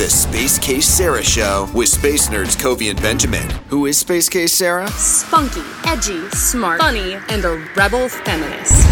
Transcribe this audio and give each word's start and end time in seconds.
The 0.00 0.08
Space 0.08 0.58
Case 0.58 0.88
Sarah 0.88 1.22
Show 1.22 1.68
with 1.74 1.90
space 1.90 2.30
nerds 2.30 2.56
Kavi 2.56 2.88
and 2.88 3.02
Benjamin. 3.02 3.46
Who 3.68 3.84
is 3.84 3.98
Space 3.98 4.30
Case 4.30 4.50
Sarah? 4.50 4.88
Spunky, 4.92 5.60
edgy, 5.84 6.26
smart, 6.30 6.80
funny, 6.80 7.18
and 7.28 7.44
a 7.44 7.62
rebel 7.76 8.08
feminist. 8.08 8.88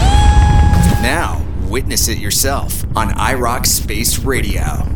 Now, 1.01 1.43
witness 1.63 2.09
it 2.09 2.19
yourself 2.19 2.85
on 2.95 3.09
iRoc 3.13 3.65
Space 3.65 4.19
Radio. 4.19 4.87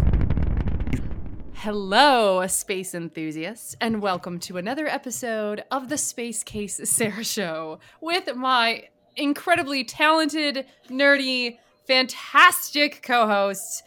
Hello, 1.54 2.46
space 2.46 2.94
enthusiasts, 2.94 3.74
and 3.80 4.02
welcome 4.02 4.38
to 4.40 4.58
another 4.58 4.86
episode 4.86 5.64
of 5.70 5.88
the 5.88 5.96
Space 5.96 6.44
Case 6.44 6.78
Sarah 6.90 7.24
Show 7.24 7.78
with 8.02 8.36
my 8.36 8.84
incredibly 9.16 9.82
talented, 9.82 10.66
nerdy, 10.90 11.56
fantastic 11.86 13.02
co 13.02 13.26
hosts, 13.26 13.82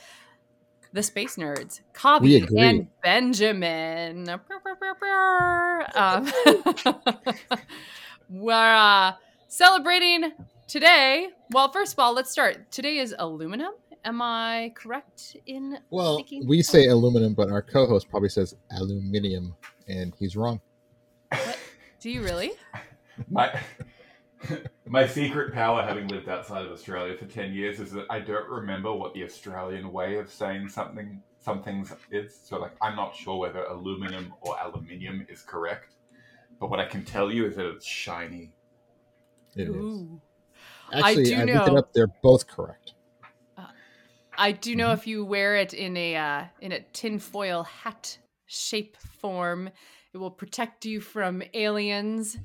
the 0.95 1.03
Space 1.03 1.35
Nerds, 1.35 1.81
We 2.21 2.39
Kavi 2.39 2.43
agree. 2.43 2.61
and 2.61 2.87
Benjamin. 3.03 4.29
Um, 4.29 4.39
we're 8.29 8.75
uh, 8.75 9.11
celebrating 9.49 10.31
today. 10.67 11.27
Well, 11.51 11.69
first 11.69 11.91
of 11.93 11.99
all, 11.99 12.13
let's 12.13 12.31
start. 12.31 12.71
Today 12.71 12.99
is 12.99 13.13
aluminum. 13.19 13.73
Am 14.05 14.21
I 14.21 14.71
correct 14.73 15.35
in 15.45 15.77
Well, 15.89 16.15
thinking 16.15 16.47
we 16.47 16.59
that? 16.59 16.63
say 16.63 16.85
aluminum, 16.87 17.33
but 17.33 17.51
our 17.51 17.61
co-host 17.61 18.07
probably 18.09 18.29
says 18.29 18.55
aluminium, 18.71 19.53
and 19.89 20.13
he's 20.17 20.37
wrong. 20.37 20.61
Do 21.99 22.09
you 22.09 22.23
really? 22.23 22.53
My 23.29 23.59
my 24.87 25.07
secret 25.07 25.53
power, 25.53 25.81
having 25.81 26.07
lived 26.07 26.29
outside 26.29 26.65
of 26.65 26.71
Australia 26.71 27.15
for 27.17 27.25
ten 27.25 27.53
years, 27.53 27.79
is 27.79 27.91
that 27.91 28.05
I 28.09 28.19
don't 28.19 28.49
remember 28.49 28.93
what 28.93 29.13
the 29.13 29.23
Australian 29.23 29.91
way 29.91 30.17
of 30.17 30.31
saying 30.31 30.69
something 30.69 31.21
some 31.39 31.61
things 31.61 31.93
is. 32.11 32.35
So 32.43 32.57
like 32.59 32.73
I'm 32.81 32.95
not 32.95 33.15
sure 33.15 33.37
whether 33.37 33.63
aluminum 33.65 34.33
or 34.41 34.55
aluminium 34.59 35.25
is 35.29 35.41
correct. 35.41 35.93
But 36.59 36.69
what 36.69 36.79
I 36.79 36.85
can 36.85 37.03
tell 37.03 37.31
you 37.31 37.45
is 37.45 37.55
that 37.57 37.65
it's 37.67 37.85
shiny. 37.85 38.53
It 39.55 39.63
is. 39.69 39.75
Ooh. 39.75 40.21
I 40.91 40.99
Actually, 41.09 41.23
do 41.25 41.35
I, 41.35 41.43
looked 41.43 41.49
it 41.67 41.71
know- 41.73 41.77
up. 41.79 41.93
They're 41.93 42.13
both 42.21 42.47
correct. 42.47 42.93
I 44.37 44.51
do 44.51 44.75
know 44.75 44.89
Mhm. 44.89 44.93
if 44.95 45.07
you 45.07 45.23
wear 45.23 45.55
it 45.55 45.73
in 45.73 45.95
a 45.95 46.15
uh, 46.17 46.45
in 46.59 46.73
a 46.73 46.81
tinfoil 46.91 47.63
hat 47.63 48.17
shape 48.47 48.97
form, 48.97 49.69
it 50.13 50.17
will 50.17 50.29
protect 50.31 50.83
you 50.85 50.99
from 50.99 51.41
aliens. 51.53 52.37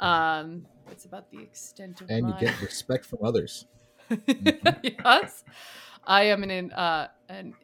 Um, 0.00 0.66
it's 0.90 1.04
about 1.04 1.30
the 1.30 1.40
extent 1.42 2.00
of 2.00 2.10
And 2.10 2.28
you 2.28 2.34
get 2.40 2.60
respect 2.62 3.04
from 3.04 3.20
others. 3.22 3.66
yes. 4.26 5.44
I 6.04 6.24
am 6.24 6.42
an 6.44 6.72
uh, 6.72 7.08
an 7.28 7.54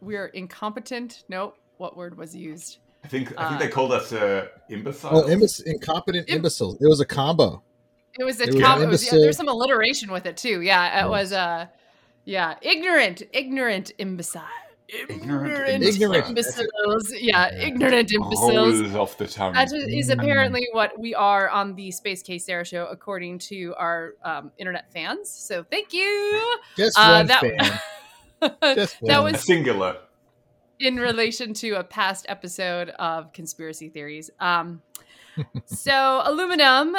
we 0.00 0.16
are 0.16 0.26
incompetent. 0.28 1.24
No, 1.28 1.54
what 1.76 1.96
word 1.96 2.16
was 2.16 2.34
used? 2.34 2.78
I 3.04 3.08
think 3.08 3.32
I 3.38 3.44
Uh, 3.44 3.48
think 3.48 3.60
they 3.60 3.68
called 3.68 3.92
us 3.92 4.12
uh, 4.12 4.46
imbeciles. 4.70 5.24
Oh, 5.24 5.28
imbec- 5.28 5.62
incompetent 5.66 6.28
Im- 6.28 6.36
imbeciles. 6.36 6.76
It 6.80 6.88
was 6.88 7.00
a 7.00 7.06
combo. 7.06 7.62
It 8.18 8.24
was 8.24 8.40
a 8.40 8.44
It 8.44 8.54
was 8.54 8.62
com- 8.62 8.88
was, 8.88 9.04
yeah, 9.04 9.18
there's 9.18 9.36
some 9.36 9.48
alliteration 9.48 10.10
with 10.10 10.26
it 10.26 10.36
too. 10.36 10.62
Yeah, 10.62 11.00
it 11.00 11.02
Yes. 11.02 11.08
was 11.08 11.32
uh 11.32 11.66
yeah, 12.24 12.56
ignorant, 12.62 13.22
ignorant 13.32 13.92
imbecile. 13.98 14.42
Ignorant 15.08 15.82
Ignorant. 15.84 16.28
imbeciles. 16.28 17.12
Yeah, 17.12 17.50
Yeah. 17.52 17.66
ignorant 17.66 18.12
imbeciles. 18.12 18.94
Off 18.94 19.16
the 19.18 19.26
tongue. 19.26 19.54
That 19.54 19.72
is 19.72 20.08
Mm. 20.10 20.18
apparently 20.18 20.68
what 20.72 20.98
we 20.98 21.14
are 21.14 21.48
on 21.48 21.74
the 21.74 21.90
Space 21.90 22.22
Case 22.22 22.44
Sarah 22.46 22.64
show, 22.64 22.86
according 22.86 23.38
to 23.50 23.74
our 23.78 24.14
um, 24.24 24.50
internet 24.58 24.92
fans. 24.92 25.30
So 25.30 25.62
thank 25.64 25.92
you. 25.92 26.58
Just 26.76 26.98
Uh, 26.98 27.12
one 27.18 27.26
that- 27.26 27.40
fan. 27.40 28.60
Just 28.76 28.96
that 29.02 29.22
one. 29.22 29.32
was 29.32 29.42
Singular. 29.42 29.98
in 30.78 30.96
relation 30.96 31.52
to 31.52 31.72
a 31.72 31.84
past 31.84 32.24
episode 32.28 32.88
of 32.90 33.32
conspiracy 33.32 33.90
theories. 33.90 34.30
Um, 34.40 34.80
so 35.66 36.22
aluminum 36.24 36.96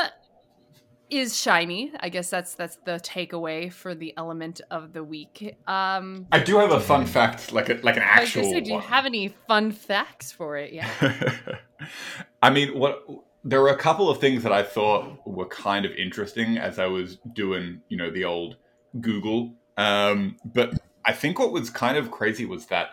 is 1.12 1.38
shiny. 1.38 1.92
I 2.00 2.10
guess 2.10 2.30
that's 2.30 2.56
that's 2.56 2.78
the 2.78 2.94
takeaway 2.94 3.72
for 3.72 3.94
the 3.94 4.14
element 4.18 4.62
of 4.72 4.94
the 4.94 5.04
week. 5.04 5.58
Um, 5.68 6.26
I 6.32 6.40
do 6.40 6.58
have 6.58 6.72
a 6.72 6.80
fun 6.80 7.06
fact, 7.06 7.52
like 7.52 7.70
a, 7.70 7.80
like 7.84 7.98
an 7.98 8.04
actual. 8.04 8.44
say, 8.44 8.62
do 8.62 8.70
you 8.70 8.76
one. 8.76 8.84
have 8.84 9.06
any 9.06 9.30
fun 9.48 9.72
facts 9.72 10.32
for 10.32 10.58
it? 10.58 10.74
Yeah. 10.74 10.90
I 12.42 12.50
mean, 12.50 12.78
what 12.78 13.06
there 13.44 13.62
were 13.62 13.70
a 13.70 13.78
couple 13.78 14.10
of 14.10 14.20
things 14.20 14.44
that 14.44 14.54
I 14.54 14.64
thought 14.64 15.28
were 15.28 15.48
kind 15.48 15.86
of 15.86 15.92
interesting 15.92 16.58
as 16.58 16.80
I 16.80 16.88
was 16.88 17.18
doing, 17.34 17.82
you 17.90 17.98
know, 17.98 18.10
the 18.10 18.26
old 18.26 18.56
Google. 19.00 19.54
Um, 19.78 20.38
but 20.46 20.74
I 21.04 21.14
think 21.14 21.40
what 21.40 21.52
was 21.52 21.70
kind 21.70 21.98
of 21.98 22.12
crazy 22.12 22.46
was 22.46 22.68
that 22.68 22.92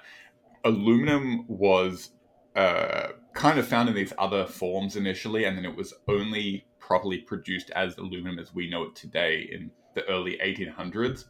aluminum 0.65 1.45
was 1.49 2.11
uh, 2.57 3.09
kind 3.35 3.59
of 3.59 3.67
found 3.67 3.89
in 3.89 3.95
these 3.95 4.13
other 4.19 4.47
forms 4.47 4.97
initially, 4.97 5.45
and 5.45 5.57
then 5.57 5.65
it 5.65 5.77
was 5.77 5.95
only 6.09 6.67
properly 6.89 7.19
produced 7.33 7.71
as 7.83 7.97
aluminum 7.99 8.39
as 8.39 8.55
we 8.55 8.69
know 8.73 8.83
it 8.85 8.95
today 9.05 9.35
in 9.53 9.71
the 9.95 10.05
early 10.15 10.35
1800s 10.51 11.27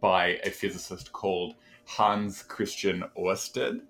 by 0.00 0.24
a 0.44 0.50
physicist 0.50 1.06
called 1.12 1.54
Hans 1.86 2.42
Christian 2.42 3.02
Ørsted 3.16 3.80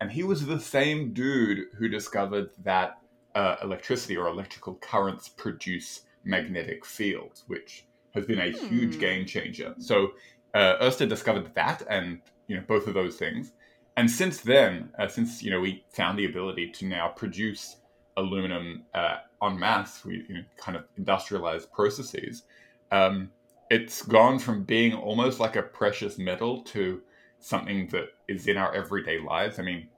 and 0.00 0.10
he 0.10 0.22
was 0.22 0.46
the 0.46 0.60
same 0.60 1.12
dude 1.12 1.60
who 1.78 1.88
discovered 1.88 2.50
that 2.64 2.98
uh, 3.34 3.56
electricity 3.62 4.16
or 4.16 4.28
electrical 4.28 4.74
currents 4.76 5.28
produce 5.28 6.02
magnetic 6.24 6.84
fields, 6.84 7.44
which 7.46 7.86
has 8.14 8.26
been 8.26 8.40
a 8.40 8.50
huge 8.50 8.94
Hmm. 8.94 9.00
game 9.00 9.26
changer. 9.26 9.74
So 9.78 10.08
uh, 10.54 10.74
Ørsted 10.82 11.08
discovered 11.08 11.54
that, 11.54 11.82
and 11.88 12.20
you 12.48 12.56
know 12.56 12.64
both 12.66 12.86
of 12.86 12.94
those 12.94 13.16
things. 13.16 13.52
And 13.96 14.10
since 14.10 14.40
then, 14.40 14.90
uh, 14.98 15.08
since 15.08 15.42
you 15.42 15.50
know 15.50 15.60
we 15.60 15.84
found 15.92 16.18
the 16.18 16.26
ability 16.26 16.70
to 16.72 16.86
now 16.86 17.08
produce 17.08 17.76
aluminum 18.16 18.84
uh, 18.94 19.18
en 19.42 19.58
masse, 19.58 20.04
we 20.04 20.24
you 20.28 20.34
know, 20.34 20.44
kind 20.56 20.76
of 20.76 20.84
industrialized 20.96 21.70
processes. 21.72 22.44
Um, 22.90 23.30
it's 23.70 24.02
gone 24.02 24.38
from 24.38 24.62
being 24.62 24.94
almost 24.94 25.40
like 25.40 25.56
a 25.56 25.62
precious 25.62 26.18
metal 26.18 26.62
to 26.62 27.02
something 27.40 27.88
that 27.88 28.08
is 28.28 28.46
in 28.46 28.56
our 28.56 28.72
everyday 28.74 29.18
lives. 29.18 29.58
I 29.58 29.62
mean, 29.62 29.88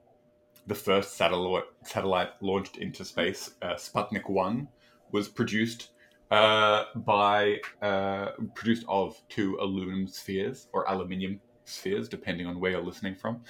the 0.67 0.75
first 0.75 1.17
satellite 1.17 1.63
satellite 1.83 2.29
launched 2.41 2.77
into 2.77 3.03
space, 3.05 3.51
uh, 3.61 3.73
Sputnik 3.73 4.29
One, 4.29 4.67
was 5.11 5.27
produced 5.27 5.89
uh, 6.31 6.85
by 6.95 7.59
uh, 7.81 8.31
produced 8.53 8.85
of 8.87 9.19
two 9.29 9.57
aluminum 9.61 10.07
spheres 10.07 10.67
or 10.73 10.87
aluminium 10.87 11.39
spheres, 11.65 12.09
depending 12.09 12.45
on 12.45 12.59
where 12.59 12.71
you're 12.71 12.83
listening 12.83 13.15
from. 13.15 13.41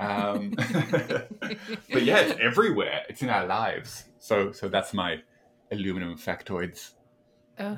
Um, 0.00 0.50
but 1.92 2.02
yeah, 2.02 2.18
it's 2.20 2.40
everywhere. 2.40 3.02
It's 3.08 3.22
in 3.22 3.30
our 3.30 3.46
lives. 3.46 4.04
So 4.18 4.52
so 4.52 4.68
that's 4.68 4.92
my 4.94 5.22
aluminum 5.70 6.16
factoids. 6.16 6.92
Oh, 7.58 7.76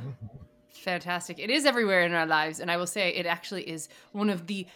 fantastic. 0.69 1.39
It 1.39 1.51
is 1.51 1.65
everywhere 1.65 2.03
in 2.03 2.13
our 2.13 2.27
lives. 2.27 2.61
And 2.61 2.71
I 2.71 2.77
will 2.77 2.87
say 2.87 3.11
it 3.11 3.27
actually 3.27 3.69
is 3.69 3.89
one 4.13 4.29
of 4.31 4.47
the 4.47 4.67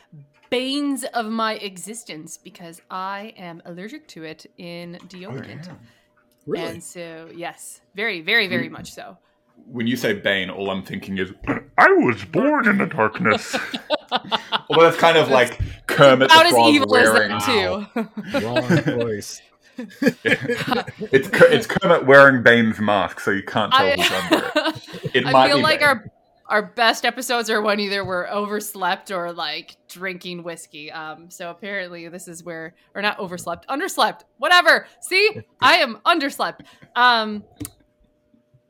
banes 0.50 1.04
of 1.04 1.26
my 1.26 1.54
existence 1.54 2.38
because 2.38 2.80
I 2.90 3.34
am 3.36 3.62
allergic 3.64 4.08
to 4.08 4.24
it 4.24 4.46
in 4.56 4.98
deodorant. 5.08 5.68
Really? 6.46 6.64
And 6.74 6.82
so, 6.82 7.28
yes, 7.34 7.80
very, 7.94 8.20
very, 8.20 8.48
very 8.48 8.68
Mm. 8.68 8.72
much 8.72 8.92
so. 8.92 9.18
When 9.66 9.86
you 9.86 9.96
say 9.96 10.12
Bane, 10.12 10.50
all 10.50 10.70
I'm 10.70 10.82
thinking 10.82 11.18
is 11.18 11.32
I 11.78 11.88
was 11.92 12.24
born 12.24 12.68
in 12.68 12.78
the 12.78 12.86
darkness. 12.86 13.56
Although 14.68 14.84
that's 14.84 14.96
kind 14.96 15.16
of 15.16 15.28
like 15.28 15.58
Kermit 15.86 16.30
About 16.30 16.42
the 16.42 16.48
as 16.48 16.52
Frog 16.52 16.74
evil 16.74 16.96
as 16.96 17.08
wearing. 17.10 17.28
that, 17.30 18.30
too. 18.32 18.40
Wrong 18.46 18.98
voice. 19.00 19.42
it's 19.76 21.28
Ker- 21.28 21.46
it's 21.46 21.66
Kermit 21.66 22.06
wearing 22.06 22.42
Bane's 22.44 22.78
mask, 22.78 23.18
so 23.20 23.32
you 23.32 23.42
can't 23.42 23.72
tell 23.72 23.90
who's 23.90 24.10
under 24.10 24.46
it. 24.46 24.52
I, 24.54 24.80
It 25.14 25.26
I 25.26 25.32
might 25.32 25.48
feel 25.48 25.56
be 25.56 25.62
like 25.64 25.80
Bane. 25.80 25.88
our 25.88 26.10
our 26.46 26.62
best 26.62 27.04
episodes 27.04 27.48
are 27.50 27.60
when 27.62 27.80
either 27.80 28.04
we're 28.04 28.28
overslept 28.28 29.10
or 29.10 29.32
like 29.32 29.76
drinking 29.88 30.42
whiskey. 30.44 30.92
Um, 30.92 31.30
so 31.30 31.50
apparently 31.50 32.06
this 32.08 32.28
is 32.28 32.44
where, 32.44 32.74
or 32.94 33.00
not 33.02 33.18
overslept, 33.18 33.66
underslept, 33.68 34.20
whatever. 34.36 34.86
See, 35.00 35.40
I 35.60 35.76
am 35.78 35.96
underslept. 36.04 36.60
Um, 36.94 37.42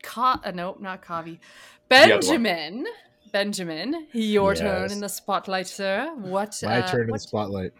Ka- 0.05 0.39
uh, 0.43 0.51
nope, 0.51 0.79
not 0.79 1.01
Kavi. 1.01 1.39
Benjamin, 1.89 2.85
Benjamin, 3.31 4.07
your 4.13 4.53
turn 4.55 4.91
in 4.91 4.99
the 4.99 5.09
spotlight, 5.09 5.67
sir. 5.67 6.13
What? 6.15 6.57
My 6.63 6.81
uh, 6.81 6.87
turn 6.91 7.07
in 7.07 7.13
the 7.13 7.19
spotlight. 7.19 7.73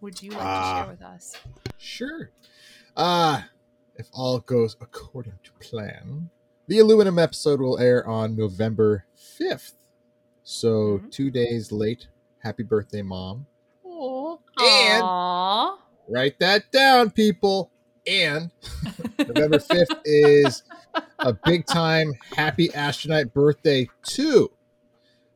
would 0.00 0.22
you 0.22 0.30
like 0.30 0.40
Ah. 0.40 0.72
to 0.72 0.80
share 0.84 0.90
with 0.92 1.02
us? 1.02 1.36
Sure. 1.76 2.30
Uh, 2.96 3.42
if 3.96 4.08
all 4.12 4.38
goes 4.38 4.76
according 4.80 5.34
to 5.42 5.52
plan, 5.60 6.30
the 6.68 6.78
aluminum 6.78 7.18
episode 7.18 7.60
will 7.60 7.78
air 7.78 8.06
on 8.06 8.36
November 8.36 9.04
5th. 9.16 9.74
So, 10.42 10.98
Mhm. 10.98 11.10
two 11.12 11.30
days 11.30 11.70
late. 11.72 12.08
Happy 12.38 12.62
birthday, 12.62 13.02
mom. 13.02 13.46
Aw. 13.84 14.36
And 14.58 15.02
Aww. 15.02 15.78
write 16.08 16.38
that 16.40 16.70
down, 16.72 17.10
people. 17.10 17.70
And 18.10 18.50
November 19.28 19.58
5th 19.58 20.00
is 20.04 20.64
a 21.22 21.32
big 21.32 21.64
time 21.64 22.12
happy 22.34 22.74
astronaut 22.74 23.32
birthday, 23.32 23.88
to 24.02 24.50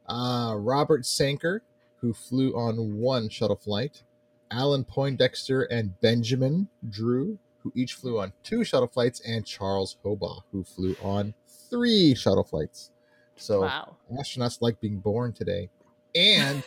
Uh, 0.07 0.55
Robert 0.59 1.07
Sanker, 1.07 1.63
who 2.01 2.13
flew 2.13 2.53
on 2.55 2.99
one 2.99 3.29
shuttle 3.29 3.57
flight, 3.57 4.03
Alan 4.51 4.85
Poindexter 4.85 5.63
and 5.63 5.99
Benjamin 6.01 6.69
Drew, 6.91 7.39
who 7.63 7.73
each 7.77 7.95
flew 7.95 8.19
on 8.19 8.33
two 8.43 8.65
shuttle 8.65 8.89
flights, 8.89 9.21
and 9.21 9.47
Charles 9.47 9.97
Hobaugh, 10.05 10.43
who 10.51 10.65
flew 10.65 10.95
on 11.01 11.33
three 11.71 12.15
shuttle 12.15 12.45
flights. 12.45 12.91
So 13.37 13.63
Wow. 13.63 13.97
astronauts 14.13 14.61
like 14.61 14.81
being 14.81 14.99
born 14.99 15.33
today. 15.33 15.71
And 16.15 16.65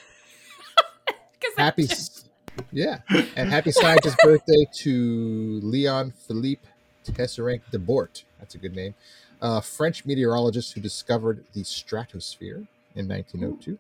happy, 1.58 1.84
yeah, 2.72 3.00
and 3.36 3.50
happy 3.50 3.72
scientist 3.72 4.18
birthday 4.24 4.66
to 4.74 5.60
Leon 5.64 6.12
Philippe 6.12 6.68
Teisserenc 7.06 7.62
de 7.72 7.80
Bort. 7.80 8.24
That's 8.40 8.56
a 8.56 8.58
good 8.58 8.76
name. 8.76 8.96
A 9.42 9.62
French 9.62 10.06
meteorologist 10.06 10.74
who 10.74 10.82
discovered 10.82 11.44
the 11.54 11.64
stratosphere 11.64 12.68
in 12.96 13.08
1902. 13.08 13.78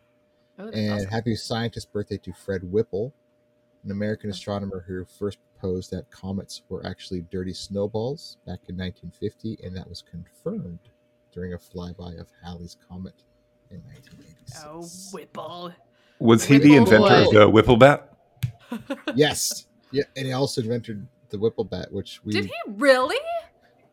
Oh, 0.59 0.63
oh 0.63 0.69
And 0.69 0.94
awesome. 0.94 1.09
happy 1.09 1.35
scientist 1.35 1.91
birthday 1.91 2.18
to 2.18 2.33
Fred 2.33 2.71
Whipple, 2.71 3.13
an 3.83 3.91
American 3.91 4.29
astronomer 4.29 4.83
who 4.88 5.06
first 5.06 5.38
proposed 5.53 5.91
that 5.91 6.09
comets 6.12 6.62
were 6.69 6.85
actually 6.85 7.21
dirty 7.31 7.53
snowballs 7.53 8.38
back 8.45 8.59
in 8.68 8.77
1950, 8.77 9.59
and 9.63 9.75
that 9.75 9.89
was 9.89 10.03
confirmed 10.03 10.80
during 11.31 11.53
a 11.53 11.57
flyby 11.57 12.19
of 12.19 12.27
Halley's 12.44 12.77
Comet 12.88 13.13
in 13.69 13.77
1986. 13.77 14.63
Oh, 14.65 14.88
Whipple. 15.13 15.73
Was 16.19 16.45
he 16.45 16.57
the 16.57 16.80
Whipple 16.80 16.94
inventor 16.94 17.15
of 17.15 17.31
the 17.31 17.50
Whipple 17.50 17.77
Whipplebat? 17.77 18.01
Yes. 19.15 19.65
Yeah, 19.91 20.03
and 20.15 20.25
he 20.27 20.33
also 20.33 20.61
invented 20.61 21.07
the 21.29 21.39
Whipple 21.39 21.63
bat, 21.63 21.91
which 21.91 22.21
we 22.23 22.33
Did 22.33 22.45
he 22.45 22.53
really? 22.67 23.17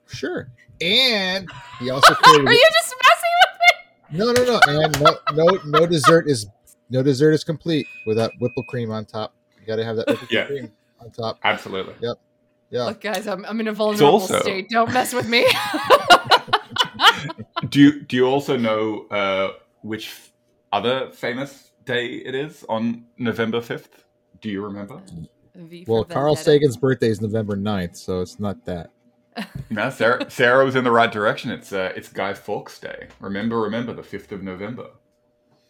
sure. 0.06 0.50
And 0.81 1.49
he 1.79 1.91
also 1.91 2.15
created 2.23 2.47
Are 2.49 2.53
you 2.53 2.69
just 2.73 2.94
messing 3.03 3.31
with 3.43 3.59
me? 3.61 4.19
No, 4.19 4.32
no, 4.32 4.44
no. 4.44 4.61
And 4.85 5.00
no 5.00 5.19
no 5.35 5.59
no 5.81 5.87
dessert 5.87 6.29
is 6.29 6.47
no 6.91 7.03
dessert 7.03 7.32
is 7.32 7.44
complete 7.44 7.87
without 8.06 8.31
whipple 8.41 8.65
cream 8.65 8.91
on 8.91 9.05
top. 9.05 9.35
You 9.61 9.67
got 9.67 9.76
to 9.76 9.85
have 9.85 9.97
that 9.97 10.06
whipped 10.09 10.31
Yeah. 10.32 10.47
cream 10.47 10.73
on 11.00 11.11
top. 11.11 11.38
Absolutely. 11.44 11.94
Yep. 12.00 12.17
Yeah. 12.70 12.85
Look, 12.87 13.00
guys, 13.00 13.27
I'm, 13.29 13.44
I'm 13.44 13.61
in 13.61 13.69
a 13.69 13.73
vulnerable 13.73 14.15
also- 14.15 14.41
state. 14.41 14.69
Don't 14.69 14.93
mess 14.93 15.12
with 15.15 15.29
me. 15.29 15.47
Do 17.69 17.81
you 17.81 18.03
do 18.03 18.17
you 18.17 18.27
also 18.27 18.56
know 18.56 19.06
uh, 19.11 19.53
which 19.82 20.12
other 20.73 21.11
famous 21.12 21.70
day 21.85 22.06
it 22.06 22.35
is 22.35 22.65
on 22.69 23.06
November 23.19 23.61
fifth? 23.61 24.04
Do 24.44 24.50
you 24.50 24.62
remember? 24.62 25.00
Well, 25.87 26.05
Carl 26.05 26.37
Sagan's 26.37 26.76
birthday 26.76 27.08
is 27.08 27.23
November 27.23 27.56
9th, 27.56 27.96
so 27.96 28.20
it's 28.20 28.38
not 28.38 28.62
that. 28.67 28.91
No, 29.70 29.88
Sarah, 29.88 30.31
Sarah 30.31 30.67
was 30.67 30.76
in 30.76 30.85
the 30.85 30.91
right 30.91 31.11
direction. 31.11 31.50
It's 31.50 31.73
uh, 31.73 31.94
it's 31.96 32.11
Guy 32.11 32.35
Fawkes 32.35 32.79
Day. 32.79 33.08
Remember, 33.20 33.58
remember 33.62 33.94
the 33.94 34.02
fifth 34.02 34.32
of 34.32 34.43
November. 34.43 34.91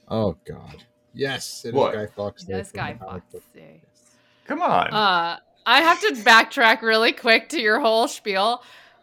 Oh 0.08 0.36
God. 0.44 0.82
Yes, 1.12 1.64
it 1.64 1.68
is 1.68 1.74
What? 1.74 1.94
Guy 1.94 2.06
Fawkes 2.06 2.42
Day. 2.42 2.54
That's 2.54 2.72
from 2.72 2.78
Guy 2.78 2.94
Fawkes. 2.94 3.32
Day. 3.54 3.80
Come 4.44 4.60
on. 4.60 4.88
Uh, 4.88 5.38
I 5.64 5.80
have 5.80 6.00
to 6.00 6.14
backtrack 6.24 6.82
really 6.82 7.12
quick 7.12 7.48
to 7.50 7.60
your 7.60 7.78
whole 7.78 8.08
spiel 8.08 8.60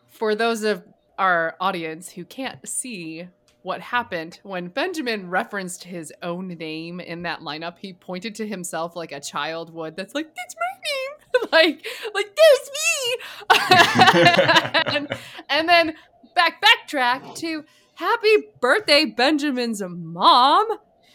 for 0.10 0.36
those 0.36 0.64
of 0.64 0.84
our 1.18 1.56
audience 1.62 2.10
who 2.10 2.26
can't 2.26 2.68
see 2.68 3.30
what 3.64 3.82
happened 3.82 4.40
when 4.44 4.68
Benjamin 4.68 5.30
referenced 5.30 5.84
his 5.84 6.12
own 6.22 6.48
name 6.50 7.00
in 7.00 7.24
that 7.24 7.42
lineup. 7.42 7.78
He 7.78 7.94
pointed 7.94 8.36
to 8.36 8.48
himself 8.48 8.96
like 8.96 9.12
a 9.12 9.20
child 9.20 9.74
would. 9.74 9.96
That's 9.96 10.16
like 10.16 10.34
that's 10.36 10.56
my 10.56 10.72
name, 10.90 11.50
like 11.52 11.86
like 12.14 12.36
there's 12.36 12.72
me. 12.74 13.18
and, 14.96 15.08
and 15.50 15.70
then 15.70 15.96
back 16.36 16.64
backtrack 16.64 17.36
to 17.36 17.64
happy 17.96 18.36
birthday 18.60 19.06
Benjamin's 19.06 19.82
mom. 19.88 20.68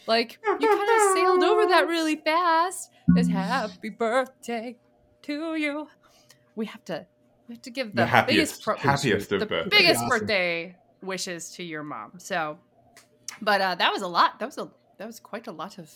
Like 0.06 0.38
you 0.44 0.68
kind 0.68 0.82
of 0.82 1.16
sailed 1.16 1.42
over 1.42 1.66
that 1.66 1.88
really 1.88 2.16
fast. 2.16 2.90
It's 3.16 3.28
happy 3.28 3.88
birthday 3.88 4.76
to 5.22 5.56
you. 5.56 5.88
We 6.54 6.66
have 6.66 6.84
to 6.86 7.06
we 7.48 7.54
have 7.56 7.62
to 7.62 7.70
give 7.70 7.90
the, 7.90 8.02
the 8.02 8.06
happiest, 8.06 8.62
biggest 8.62 8.62
pro- 8.62 8.76
happiest 8.76 9.32
of 9.32 9.40
the 9.40 9.46
birthdays. 9.46 9.70
biggest 9.70 10.00
Awesome. 10.02 10.08
birthday 10.08 10.76
wishes 11.02 11.50
to 11.52 11.62
your 11.62 11.82
mom. 11.82 12.12
So, 12.18 12.58
but 13.40 13.60
uh, 13.60 13.74
that 13.76 13.92
was 13.92 14.02
a 14.02 14.06
lot. 14.08 14.38
That 14.38 14.46
was 14.46 14.58
a 14.58 14.70
that 14.98 15.06
was 15.06 15.20
quite 15.20 15.46
a 15.46 15.52
lot 15.52 15.78
of, 15.78 15.84
lot 15.84 15.94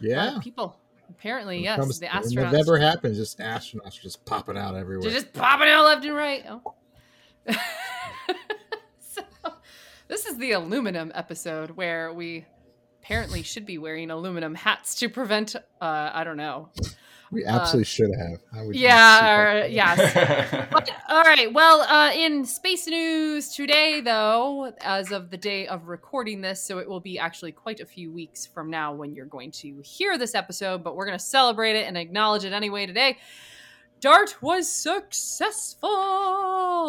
Yeah. 0.00 0.36
of 0.36 0.42
people. 0.42 0.76
Apparently, 1.10 1.56
When 1.56 1.64
yes, 1.64 1.78
comes- 1.78 2.00
the 2.00 2.06
astronauts 2.06 2.34
November 2.52 2.78
happens, 2.78 3.18
just 3.18 3.38
astronauts 3.38 4.00
just 4.00 4.24
popping 4.24 4.56
out 4.56 4.74
everywhere. 4.74 5.10
they're 5.10 5.20
just 5.20 5.32
popping 5.34 5.68
out 5.68 5.84
left 5.84 6.04
and 6.04 6.14
right. 6.16 6.44
Oh. 6.48 6.74
so, 8.98 9.22
this 10.08 10.26
is 10.26 10.38
the 10.38 10.52
aluminum 10.52 11.12
episode 11.14 11.70
where 11.72 12.12
we 12.12 12.46
apparently 13.02 13.42
should 13.42 13.66
be 13.66 13.76
wearing 13.78 14.10
aluminum 14.10 14.54
hats 14.54 14.94
to 14.96 15.08
prevent. 15.08 15.54
Uh, 15.56 15.60
I 16.12 16.24
don't 16.24 16.38
know. 16.38 16.70
We 17.34 17.44
absolutely 17.44 17.84
should 17.84 18.14
have. 18.14 18.40
I 18.52 18.64
would 18.64 18.76
Yeah, 18.76 19.36
or, 19.36 19.66
yes. 19.66 20.68
But, 20.70 20.90
all 21.08 21.22
right. 21.22 21.52
Well, 21.52 21.82
uh, 21.82 22.12
in 22.14 22.44
space 22.44 22.86
news 22.86 23.54
today, 23.54 24.00
though, 24.00 24.72
as 24.80 25.12
of 25.12 25.30
the 25.30 25.36
day 25.36 25.66
of 25.66 25.88
recording 25.88 26.40
this, 26.40 26.62
so 26.62 26.78
it 26.78 26.88
will 26.88 27.00
be 27.00 27.18
actually 27.18 27.52
quite 27.52 27.80
a 27.80 27.86
few 27.86 28.12
weeks 28.12 28.46
from 28.46 28.70
now 28.70 28.94
when 28.94 29.14
you're 29.14 29.26
going 29.26 29.50
to 29.52 29.80
hear 29.82 30.16
this 30.16 30.34
episode, 30.34 30.84
but 30.84 30.96
we're 30.96 31.06
going 31.06 31.18
to 31.18 31.24
celebrate 31.24 31.76
it 31.76 31.86
and 31.86 31.98
acknowledge 31.98 32.44
it 32.44 32.52
anyway 32.52 32.86
today. 32.86 33.18
DART 34.00 34.42
was 34.42 34.70
successful. 34.70 35.88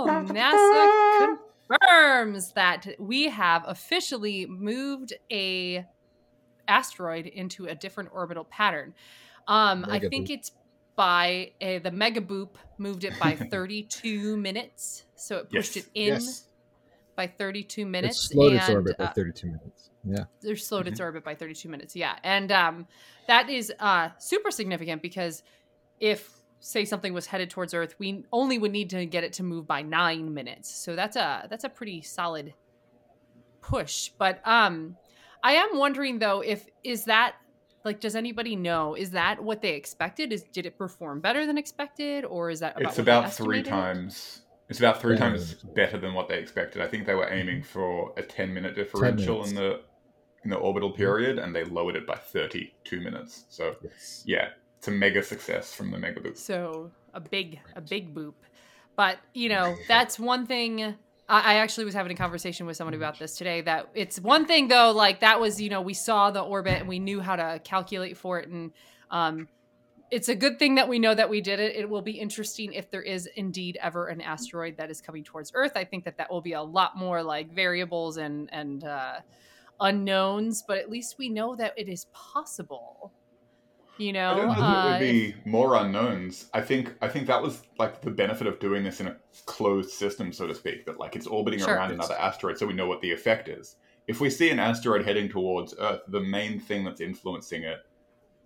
NASA 0.08 1.38
confirms 1.68 2.52
that 2.54 2.88
we 3.00 3.30
have 3.30 3.64
officially 3.68 4.46
moved 4.46 5.14
a 5.32 5.86
asteroid 6.68 7.26
into 7.26 7.68
a 7.68 7.76
different 7.76 8.10
orbital 8.14 8.44
pattern. 8.44 8.94
Um, 9.48 9.86
I 9.90 10.00
think 10.00 10.28
boop. 10.28 10.34
it's 10.34 10.52
by 10.96 11.52
uh, 11.62 11.80
the 11.80 11.92
mega 11.92 12.22
boop 12.22 12.56
moved 12.78 13.04
it 13.04 13.20
by 13.20 13.36
32 13.52 14.38
minutes, 14.38 15.06
so 15.16 15.38
it 15.38 15.50
pushed 15.50 15.76
Yes. 15.76 15.86
it 15.86 15.92
in 15.94 16.14
Yes. 16.14 16.44
by 17.16 17.28
32 17.28 17.86
minutes. 17.86 18.26
It 18.26 18.34
slowed 18.34 18.54
its 18.54 18.68
and, 18.68 18.76
orbit 18.76 18.98
by 18.98 19.06
uh, 19.06 19.14
32 19.14 19.48
minutes. 19.48 19.90
Yeah. 20.04 20.26
they 20.42 20.56
slowed 20.56 20.82
Mm-hmm. 20.86 20.92
its 20.94 21.00
orbit 21.00 21.24
by 21.24 21.34
32 21.34 21.68
minutes 21.68 21.96
yeah 21.96 22.16
and 22.24 22.52
um, 22.52 22.88
that 23.28 23.50
is 23.50 23.74
uh, 23.80 24.10
super 24.20 24.52
significant 24.52 25.02
because 25.02 25.42
if 26.00 26.30
say 26.60 26.86
something 26.86 27.12
was 27.14 27.26
headed 27.26 27.50
towards 27.50 27.74
earth 27.74 27.96
we 27.98 28.24
only 28.32 28.60
would 28.60 28.72
need 28.72 28.92
to 28.92 29.06
get 29.08 29.24
it 29.24 29.34
to 29.34 29.44
move 29.44 29.66
by 29.66 29.82
nine 29.82 30.32
minutes 30.34 30.70
so 30.76 30.96
that's 30.96 31.16
a 31.16 31.48
that's 31.50 31.64
a 31.64 31.70
pretty 31.70 32.02
solid 32.04 32.54
push 33.62 34.10
but 34.20 34.40
um 34.48 34.96
i 35.44 35.54
am 35.54 35.70
wondering 35.78 36.20
though 36.20 36.42
if 36.42 36.68
is 36.84 37.06
that 37.06 37.34
like 37.86 38.00
does 38.00 38.16
anybody 38.16 38.56
know 38.56 38.96
is 38.96 39.12
that 39.12 39.42
what 39.42 39.62
they 39.62 39.76
expected 39.76 40.34
is 40.34 40.44
did 40.52 40.66
it 40.66 40.78
perform 40.78 41.22
better 41.22 41.46
than 41.46 41.58
expected 41.58 42.26
or 42.26 42.50
is 42.50 42.60
that 42.60 42.72
about 42.72 42.82
it's 42.82 42.98
what 42.98 43.06
they 43.06 43.12
about 43.12 43.34
three 43.34 43.64
times. 43.64 44.42
It's 44.68 44.80
about 44.80 45.00
three 45.00 45.16
Better 45.16 45.30
times 45.30 45.54
better 45.76 45.98
than 46.00 46.16
what 46.16 46.28
they 46.28 46.40
expected. 46.40 46.82
I 46.82 46.88
think 46.88 47.06
they 47.06 47.14
were 47.14 47.26
mm-hmm. 47.26 47.38
aiming 47.38 47.64
for 47.64 48.14
a 48.18 48.24
ten 48.24 48.52
minute 48.54 48.76
differential 48.76 49.36
minutes. 49.36 49.52
in 49.52 49.56
the 49.56 49.82
in 50.44 50.50
the 50.50 50.56
orbital 50.56 50.90
mm-hmm. 50.90 50.98
period, 50.98 51.38
and 51.38 51.56
they 51.56 51.64
lowered 51.66 51.96
it 51.96 52.08
by 52.08 52.16
thirty 52.16 52.74
two 52.84 53.00
minutes. 53.00 53.46
So 53.50 53.76
Yes. 53.84 54.24
yeah, 54.26 54.50
it's 54.80 54.88
a 54.88 54.92
mega 54.92 55.22
success 55.22 55.74
from 55.74 55.92
the 55.92 56.00
mega 56.00 56.20
boost. 56.20 56.46
So 56.46 56.92
a 57.14 57.20
big, 57.20 57.60
a 57.76 57.82
big 57.82 58.16
boop. 58.16 58.34
But 58.96 59.20
you 59.34 59.50
know, 59.50 59.76
that's 59.88 60.18
one 60.18 60.48
thing. 60.48 60.96
I, 61.28 61.56
actually 61.56 61.86
was 61.86 61.96
having 61.96 62.12
a 62.12 62.16
conversation 62.16 62.66
with 62.66 62.78
somebody 62.78 62.98
about 62.98 63.18
this 63.18 63.36
today. 63.36 63.62
That 63.62 63.90
it's 63.96 64.20
one 64.20 64.46
thing 64.46 64.68
though, 64.68 64.92
like 64.92 65.22
that 65.22 65.40
was 65.40 65.60
you 65.60 65.70
know 65.70 65.82
we 65.82 65.94
saw 65.94 66.30
the 66.32 66.42
orbit 66.42 66.80
and 66.80 66.88
we 66.88 67.00
knew 67.00 67.20
how 67.20 67.36
to 67.36 67.60
calculate 67.64 68.18
for 68.18 68.40
it, 68.40 68.50
and 68.50 68.72
um, 69.10 69.48
it's 70.12 70.30
a 70.30 70.36
good 70.36 70.60
thing 70.60 70.76
that 70.76 70.88
we 70.88 71.00
know 71.00 71.16
that 71.16 71.30
we 71.30 71.42
did 71.42 71.60
it. 71.60 71.76
It 71.76 71.90
will 71.90 72.04
be 72.04 72.12
interesting 72.12 72.74
if 72.74 72.92
there 72.92 73.02
is 73.02 73.28
indeed 73.36 73.78
ever 73.82 74.08
an 74.08 74.22
asteroid 74.22 74.78
that 74.78 74.92
is 74.92 75.02
coming 75.02 75.24
towards 75.24 75.52
Earth. 75.56 75.74
I 75.76 75.84
think 75.84 76.04
that 76.06 76.18
that 76.18 76.32
will 76.32 76.42
be 76.42 76.54
a 76.54 76.62
lot 76.62 76.96
more 76.96 77.24
like 77.24 77.52
variables 77.52 78.18
and 78.18 78.48
and 78.54 78.84
uh, 78.84 79.16
unknowns, 79.80 80.64
but 80.68 80.78
at 80.78 80.92
least 80.92 81.18
we 81.18 81.30
know 81.30 81.56
that 81.56 81.74
it 81.76 81.90
is 81.90 82.06
possible. 82.14 83.12
You 83.98 84.12
know, 84.12 84.32
I 84.32 84.36
don't 84.36 84.48
know 84.48 84.54
that 84.56 84.60
it 84.60 84.64
uh, 84.64 84.92
would 84.92 85.00
be 85.00 85.36
more 85.46 85.76
unknowns. 85.76 86.50
I 86.54 86.62
think 86.62 86.96
I 87.02 87.08
think 87.08 87.28
that 87.28 87.42
was 87.42 87.62
like 87.80 88.02
the 88.02 88.12
benefit 88.12 88.46
of 88.46 88.60
doing 88.60 88.84
this 88.84 89.00
in 89.00 89.08
a 89.08 89.16
closed 89.46 89.92
system, 89.92 90.34
so 90.34 90.48
to 90.48 90.54
speak. 90.56 90.86
That 90.86 91.00
like 91.00 91.16
it's 91.16 91.28
orbiting 91.28 91.62
Sure. 91.62 91.76
around 91.76 91.92
another 91.92 92.16
asteroid, 92.16 92.58
so 92.58 92.68
we 92.68 92.74
know 92.74 92.88
what 92.88 93.02
the 93.02 93.12
effect 93.12 93.48
is. 93.48 93.78
If 94.08 94.20
we 94.20 94.30
see 94.30 94.50
an 94.50 94.60
asteroid 94.60 95.06
heading 95.06 95.30
towards 95.30 95.74
Earth, 95.80 96.02
the 96.10 96.20
main 96.20 96.60
thing 96.60 96.84
that's 96.84 97.00
influencing 97.02 97.64
it, 97.64 97.80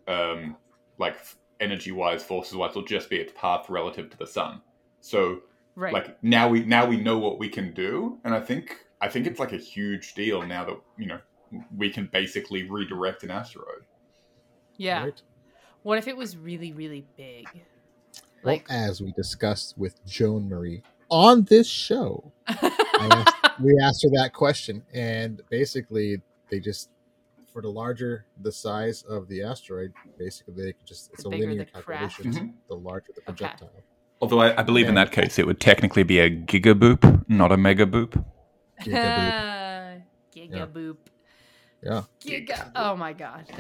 um, 0.07 0.55
like 0.99 1.17
energy 1.59 1.91
wise, 1.91 2.23
forces 2.23 2.55
wise, 2.55 2.75
will 2.75 2.85
just 2.85 3.09
be 3.09 3.17
its 3.17 3.33
path 3.35 3.69
relative 3.69 4.09
to 4.11 4.17
the 4.17 4.27
sun. 4.27 4.61
So 5.01 5.39
right. 5.75 5.93
like 5.93 6.23
now 6.23 6.47
we 6.47 6.63
now 6.63 6.85
we 6.85 6.97
know 6.97 7.17
what 7.17 7.39
we 7.39 7.49
can 7.49 7.73
do, 7.73 8.19
and 8.23 8.35
I 8.35 8.39
think 8.39 8.85
I 9.01 9.09
think 9.09 9.25
it's 9.25 9.39
like 9.39 9.51
a 9.51 9.57
huge 9.57 10.13
deal 10.13 10.45
now 10.45 10.63
that 10.65 10.77
you 10.97 11.07
know 11.07 11.19
we 11.75 11.89
can 11.89 12.07
basically 12.11 12.69
redirect 12.69 13.23
an 13.23 13.31
asteroid. 13.31 13.85
yeah. 14.77 15.05
Right? 15.05 15.21
What 15.83 15.97
if 15.97 16.07
it 16.07 16.15
was 16.17 16.37
really, 16.37 16.71
really 16.73 17.05
big? 17.17 17.47
Well, 17.53 17.63
Like, 18.43 18.65
as 18.69 19.01
we 19.01 19.11
discussed 19.13 19.77
with 19.77 20.03
Joan 20.05 20.47
Marie 20.49 20.81
on 21.09 21.43
this 21.43 21.67
show, 21.67 22.31
I 22.47 22.71
asked, 23.11 23.59
we 23.61 23.77
asked 23.81 24.03
her 24.03 24.09
that 24.13 24.31
question, 24.33 24.83
and 24.93 25.41
basically, 25.49 26.21
they 26.49 26.59
just, 26.59 26.89
for 27.51 27.61
the 27.61 27.69
larger 27.69 28.25
the 28.41 28.51
size 28.51 29.03
of 29.03 29.27
the 29.27 29.41
asteroid, 29.43 29.93
basically 30.17 30.53
they 30.53 30.73
can 30.73 30.85
just 30.85 31.11
it's 31.13 31.23
The 31.23 31.29
a 31.29 31.31
linear 31.31 31.65
the 31.73 31.81
craft. 31.81 32.17
calculation. 32.17 32.33
Mm-hmm. 32.33 32.55
The 32.67 32.75
larger 32.75 33.11
the 33.15 33.21
projectile. 33.21 33.71
Although 34.21 34.41
I, 34.41 34.59
I 34.59 34.63
believe 34.63 34.87
in 34.89 34.95
that 34.95 35.11
case, 35.11 35.39
it 35.39 35.47
would 35.47 35.59
technically 35.61 36.03
be 36.03 36.19
a 36.19 36.29
gigaboop, 36.29 37.23
not 37.29 37.51
a 37.51 37.57
megaboop. 37.57 38.23
Gigaboop. 38.81 40.03
Giga 40.35 40.51
Yeah. 40.51 40.65
Boop. 41.83 42.05
Yeah. 42.23 42.39
Giga. 42.45 42.71
Oh 42.75 42.95
my 42.95 43.13
god. 43.13 43.45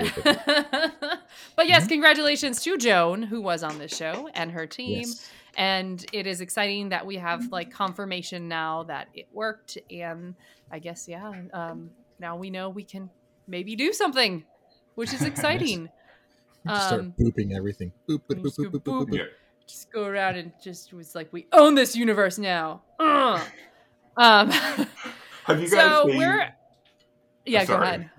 But 1.55 1.67
yes, 1.67 1.81
Mm-hmm. 1.83 1.89
congratulations 1.89 2.61
to 2.63 2.77
Joan 2.77 3.21
who 3.21 3.41
was 3.41 3.63
on 3.63 3.77
this 3.79 3.95
show 3.95 4.29
and 4.33 4.51
her 4.51 4.65
team. 4.65 4.99
Yes. 5.05 5.29
And 5.57 6.05
it 6.13 6.25
is 6.27 6.41
exciting 6.41 6.89
that 6.89 7.05
we 7.05 7.17
have 7.17 7.51
like 7.51 7.71
confirmation 7.71 8.47
now 8.47 8.83
that 8.83 9.07
it 9.13 9.27
worked. 9.33 9.77
And 9.91 10.35
I 10.71 10.79
guess 10.79 11.07
yeah, 11.07 11.33
um, 11.53 11.91
now 12.19 12.37
we 12.37 12.49
know 12.49 12.69
we 12.69 12.83
can 12.83 13.09
maybe 13.47 13.75
do 13.75 13.91
something, 13.93 14.43
which 14.95 15.13
is 15.13 15.21
exciting. 15.31 15.89
Just 16.67 16.87
start 16.87 17.01
Um, 17.01 17.13
booping 17.19 17.55
everything. 17.55 17.91
Boop, 18.07 18.21
boop, 18.29 18.41
boop, 18.41 18.55
boop, 18.55 18.71
go 18.71 18.79
boop, 18.79 18.83
boop, 18.83 19.09
boop. 19.09 19.17
Yeah. 19.17 19.23
just 19.67 19.91
go 19.91 20.03
around 20.05 20.35
and 20.35 20.51
just 20.63 20.93
was 20.93 21.15
like, 21.15 21.31
we 21.31 21.47
own 21.53 21.75
this 21.75 21.95
universe 21.95 22.37
now. 22.37 22.81
Ugh. 22.99 23.41
Um, 24.17 24.49
Have 24.51 25.61
you 25.61 25.69
guys 25.69 25.71
so 25.71 26.07
seen? 26.07 26.17
we're 26.17 26.53
yeah, 27.45 27.65
go 27.65 27.73
Sorry. 27.73 27.87
ahead. 27.87 28.09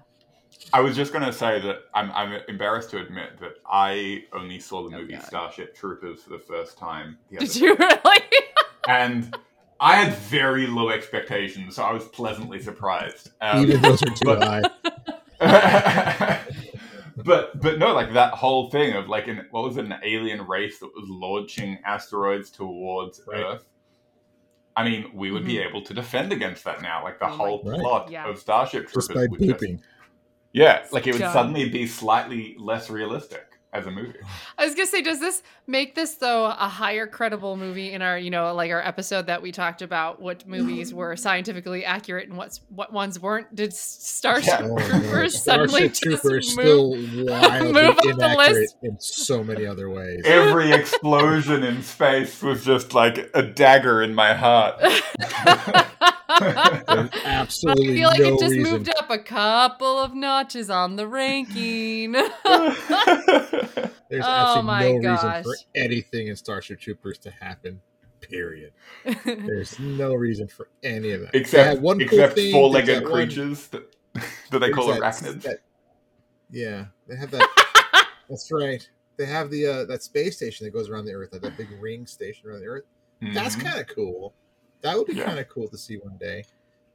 I 0.73 0.81
was 0.81 0.95
just 0.95 1.13
going 1.13 1.25
to 1.25 1.33
say 1.33 1.61
that 1.61 1.79
I'm, 1.95 2.11
I'm 2.13 2.41
embarrassed 2.49 2.91
to 2.91 2.99
admit 3.01 3.39
that 3.41 3.55
I 3.67 4.25
only 4.33 4.59
saw 4.61 4.89
the 4.89 4.95
Oh, 4.97 5.01
movie 5.01 5.15
God. 5.15 5.25
Starship 5.25 5.75
Troopers 5.75 6.23
for 6.23 6.31
the 6.31 6.39
first 6.39 6.77
time. 6.79 7.19
The 7.31 7.39
other 7.39 7.47
Did 7.47 7.57
you 7.57 7.77
really? 7.77 8.21
and 8.89 9.35
I 9.81 9.97
had 9.97 10.15
very 10.15 10.67
low 10.67 10.91
expectations, 10.91 11.77
so 11.77 11.83
I 11.83 11.93
was 11.93 12.05
pleasantly 12.09 12.61
surprised. 12.61 13.31
Um, 13.41 13.63
Even 13.63 13.81
those 13.83 14.03
are 14.03 14.07
too 14.07 14.25
but- 14.25 14.43
high. 14.43 14.63
but 17.25 17.59
but 17.61 17.79
no, 17.79 17.95
like 17.95 18.13
that 18.13 18.35
whole 18.35 18.69
thing 18.71 18.95
of 18.95 19.09
like 19.09 19.27
an 19.27 19.47
what 19.51 19.65
was 19.65 19.77
it, 19.79 19.87
an 19.87 19.95
alien 20.05 20.47
race 20.47 20.79
that 20.81 20.91
was 20.95 21.09
launching 21.09 21.79
asteroids 21.85 22.51
towards 22.51 23.23
Right. 23.27 23.41
Earth. 23.45 23.65
I 24.81 24.85
mean, 24.89 25.11
we 25.13 25.31
would 25.31 25.45
be 25.45 25.59
able 25.59 25.83
to 25.83 25.93
defend 25.95 26.33
against 26.33 26.65
that 26.65 26.81
now. 26.83 27.05
Like 27.05 27.19
the 27.19 27.27
Mm-hmm. 27.27 27.41
Oh 27.41 27.45
my- 27.45 27.49
whole 27.49 27.63
Right. 27.65 27.81
plot 27.81 28.11
Yeah. 28.11 28.29
of 28.29 28.39
Starship 28.39 28.85
Troopers 28.85 29.09
Just 29.09 29.15
by 29.15 29.27
would 29.31 29.41
just 29.41 29.79
yeah, 30.53 30.85
like 30.91 31.07
it 31.07 31.13
would 31.13 31.21
Done. 31.21 31.33
suddenly 31.33 31.69
be 31.69 31.87
slightly 31.87 32.57
less 32.59 32.91
realistic 32.91 33.47
as 33.73 33.87
a 33.87 33.91
movie. 33.91 34.19
I 34.59 34.65
was 34.65 34.75
gonna 34.75 34.87
say, 34.87 35.01
does 35.03 35.21
this 35.21 35.43
make 35.67 35.95
this 35.95 36.15
though 36.15 36.47
a 36.47 36.69
higher 36.69 37.07
credible 37.07 37.57
movie 37.57 37.93
in 37.93 38.03
our, 38.03 38.19
you 38.19 38.31
know, 38.31 38.53
like 38.55 38.71
our 38.73 38.81
episode 38.85 39.27
that 39.27 39.43
we 39.43 39.53
talked 39.53 39.81
about 39.83 40.21
what 40.21 40.47
movies 40.49 40.93
were 40.93 41.15
scientifically 41.17 41.85
accurate 41.85 42.29
and 42.29 42.37
what's 42.37 42.61
what 42.69 42.93
ones 42.93 43.21
weren't? 43.21 43.55
Did 43.55 43.73
Starship 43.73 44.61
Yeah. 44.61 44.69
Oh. 44.71 44.79
Troopers 44.89 45.43
suddenly 45.43 45.89
Starship 45.89 46.11
just 46.11 46.23
Trooper 46.23 46.39
is 46.39 46.57
move? 46.57 46.65
still 46.65 47.25
wildly 47.27 47.73
move 47.73 47.77
up 47.91 48.03
the 48.03 48.09
inaccurate 48.11 48.55
list? 48.61 48.77
in 48.83 48.97
so 49.01 49.45
many 49.45 49.67
other 49.67 49.89
ways. 49.89 50.23
Every 50.25 50.73
explosion 50.73 51.63
in 51.63 51.83
space 51.83 52.43
was 52.43 52.65
just 52.65 52.93
like 52.93 53.31
a 53.35 53.43
dagger 53.43 54.03
in 54.03 54.15
my 54.15 54.35
heart. 54.35 54.81
There's 56.41 56.57
I 56.57 57.09
absolutely 57.25 57.95
feel 57.97 58.09
like 58.09 58.21
no 58.21 58.35
it 58.35 58.41
just 58.41 58.53
reason. 58.55 58.73
moved 58.73 58.89
up 58.97 59.11
a 59.11 59.19
couple 59.19 59.99
of 59.99 60.15
notches 60.15 60.71
on 60.71 60.97
the 60.97 61.07
ranking. 61.07 62.15
There's 64.11 64.25
Oh 64.25 64.29
absolutely 64.29 64.63
my 64.67 64.93
no 64.93 65.11
reason 65.13 65.43
for 65.45 65.57
anything 65.75 66.27
in 66.29 66.37
Starship 66.37 66.81
Troopers 66.81 67.19
to 67.19 67.31
happen. 67.31 67.81
Period. 68.21 68.73
There's 69.25 69.79
no 69.79 70.15
reason 70.15 70.47
for 70.49 70.69
any 70.83 71.13
of 71.13 71.23
that. 71.23 71.35
Except 71.35 71.69
had 71.75 71.83
one 71.83 72.01
except 72.01 72.35
thing, 72.35 72.53
four-legged 72.53 72.89
there's 72.89 72.99
that 73.01 73.05
one- 73.05 73.13
creatures 73.13 73.67
that, 73.69 73.97
that 74.51 74.59
they 74.59 74.71
call 74.71 74.89
that- 74.89 75.01
arachnids. 75.01 75.43
that- 75.43 75.61
yeah, 76.51 76.87
they 77.07 77.17
have 77.17 77.31
that. 77.31 78.07
that's 78.29 78.51
right. 78.53 78.87
They 79.17 79.27
have 79.27 79.51
the 79.51 79.67
uh, 79.67 79.85
that 79.87 80.03
space 80.03 80.37
station 80.37 80.65
that 80.67 80.73
goes 80.73 80.89
around 80.91 81.05
the 81.05 81.13
Earth, 81.13 81.31
like 81.33 81.43
that 81.43 81.57
big 81.57 81.69
ring 81.81 82.07
station 82.07 82.49
around 82.49 82.61
the 82.61 82.67
Earth. 82.67 82.85
That's 83.35 83.55
Mhm. 83.57 83.63
kind 83.65 83.81
of 83.81 83.87
cool. 83.87 84.35
That 84.83 84.97
would 84.97 85.07
be 85.07 85.15
Yeah. 85.15 85.25
kind 85.27 85.39
of 85.39 85.49
cool 85.49 85.69
to 85.69 85.79
see 85.79 85.97
one 85.99 86.17
day. 86.19 86.45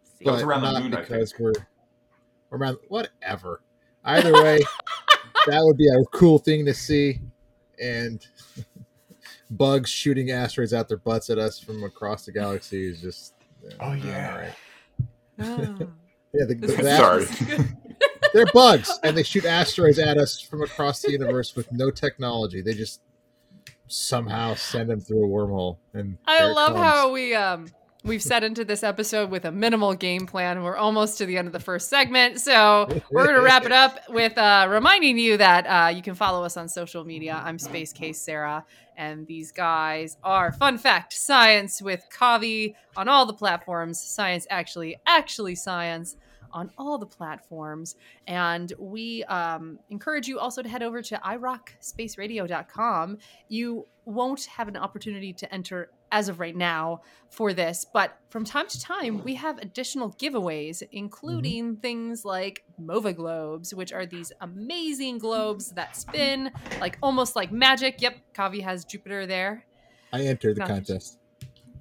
See, 0.03 0.25
but 0.25 0.41
around 0.43 0.61
the 0.63 0.71
not 0.73 0.83
moon, 0.83 0.93
I 0.95 1.01
because 1.01 1.31
think. 1.31 1.41
we're 1.41 1.53
we're 2.49 2.57
around 2.57 2.77
whatever. 2.89 3.61
Either 4.03 4.33
way, 4.33 4.59
that 5.45 5.63
would 5.63 5.77
be 5.77 5.87
a 5.87 6.03
cool 6.11 6.37
thing 6.37 6.65
to 6.65 6.73
see, 6.73 7.19
and 7.81 8.25
bugs 9.51 9.89
shooting 9.89 10.31
asteroids 10.31 10.73
out 10.73 10.87
their 10.87 10.97
butts 10.97 11.29
at 11.29 11.37
us 11.37 11.59
from 11.59 11.83
across 11.83 12.25
the 12.25 12.31
galaxy 12.31 12.87
is 12.87 13.01
just. 13.01 13.33
Oh, 13.79 13.93
yeah. 13.93 14.31
all 14.31 14.37
right. 14.37 14.53
Oh. 15.39 15.87
Yeah, 16.33 16.45
the, 16.45 16.55
the, 16.55 16.67
the 16.67 16.97
Sorry. 16.97 17.25
this 17.25 17.41
is 17.41 17.47
good. 17.47 17.77
they're 18.33 18.45
bugs, 18.53 18.91
and 19.03 19.17
they 19.17 19.23
shoot 19.23 19.45
asteroids 19.45 19.99
at 19.99 20.17
us 20.17 20.39
from 20.39 20.61
across 20.61 21.01
the 21.01 21.11
universe 21.11 21.55
with 21.55 21.71
no 21.71 21.89
technology. 21.89 22.61
They 22.61 22.73
just 22.73 23.01
somehow 23.87 24.55
send 24.55 24.89
them 24.89 24.99
through 24.99 25.25
a 25.25 25.27
wormhole. 25.27 25.77
And 25.93 26.17
I 26.27 26.45
love 26.45 26.75
how 26.75 27.11
we 27.11 27.33
um 27.35 27.67
we've 28.05 28.21
set 28.21 28.43
into 28.43 28.63
this 28.63 28.83
episode 28.83 29.31
with 29.31 29.45
a 29.45 29.51
minimal 29.51 29.95
game 29.95 30.27
plan. 30.27 30.63
We're 30.63 30.77
almost 30.77 31.17
to 31.17 31.25
the 31.25 31.37
end 31.37 31.47
of 31.47 31.53
the 31.53 31.59
first 31.59 31.89
segment, 31.89 32.39
so 32.39 32.87
we're 33.11 33.25
gonna 33.25 33.41
wrap 33.41 33.65
it 33.65 33.71
up 33.71 33.99
with 34.09 34.37
uh, 34.37 34.67
reminding 34.69 35.17
you 35.17 35.37
that 35.37 35.65
uh, 35.65 35.89
you 35.89 36.01
can 36.01 36.13
follow 36.13 36.43
us 36.43 36.55
on 36.55 36.69
social 36.69 37.03
media. 37.03 37.41
I'm 37.43 37.57
Space 37.57 37.91
Case 37.91 38.21
Sarah, 38.21 38.63
and 38.95 39.25
these 39.25 39.51
guys 39.51 40.17
are 40.23 40.53
Fun 40.53 40.77
Fact 40.77 41.13
Science 41.13 41.81
with 41.81 42.05
Kavi 42.15 42.75
on 42.95 43.09
all 43.09 43.25
the 43.25 43.33
platforms. 43.33 43.99
Science 43.99 44.45
actually, 44.49 44.97
actually 45.07 45.55
science 45.55 46.15
on 46.51 46.71
all 46.77 46.97
the 46.97 47.05
platforms. 47.05 47.95
And 48.27 48.71
we 48.79 49.25
um, 49.25 49.77
encourage 49.89 50.27
you 50.27 50.39
also 50.39 50.61
to 50.61 50.69
head 50.69 50.81
over 50.81 51.01
to 51.01 51.17
irocspaceradio.com. 51.17 53.17
You 53.49 53.85
won't 54.05 54.45
have 54.45 54.69
an 54.69 54.77
opportunity 54.77 55.33
to 55.33 55.53
enter 55.53 55.89
as 56.15 56.29
of 56.29 56.39
right 56.39 56.55
now 56.55 57.01
for 57.29 57.51
this, 57.51 57.85
but 57.93 58.17
from 58.29 58.45
time 58.45 58.65
to 58.69 58.79
time, 58.79 59.21
we 59.25 59.35
have 59.35 59.57
additional 59.57 60.13
giveaways, 60.13 60.81
including 60.93 61.75
things 61.75 62.23
like 62.23 62.63
MOVA 62.79 63.11
globes, 63.11 63.73
which 63.73 63.91
are 63.91 64.05
these 64.05 64.31
amazing 64.39 65.17
globes 65.17 65.71
that 65.71 65.97
spin 65.97 66.51
like 66.79 66.97
almost 67.03 67.35
like 67.35 67.51
magic. 67.51 68.01
Yep, 68.01 68.15
Kavi 68.33 68.61
has 68.63 68.85
Jupiter 68.85 69.25
there. 69.25 69.65
I 70.13 70.21
entered 70.21 70.55
the 70.55 70.59
Not- 70.59 70.69
contest. 70.69 71.19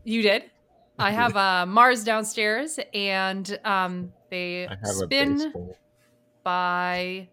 You 0.03 0.21
did. 0.23 0.51
I 0.99 1.11
have 1.21 1.37
uh, 1.37 1.65
Mars 1.67 2.03
downstairs, 2.03 2.81
and 2.93 3.57
um, 3.65 4.13
they 4.31 4.69
spin 4.83 5.53
by 6.43 7.29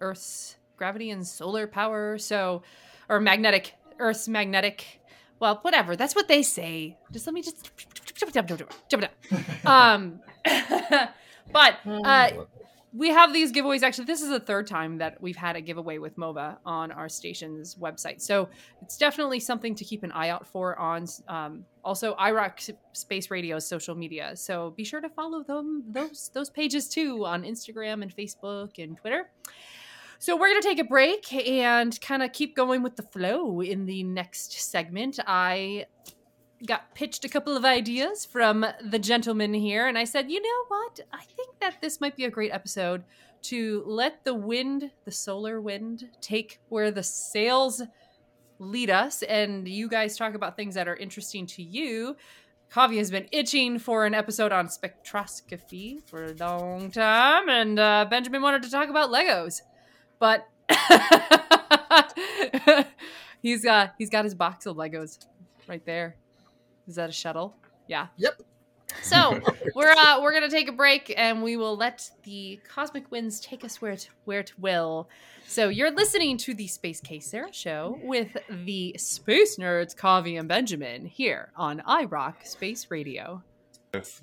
Earth's 0.00 0.56
gravity 0.78 1.10
and 1.10 1.26
solar 1.26 1.66
power. 1.66 2.16
So, 2.16 2.62
or 3.10 3.20
magnetic, 3.20 3.74
Earth's 3.98 4.26
magnetic. 4.26 5.02
Well, 5.38 5.58
whatever. 5.62 5.96
That's 5.96 6.14
what 6.14 6.28
they 6.28 6.42
say. 6.42 6.96
Just 7.12 7.26
let 7.26 7.34
me 7.34 7.42
just. 7.42 7.70
Um, 9.66 10.20
but 11.52 11.78
uh, 11.86 12.30
we 12.96 13.10
have 13.10 13.32
these 13.32 13.52
giveaways. 13.52 13.82
Actually, 13.82 14.06
this 14.06 14.22
is 14.22 14.30
the 14.30 14.40
third 14.40 14.66
time 14.66 14.98
that 14.98 15.20
we've 15.20 15.36
had 15.36 15.56
a 15.56 15.60
giveaway 15.60 15.98
with 15.98 16.16
MOVA 16.16 16.58
on 16.64 16.90
our 16.90 17.08
station's 17.08 17.74
website. 17.74 18.22
So 18.22 18.48
it's 18.80 18.96
definitely 18.96 19.40
something 19.40 19.74
to 19.74 19.84
keep 19.84 20.02
an 20.02 20.12
eye 20.12 20.30
out 20.30 20.46
for 20.46 20.78
on 20.78 21.06
um, 21.28 21.64
also 21.84 22.14
IROC 22.14 22.70
Space 22.92 23.30
Radio's 23.30 23.66
social 23.66 23.94
media. 23.94 24.34
So 24.36 24.70
be 24.76 24.84
sure 24.84 25.00
to 25.00 25.10
follow 25.10 25.42
them 25.42 25.84
those 25.88 26.30
those 26.32 26.48
pages 26.48 26.88
too 26.88 27.26
on 27.26 27.42
Instagram 27.42 28.02
and 28.02 28.14
Facebook 28.14 28.82
and 28.82 28.96
Twitter. 28.96 29.30
So 30.26 30.34
we're 30.34 30.48
gonna 30.48 30.60
take 30.60 30.80
a 30.80 30.84
break 30.84 31.32
and 31.32 32.00
kind 32.00 32.20
of 32.20 32.32
keep 32.32 32.56
going 32.56 32.82
with 32.82 32.96
the 32.96 33.04
flow 33.04 33.60
in 33.60 33.86
the 33.86 34.02
next 34.02 34.54
segment. 34.54 35.20
I 35.24 35.86
got 36.66 36.92
pitched 36.96 37.24
a 37.24 37.28
couple 37.28 37.56
of 37.56 37.64
ideas 37.64 38.24
from 38.24 38.66
the 38.82 38.98
gentleman 38.98 39.54
here, 39.54 39.86
and 39.86 39.96
I 39.96 40.02
said, 40.02 40.28
you 40.28 40.42
know 40.42 40.64
what? 40.66 40.98
I 41.12 41.22
think 41.22 41.60
that 41.60 41.80
this 41.80 42.00
might 42.00 42.16
be 42.16 42.24
a 42.24 42.30
great 42.30 42.50
episode 42.50 43.04
to 43.42 43.84
let 43.86 44.24
the 44.24 44.34
wind, 44.34 44.90
the 45.04 45.12
solar 45.12 45.60
wind, 45.60 46.08
take 46.20 46.58
where 46.70 46.90
the 46.90 47.04
sails 47.04 47.80
lead 48.58 48.90
us, 48.90 49.22
and 49.22 49.68
you 49.68 49.88
guys 49.88 50.16
talk 50.16 50.34
about 50.34 50.56
things 50.56 50.74
that 50.74 50.88
are 50.88 50.96
interesting 50.96 51.46
to 51.46 51.62
you. 51.62 52.16
Kavi 52.72 52.98
has 52.98 53.12
been 53.12 53.28
itching 53.30 53.78
for 53.78 54.04
an 54.04 54.12
episode 54.12 54.50
on 54.50 54.66
spectroscopy 54.66 56.02
for 56.02 56.24
a 56.24 56.34
long 56.34 56.90
time, 56.90 57.48
and 57.48 57.78
uh, 57.78 58.06
Benjamin 58.10 58.42
wanted 58.42 58.64
to 58.64 58.72
talk 58.72 58.88
about 58.88 59.10
Legos, 59.10 59.60
but 60.18 60.48
he's 63.42 63.64
got 63.64 63.94
he's 63.98 64.10
got 64.10 64.24
his 64.24 64.34
box 64.34 64.66
of 64.66 64.76
Legos 64.76 65.18
right 65.68 65.84
there. 65.84 66.16
Is 66.86 66.96
that 66.96 67.08
a 67.08 67.12
shuttle? 67.12 67.56
Yeah. 67.88 68.08
Yep. 68.16 68.42
So 69.02 69.40
we're 69.74 69.90
uh, 69.90 70.20
we're 70.22 70.32
gonna 70.32 70.50
take 70.50 70.68
a 70.68 70.72
break 70.72 71.12
and 71.16 71.42
we 71.42 71.56
will 71.56 71.76
let 71.76 72.08
the 72.24 72.60
cosmic 72.68 73.10
winds 73.10 73.40
take 73.40 73.64
us 73.64 73.80
where 73.80 73.92
it 73.92 74.08
where 74.24 74.40
it 74.40 74.52
will. 74.58 75.08
So 75.46 75.68
you're 75.68 75.92
listening 75.92 76.38
to 76.38 76.54
the 76.54 76.66
Space 76.66 77.00
Case 77.00 77.30
Sarah 77.30 77.52
show 77.52 77.98
with 78.02 78.36
the 78.50 78.94
space 78.98 79.58
nerds 79.58 79.94
Kavi 79.94 80.38
and 80.38 80.48
Benjamin 80.48 81.06
here 81.06 81.52
on 81.56 81.82
iRoc 81.88 82.44
Space 82.44 82.88
Radio. 82.90 83.42
Yes. 83.94 84.22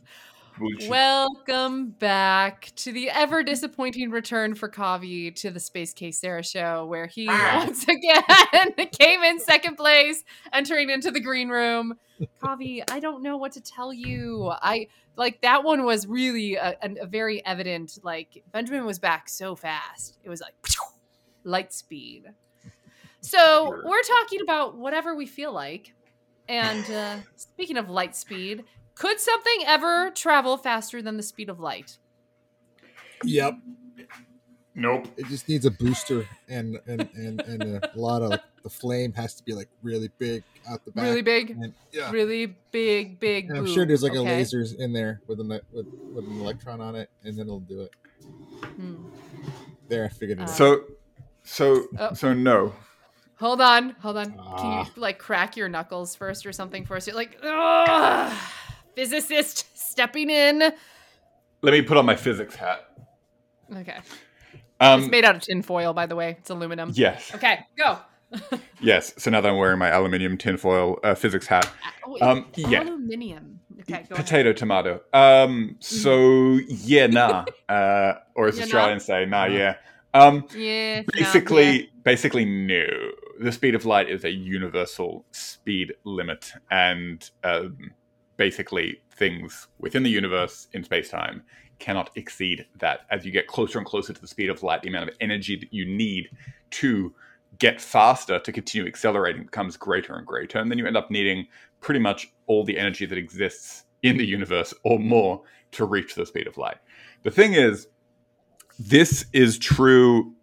Welcome 0.87 1.89
back 1.91 2.71
to 2.75 2.91
the 2.91 3.09
ever 3.09 3.43
disappointing 3.43 4.11
return 4.11 4.53
for 4.53 4.69
Kavi 4.69 5.33
to 5.37 5.49
the 5.49 5.59
Space 5.59 5.93
Case 5.93 6.19
Sarah 6.19 6.43
show, 6.43 6.85
where 6.85 7.07
he 7.07 7.27
Ah. 7.29 7.63
once 7.65 7.83
again 7.87 8.87
came 8.91 9.23
in 9.23 9.39
second 9.39 9.75
place, 9.77 10.23
entering 10.51 10.89
into 10.89 11.09
the 11.11 11.19
green 11.19 11.49
room. 11.49 11.95
Kavi, 12.41 12.83
I 12.91 12.99
don't 12.99 13.23
know 13.23 13.37
what 13.37 13.53
to 13.53 13.61
tell 13.61 13.91
you. 13.91 14.51
I 14.61 14.87
like 15.15 15.41
that 15.41 15.63
one 15.63 15.85
was 15.85 16.05
really 16.07 16.55
a, 16.55 16.77
a, 16.81 17.01
a 17.01 17.05
very 17.07 17.43
evident. 17.45 17.97
Like 18.03 18.43
Benjamin 18.51 18.85
was 18.85 18.99
back 18.99 19.29
so 19.29 19.55
fast, 19.55 20.17
it 20.23 20.29
was 20.29 20.41
like 20.41 20.55
light 21.43 21.73
speed. 21.73 22.25
So 23.21 23.81
we're 23.85 24.01
talking 24.03 24.41
about 24.41 24.77
whatever 24.77 25.15
we 25.15 25.25
feel 25.25 25.51
like. 25.51 25.93
And 26.49 26.89
uh, 26.91 27.17
speaking 27.37 27.77
of 27.77 27.89
light 27.89 28.15
speed, 28.15 28.65
could 28.95 29.19
something 29.19 29.63
ever 29.65 30.11
travel 30.11 30.57
faster 30.57 31.01
than 31.01 31.17
the 31.17 31.23
speed 31.23 31.49
of 31.49 31.59
light? 31.59 31.97
Yep. 33.25 33.55
nope. 34.75 35.07
It 35.17 35.27
just 35.27 35.47
needs 35.47 35.65
a 35.65 35.71
booster 35.71 36.27
and 36.49 36.79
and 36.87 37.09
and, 37.15 37.41
and 37.41 37.63
a 37.63 37.91
lot 37.95 38.21
of 38.21 38.39
the 38.63 38.69
flame 38.69 39.13
has 39.13 39.33
to 39.35 39.43
be 39.43 39.53
like 39.53 39.69
really 39.81 40.09
big 40.17 40.43
out 40.69 40.83
the 40.85 40.91
back. 40.91 41.03
Really 41.05 41.21
big, 41.21 41.51
And, 41.51 41.73
yeah. 41.91 42.09
really 42.11 42.55
big, 42.71 43.19
big. 43.19 43.49
And 43.49 43.57
I'm 43.57 43.65
boom, 43.65 43.73
sure 43.73 43.85
there's 43.85 44.03
like 44.03 44.13
okay? 44.15 44.39
a 44.41 44.43
lasers 44.43 44.77
in 44.77 44.93
there 44.93 45.21
with 45.27 45.39
an 45.39 45.49
with, 45.49 45.87
with 46.13 46.25
an 46.25 46.39
electron 46.39 46.79
on 46.81 46.95
it, 46.95 47.09
and 47.23 47.37
then 47.37 47.47
it'll 47.47 47.59
do 47.59 47.81
it. 47.81 47.91
Hmm. 48.75 49.05
There, 49.89 50.05
I 50.05 50.07
figured 50.09 50.39
it 50.39 50.43
Uh, 50.43 50.45
out. 50.45 50.49
So, 50.49 50.81
so, 51.43 51.87
Oh. 51.99 52.13
so 52.13 52.33
no. 52.33 52.73
Hold 53.39 53.59
on, 53.59 53.89
hold 53.99 54.15
on. 54.15 54.31
Can 54.31 54.39
Ah. 54.39 54.85
you 54.95 55.01
like 55.01 55.19
crack 55.19 55.57
your 55.57 55.67
knuckles 55.67 56.15
first 56.15 56.45
or 56.45 56.53
something 56.53 56.85
for 56.85 56.95
us? 56.95 57.05
You're 57.07 57.15
like, 57.17 57.37
Ugh! 57.43 58.37
Physicist 58.95 59.65
stepping 59.77 60.29
in. 60.29 60.59
Let 61.61 61.71
me 61.71 61.81
put 61.81 61.97
on 61.97 62.05
my 62.05 62.15
physics 62.15 62.55
hat. 62.55 62.85
Okay, 63.75 63.97
Um, 64.79 65.01
it's 65.01 65.09
made 65.11 65.25
out 65.25 65.35
of 65.35 65.41
tinfoil, 65.41 65.93
by 65.93 66.05
the 66.05 66.15
way. 66.15 66.35
It's 66.39 66.49
aluminum. 66.49 66.91
yes, 66.93 67.31
Okay, 67.35 67.59
go. 67.77 67.97
yes. 68.81 69.13
So 69.17 69.29
now 69.31 69.41
that 69.41 69.49
I'm 69.49 69.57
wearing 69.57 69.77
my 69.79 69.89
aluminium 69.89 70.37
tinfoil 70.37 70.99
uh, 71.03 71.13
physics 71.15 71.45
hat, 71.47 71.69
Oh, 72.05 72.17
Um, 72.21 72.47
yeah. 72.55 72.81
aluminium. 72.81 73.59
Okay, 73.81 74.03
go 74.09 74.15
ahead. 74.15 74.25
potato 74.25 74.53
tomato. 74.53 75.01
Um, 75.13 75.75
so 75.79 76.59
yeah, 76.67 77.07
nah. 77.07 77.45
Uh, 77.69 78.13
or 78.35 78.47
as 78.47 78.55
Yeah, 78.57 78.65
nah. 78.65 78.65
Australians 78.65 79.05
say, 79.05 79.25
nah, 79.25 79.45
yeah. 79.45 79.75
Um, 80.15 80.45
Yeah. 80.55 81.03
basically, 81.13 81.71
yeah. 81.81 81.85
basically, 82.03 82.45
no. 82.45 82.85
The 83.39 83.51
speed 83.51 83.75
of 83.75 83.85
light 83.85 84.09
is 84.09 84.23
a 84.25 84.29
universal 84.31 85.25
speed 85.31 85.93
limit, 86.03 86.51
and 86.71 87.27
um, 87.43 87.77
basically, 88.37 89.01
things 89.11 89.67
within 89.79 90.03
the 90.03 90.09
universe 90.09 90.67
in 90.73 90.83
space 90.83 91.09
time 91.09 91.43
cannot 91.79 92.09
exceed 92.15 92.65
that. 92.79 93.01
As 93.11 93.25
you 93.25 93.31
get 93.31 93.47
closer 93.47 93.77
and 93.77 93.87
closer 93.87 94.13
to 94.13 94.21
the 94.21 94.27
speed 94.27 94.49
of 94.49 94.63
light, 94.63 94.81
the 94.81 94.89
amount 94.89 95.09
of 95.09 95.15
energy 95.19 95.55
that 95.57 95.73
you 95.73 95.85
need 95.85 96.29
to 96.71 97.13
get 97.59 97.79
faster 97.79 98.39
to 98.39 98.51
continue 98.51 98.87
accelerating 98.87 99.43
becomes 99.43 99.77
greater 99.77 100.13
and 100.15 100.25
greater, 100.25 100.59
and 100.59 100.71
then 100.71 100.77
you 100.77 100.87
end 100.87 100.97
up 100.97 101.11
needing 101.11 101.47
pretty 101.81 101.99
much 101.99 102.31
all 102.47 102.63
the 102.63 102.77
energy 102.77 103.05
that 103.05 103.17
exists 103.17 103.83
in 104.01 104.17
the 104.17 104.25
universe 104.25 104.73
or 104.83 104.99
more 104.99 105.41
to 105.71 105.85
reach 105.85 106.15
the 106.15 106.25
speed 106.25 106.47
of 106.47 106.57
light. 106.57 106.77
The 107.23 107.31
thing 107.31 107.53
is, 107.53 107.87
this 108.79 109.25
is 109.33 109.57
true 109.57 110.33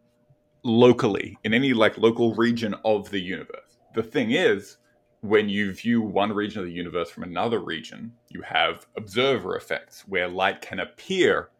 locally 0.63 1.37
in 1.45 1.55
any 1.55 1.73
like 1.73 1.99
local 1.99 2.35
region 2.35 2.75
of 2.85 3.11
the 3.11 3.21
universe. 3.21 3.79
The 3.95 4.03
thing 4.03 4.31
is, 4.31 4.77
when 5.23 5.49
you 5.49 5.73
view 5.73 6.01
one 6.01 6.33
region 6.33 6.61
of 6.61 6.67
the 6.67 6.73
universe 6.73 7.11
from 7.11 7.25
another 7.25 7.61
region, 7.61 8.13
you 8.29 8.43
have 8.43 8.87
observer 8.97 9.57
effects 9.57 10.05
where 10.09 10.29
light 10.29 10.61
can 10.63 10.81
appear 10.81 11.51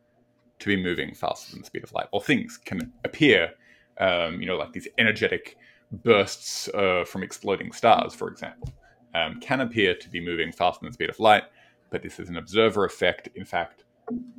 to 0.59 0.67
be 0.67 0.83
moving 0.83 1.15
faster 1.15 1.53
than 1.53 1.61
the 1.61 1.67
speed 1.67 1.85
of 1.85 1.93
light, 1.93 2.07
or 2.13 2.23
things 2.23 2.59
can 2.59 2.93
appear, 3.05 3.51
um, 3.99 4.41
you 4.41 4.47
know, 4.47 4.57
like 4.57 4.73
these 4.73 4.89
energetic 4.99 5.57
bursts 6.05 6.69
uh, 6.69 7.05
from 7.07 7.23
exploding 7.23 7.73
stars, 7.73 8.15
for 8.15 8.29
example, 8.29 8.73
um, 9.15 9.41
can 9.41 9.61
appear 9.61 9.95
to 9.95 10.09
be 10.09 10.25
moving 10.25 10.53
faster 10.53 10.81
than 10.81 10.91
the 10.91 10.95
speed 10.95 11.11
of 11.11 11.19
light, 11.21 11.45
but 11.91 12.03
this 12.03 12.19
is 12.21 12.29
an 12.29 12.37
observer 12.37 12.85
effect. 12.85 13.29
In 13.35 13.45
fact, 13.45 13.85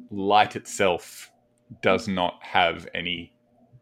light 0.09 0.55
itself 0.55 1.31
does 1.81 2.07
not 2.07 2.39
have 2.41 2.87
any 2.93 3.33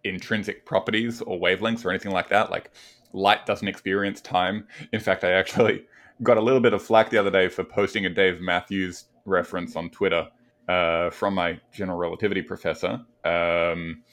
intrinsic 0.04 0.66
properties 0.66 1.22
or 1.22 1.40
wavelengths 1.40 1.86
or 1.86 1.90
anything 1.90 2.12
like 2.12 2.30
that. 2.30 2.50
Like 2.52 2.72
light 3.14 3.46
doesn't 3.46 3.68
experience 3.68 4.22
time. 4.22 4.68
In 4.94 5.00
fact, 5.00 5.24
I 5.24 5.32
actually 5.32 5.86
got 6.24 6.38
a 6.38 6.42
little 6.42 6.60
bit 6.60 6.74
of 6.74 6.82
flack 6.82 7.10
the 7.10 7.18
other 7.18 7.32
day 7.32 7.48
for 7.48 7.64
posting 7.64 8.06
a 8.06 8.10
Dave 8.10 8.42
Matthews 8.42 9.06
reference 9.26 9.76
on 9.76 9.90
Twitter 9.90 10.28
uh, 10.68 11.10
from 11.10 11.34
my 11.34 11.60
general 11.72 11.98
relativity 11.98 12.42
professor 12.42 13.02
um, 13.26 14.04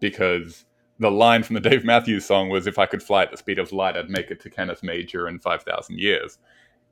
because 0.00 0.64
the 0.98 1.10
line 1.10 1.42
from 1.42 1.54
the 1.54 1.60
Dave 1.60 1.84
Matthews 1.84 2.24
song 2.24 2.48
was, 2.48 2.66
"If 2.66 2.78
I 2.78 2.86
could 2.86 3.02
fly 3.02 3.22
at 3.22 3.30
the 3.30 3.36
speed 3.36 3.58
of 3.58 3.72
light, 3.72 3.96
I'd 3.96 4.08
make 4.08 4.30
it 4.30 4.40
to 4.40 4.50
Canis 4.50 4.82
Major 4.82 5.28
in 5.28 5.38
five 5.38 5.62
thousand 5.62 5.98
years," 5.98 6.38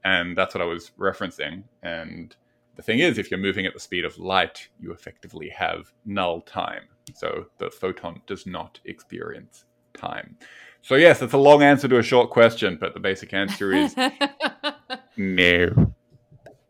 and 0.04 0.36
that's 0.36 0.54
what 0.54 0.62
I 0.62 0.66
was 0.66 0.90
referencing. 0.98 1.62
And 1.82 2.34
the 2.76 2.82
thing 2.82 2.98
is, 2.98 3.18
if 3.18 3.30
you're 3.30 3.38
moving 3.40 3.66
at 3.66 3.72
the 3.72 3.80
speed 3.80 4.04
of 4.04 4.18
light, 4.18 4.68
you 4.80 4.92
effectively 4.92 5.48
have 5.50 5.92
null 6.04 6.40
time. 6.42 6.82
So 7.14 7.46
the 7.58 7.70
photon 7.70 8.20
does 8.26 8.46
not 8.46 8.80
experience 8.84 9.64
time. 9.94 10.36
So, 10.84 10.96
yes, 10.96 11.22
it's 11.22 11.32
a 11.32 11.38
long 11.38 11.62
answer 11.62 11.88
to 11.88 11.96
a 11.98 12.02
short 12.02 12.28
question, 12.28 12.76
but 12.78 12.92
the 12.92 13.00
basic 13.00 13.32
answer 13.32 13.72
is 13.72 13.96
no. 15.16 15.94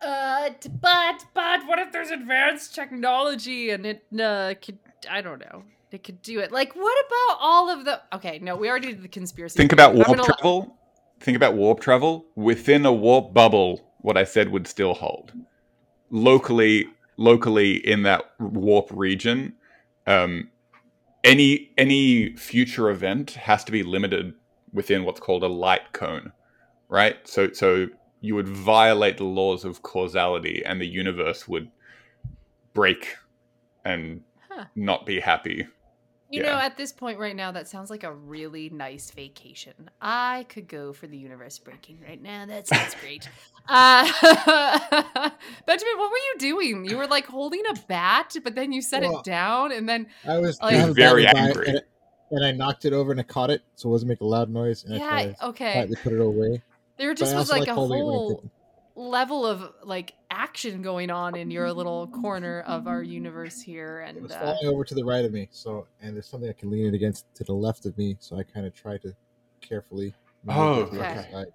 Uh, 0.01 0.51
but 0.81 1.25
but 1.35 1.67
what 1.67 1.81
if 1.81 1.91
there's 1.91 2.11
advanced 2.11 2.77
technology 2.77 3.71
and 3.71 3.85
it 3.85 4.05
uh, 4.21 4.55
could 4.63 4.79
I 5.11 5.21
don't 5.21 5.41
know 5.41 5.65
it 5.91 6.05
could 6.05 6.23
do 6.23 6.39
it 6.41 6.53
like 6.53 6.77
what 6.77 7.07
about 7.07 7.39
all 7.41 7.71
of 7.71 7.85
the 7.85 8.01
okay 8.13 8.39
no 8.39 8.55
we 8.55 8.69
already 8.69 8.89
did 8.89 9.03
the 9.03 9.09
conspiracy 9.09 9.57
Think 9.57 9.73
about 9.73 9.95
warp 9.95 10.23
travel. 10.23 10.77
Think 11.21 11.37
about 11.37 11.55
warp 11.55 11.81
travel. 11.81 12.27
Within 12.37 12.87
a 12.87 12.93
warp 12.93 13.33
bubble, 13.33 13.81
what 13.99 14.17
I 14.17 14.25
said 14.25 14.51
would 14.51 14.69
still 14.69 14.95
hold. 14.95 15.33
Locally, 16.11 16.87
locally 17.17 17.77
in 17.77 18.03
that 18.03 18.31
warp 18.39 18.91
region, 18.93 19.55
um, 20.07 20.51
any 21.25 21.73
any 21.79 22.37
future 22.37 22.91
event 22.91 23.33
has 23.33 23.65
to 23.65 23.73
be 23.73 23.83
limited 23.83 24.35
within 24.73 25.05
what's 25.05 25.21
called 25.21 25.43
a 25.45 25.49
light 25.49 25.93
cone, 25.93 26.33
right? 26.89 27.17
So 27.29 27.53
so 27.53 27.89
you 28.21 28.35
would 28.35 28.49
violate 28.49 29.19
the 29.19 29.25
laws 29.25 29.65
of 29.65 29.83
causality, 29.83 30.63
and 30.65 30.81
the 30.81 30.87
universe 30.87 31.49
would 31.49 31.71
break 32.75 33.17
and 33.85 34.23
Huh. 34.51 34.67
not 34.77 35.07
be 35.07 35.21
happy. 35.21 35.67
You 36.35 36.43
yeah. 36.43 36.53
know 36.53 36.59
at 36.59 36.77
this 36.77 36.93
point 36.93 37.19
right 37.19 37.37
now 37.37 37.53
that 37.53 37.69
sounds 37.69 37.91
like 37.91 38.03
a 38.05 38.13
really 38.13 38.69
nice 38.71 39.11
vacation 39.11 39.91
I 40.01 40.45
could 40.49 40.69
go 40.69 40.93
for 40.93 41.07
the 41.07 41.17
universe 41.17 41.59
breaking 41.59 41.99
right 42.07 42.21
now 42.21 42.47
that 42.47 42.67
sounds 42.69 42.95
great 43.01 43.29
uh 43.69 44.05
Benjamin 45.67 45.95
what 45.99 46.11
were 46.11 46.17
you 46.17 46.35
doing 46.39 46.85
you 46.85 46.97
were 46.97 47.07
like 47.07 47.27
holding 47.27 47.63
a 47.71 47.75
bat 47.89 48.35
but 48.43 48.55
then 48.55 48.73
you 48.73 48.83
set 48.83 49.03
Well, 49.03 49.19
it 49.19 49.25
down 49.25 49.73
and 49.73 49.89
then 49.89 50.07
I 50.27 50.39
was, 50.39 50.61
Like- 50.61 50.75
I 50.77 50.87
was 50.87 50.95
very 50.97 51.27
angry. 51.27 51.69
and, 51.69 51.83
and 52.31 52.45
I 52.45 52.53
knocked 52.53 52.85
it 52.85 52.93
over 52.93 53.11
and 53.13 53.21
I 53.21 53.25
caught 53.25 53.51
it, 53.51 53.63
so 53.75 53.89
it 53.89 53.93
wasn't 53.93 54.09
making 54.09 54.27
a 54.27 54.31
loud 54.31 54.51
noise. 54.51 54.85
And 54.85 54.95
I 54.95 54.97
yeah 54.99 55.09
tried 55.09 55.37
to 55.37 55.47
okay 55.47 55.73
quietly 55.73 55.97
put 56.03 56.13
it 56.13 56.21
away. 56.21 56.63
there 56.97 57.11
But 57.13 57.19
just 57.19 57.35
I 57.35 57.39
was 57.39 57.51
also 57.51 57.61
like 57.61 57.69
a 57.69 57.75
holding 57.75 57.99
it 57.99 58.03
whole 58.03 58.29
didn't. 58.37 58.51
Level 58.97 59.47
of 59.47 59.73
like 59.83 60.15
action 60.31 60.83
going 60.83 61.11
on 61.11 61.37
in 61.37 61.51
your 61.51 61.73
little 61.73 62.07
corner 62.09 62.61
of 62.67 62.87
our 62.87 63.03
universe 63.03 63.61
here 63.61 64.01
and 64.01 64.17
It 64.17 64.21
and 64.21 64.23
was 64.29 64.33
uh, 64.33 64.41
falling 64.41 64.67
over 64.67 64.85
to 64.85 64.95
the 64.95 65.05
right 65.05 65.25
of 65.25 65.33
me, 65.33 65.49
so 65.51 65.87
and 66.01 66.15
there's 66.15 66.27
something 66.27 66.49
I 66.49 66.53
can 66.53 66.71
lean 66.71 66.87
it 66.87 66.95
against 66.95 67.27
to 67.37 67.45
the 67.45 67.53
left 67.55 67.87
of 67.87 67.97
me, 67.99 68.17
so 68.21 68.37
I 68.37 68.43
kind 68.43 68.67
of 68.67 68.75
try 68.75 68.99
to 68.99 69.15
carefully. 69.61 70.15
Oh, 70.49 70.83
it 70.83 70.91
to 70.91 70.97
the 70.97 71.01
other 71.01 71.21
okay. 71.21 71.33
side. 71.33 71.47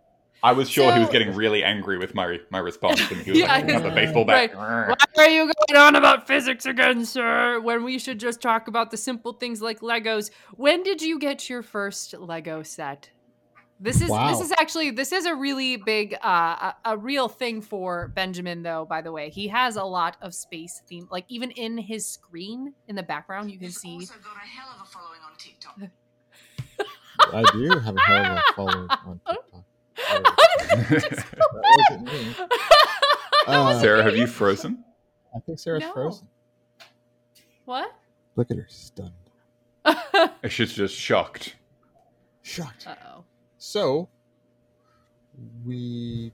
I 0.42 0.54
was 0.54 0.70
sure 0.70 0.94
he 0.94 1.00
was 1.00 1.10
getting 1.10 1.36
really 1.36 1.64
angry 1.64 1.98
with 1.98 2.16
my 2.16 2.40
my 2.50 2.60
response, 2.60 3.00
and 3.12 3.22
he 3.22 3.32
was 3.32 3.40
Yeah, 3.42 3.48
like, 3.48 3.70
holding 3.70 3.76
up 3.76 3.92
a 3.92 3.96
baseball 3.96 4.26
bat. 4.26 4.56
Why 4.56 4.96
are 5.18 5.30
you 5.30 5.52
going 5.68 5.82
on 5.82 5.96
about 5.96 6.28
physics 6.28 6.66
again, 6.66 7.06
sir? 7.06 7.60
When 7.60 7.84
we 7.84 8.00
should 8.00 8.20
just 8.20 8.42
talk 8.42 8.68
about 8.68 8.92
the 8.92 8.98
simple 8.98 9.34
things 9.34 9.62
like 9.62 9.82
Legos. 9.82 10.32
When 10.56 10.84
did 10.84 11.02
you 11.02 11.20
get 11.20 11.50
your 11.50 11.62
first 11.62 12.14
Lego 12.18 12.64
set? 12.64 13.10
This 13.82 14.02
is 14.02 14.10
Wow. 14.10 14.30
this 14.32 14.42
is 14.42 14.52
actually 14.60 14.92
this 14.92 15.14
is 15.14 15.26
a 15.26 15.34
really 15.34 15.78
big 15.78 16.14
uh, 16.22 16.74
a, 16.84 16.92
a 16.94 16.98
real 16.98 17.30
thing 17.30 17.62
for 17.62 18.10
Benjamin 18.10 18.62
though. 18.62 18.86
By 18.86 19.02
the 19.02 19.12
way, 19.14 19.30
he 19.30 19.48
has 19.48 19.78
a 19.78 19.84
lot 19.84 20.18
of 20.22 20.34
space 20.36 20.82
theme. 20.88 21.08
Like 21.10 21.24
even 21.30 21.52
in 21.52 21.78
his 21.78 22.06
screen 22.06 22.74
in 22.90 22.96
the 22.98 23.04
background, 23.04 23.50
you 23.52 23.58
can 23.58 23.68
You've 23.68 23.76
see. 23.76 23.94
also 23.96 24.16
got 24.16 24.36
a 24.36 24.48
hell 24.48 24.68
of 24.76 24.82
a 24.82 24.86
following 24.86 25.22
on 25.26 25.32
TikTok. 25.38 25.80
I 27.34 27.44
do 27.54 27.70
have 27.80 27.96
a 27.96 28.02
hell 28.02 28.26
of 28.26 28.38
a 28.38 28.54
following 28.56 28.90
on 28.90 29.20
TikTok. 29.26 29.66
That. 31.98 32.50
Uh, 33.48 33.80
Sarah, 33.82 34.04
have 34.04 34.16
you 34.16 34.28
frozen? 34.28 34.84
I 35.36 35.40
think 35.40 35.60
Sarah's 35.60 35.82
No. 35.84 35.94
frozen. 35.94 36.28
what? 37.66 37.94
Look 38.36 38.52
at 38.52 38.58
her, 38.58 38.68
stunned, 38.70 39.12
uh 39.86 40.28
She's 40.50 40.74
just 40.74 40.96
shocked. 40.96 41.56
shocked. 42.42 42.88
oh. 42.88 43.24
So, 43.60 44.08
we 45.66 46.32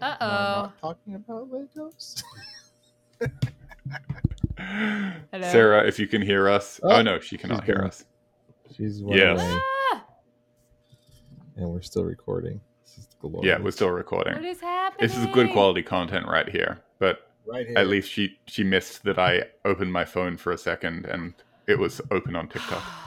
Uh 0.00 0.04
are 0.04 0.16
oh. 0.20 0.62
not 0.62 0.80
talking 0.80 1.14
about 1.14 1.50
Legos. 1.50 2.22
Hello? 4.58 5.52
Sarah, 5.52 5.86
if 5.86 5.98
you 5.98 6.06
can 6.06 6.22
hear 6.22 6.48
us. 6.48 6.80
Oh, 6.82 6.92
Oh, 6.92 7.02
no, 7.02 7.20
she 7.20 7.36
cannot 7.36 7.60
she's 7.60 7.66
hear 7.66 7.84
us. 7.84 8.04
She's 8.74 9.02
one 9.02 9.18
Yes. 9.18 9.38
Ah, 9.42 10.04
and 11.56 11.68
we're 11.68 11.82
still 11.82 12.04
recording. 12.04 12.58
This 12.84 12.98
is 12.98 13.08
glorious. 13.20 13.44
Yeah, 13.44 13.62
we're 13.62 13.70
still 13.70 13.90
recording. 13.90 14.42
is 14.42 14.62
happening? 14.62 15.06
This 15.06 15.16
is 15.18 15.26
good 15.34 15.52
quality 15.52 15.82
content 15.82 16.26
right 16.26 16.48
here. 16.48 16.80
But 16.98 17.30
right 17.44 17.66
here. 17.66 17.76
at 17.76 17.88
least 17.88 18.10
she 18.10 18.38
she 18.46 18.64
missed 18.64 19.02
that 19.04 19.18
I 19.18 19.42
opened 19.66 19.92
my 19.92 20.06
phone 20.06 20.38
for 20.38 20.52
a 20.52 20.58
second 20.58 21.04
and 21.04 21.34
it 21.66 21.78
was 21.78 22.00
open 22.10 22.34
on 22.34 22.48
TikTok. 22.48 22.82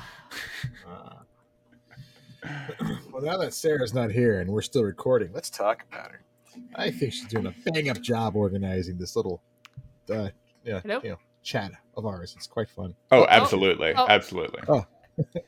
Well, 3.15 3.23
now 3.23 3.37
that 3.37 3.53
Sarah's 3.53 3.93
not 3.93 4.11
here 4.11 4.41
and 4.41 4.51
we're 4.51 4.61
still 4.61 4.83
recording, 4.83 5.29
let's 5.31 5.49
talk 5.49 5.85
about 5.89 6.11
her. 6.11 6.21
I 6.75 6.91
think 6.91 7.13
she's 7.13 7.25
doing 7.27 7.45
a 7.45 7.55
bang 7.63 7.89
up 7.89 8.01
job 8.01 8.35
organizing 8.35 8.97
this 8.97 9.15
little, 9.15 9.41
uh, 10.09 10.31
yeah, 10.65 10.81
Hello? 10.81 10.99
you 11.01 11.09
know, 11.11 11.17
chat 11.41 11.71
of 11.95 12.05
ours. 12.05 12.33
It's 12.35 12.45
quite 12.45 12.69
fun. 12.69 12.93
Oh, 13.13 13.21
oh, 13.21 13.25
absolutely, 13.29 13.93
oh. 13.95 14.05
absolutely. 14.09 14.59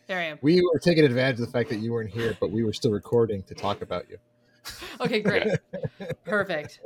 There 0.07 0.17
I 0.17 0.23
am. 0.23 0.39
We 0.41 0.61
were 0.61 0.79
taking 0.79 1.03
advantage 1.03 1.41
of 1.41 1.45
the 1.45 1.51
fact 1.51 1.67
that 1.71 1.79
you 1.79 1.91
weren't 1.91 2.09
here, 2.09 2.37
but 2.39 2.51
we 2.51 2.63
were 2.63 2.71
still 2.71 2.91
recording 2.91 3.43
to 3.43 3.53
talk 3.53 3.81
about 3.81 4.09
you. 4.09 4.17
Okay, 5.01 5.19
great. 5.19 5.47
Perfect. 6.23 6.79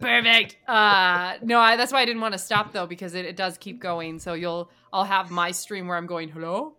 Perfect. 0.00 0.56
Uh 0.66 1.34
no, 1.42 1.60
I, 1.60 1.76
that's 1.76 1.92
why 1.92 2.00
I 2.00 2.04
didn't 2.04 2.20
want 2.20 2.32
to 2.32 2.38
stop 2.38 2.72
though 2.72 2.86
because 2.86 3.14
it, 3.14 3.24
it 3.24 3.36
does 3.36 3.56
keep 3.56 3.80
going. 3.80 4.18
So 4.18 4.34
you'll 4.34 4.68
I'll 4.92 5.04
have 5.04 5.30
my 5.30 5.52
stream 5.52 5.86
where 5.86 5.96
I'm 5.96 6.06
going, 6.06 6.28
"Hello? 6.28 6.74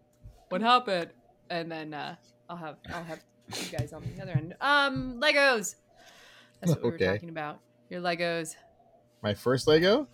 What 0.50 0.62
happened?" 0.62 1.12
And 1.50 1.72
then 1.72 1.94
uh 1.94 2.16
I'll 2.50 2.58
have 2.58 2.78
I'll 2.94 3.04
have 3.04 3.20
you 3.48 3.70
guys 3.70 3.94
on 3.94 4.04
the 4.16 4.22
other 4.22 4.32
end. 4.32 4.56
Um 4.62 5.20
Legos. 5.22 5.76
That's 6.62 6.74
what 6.74 6.84
we 6.84 6.90
Okay. 6.92 7.06
were 7.06 7.14
talking 7.14 7.30
about. 7.30 7.60
Your 7.90 8.02
Legos. 8.02 8.56
My 9.22 9.34
first 9.34 9.68
Lego? 9.68 10.08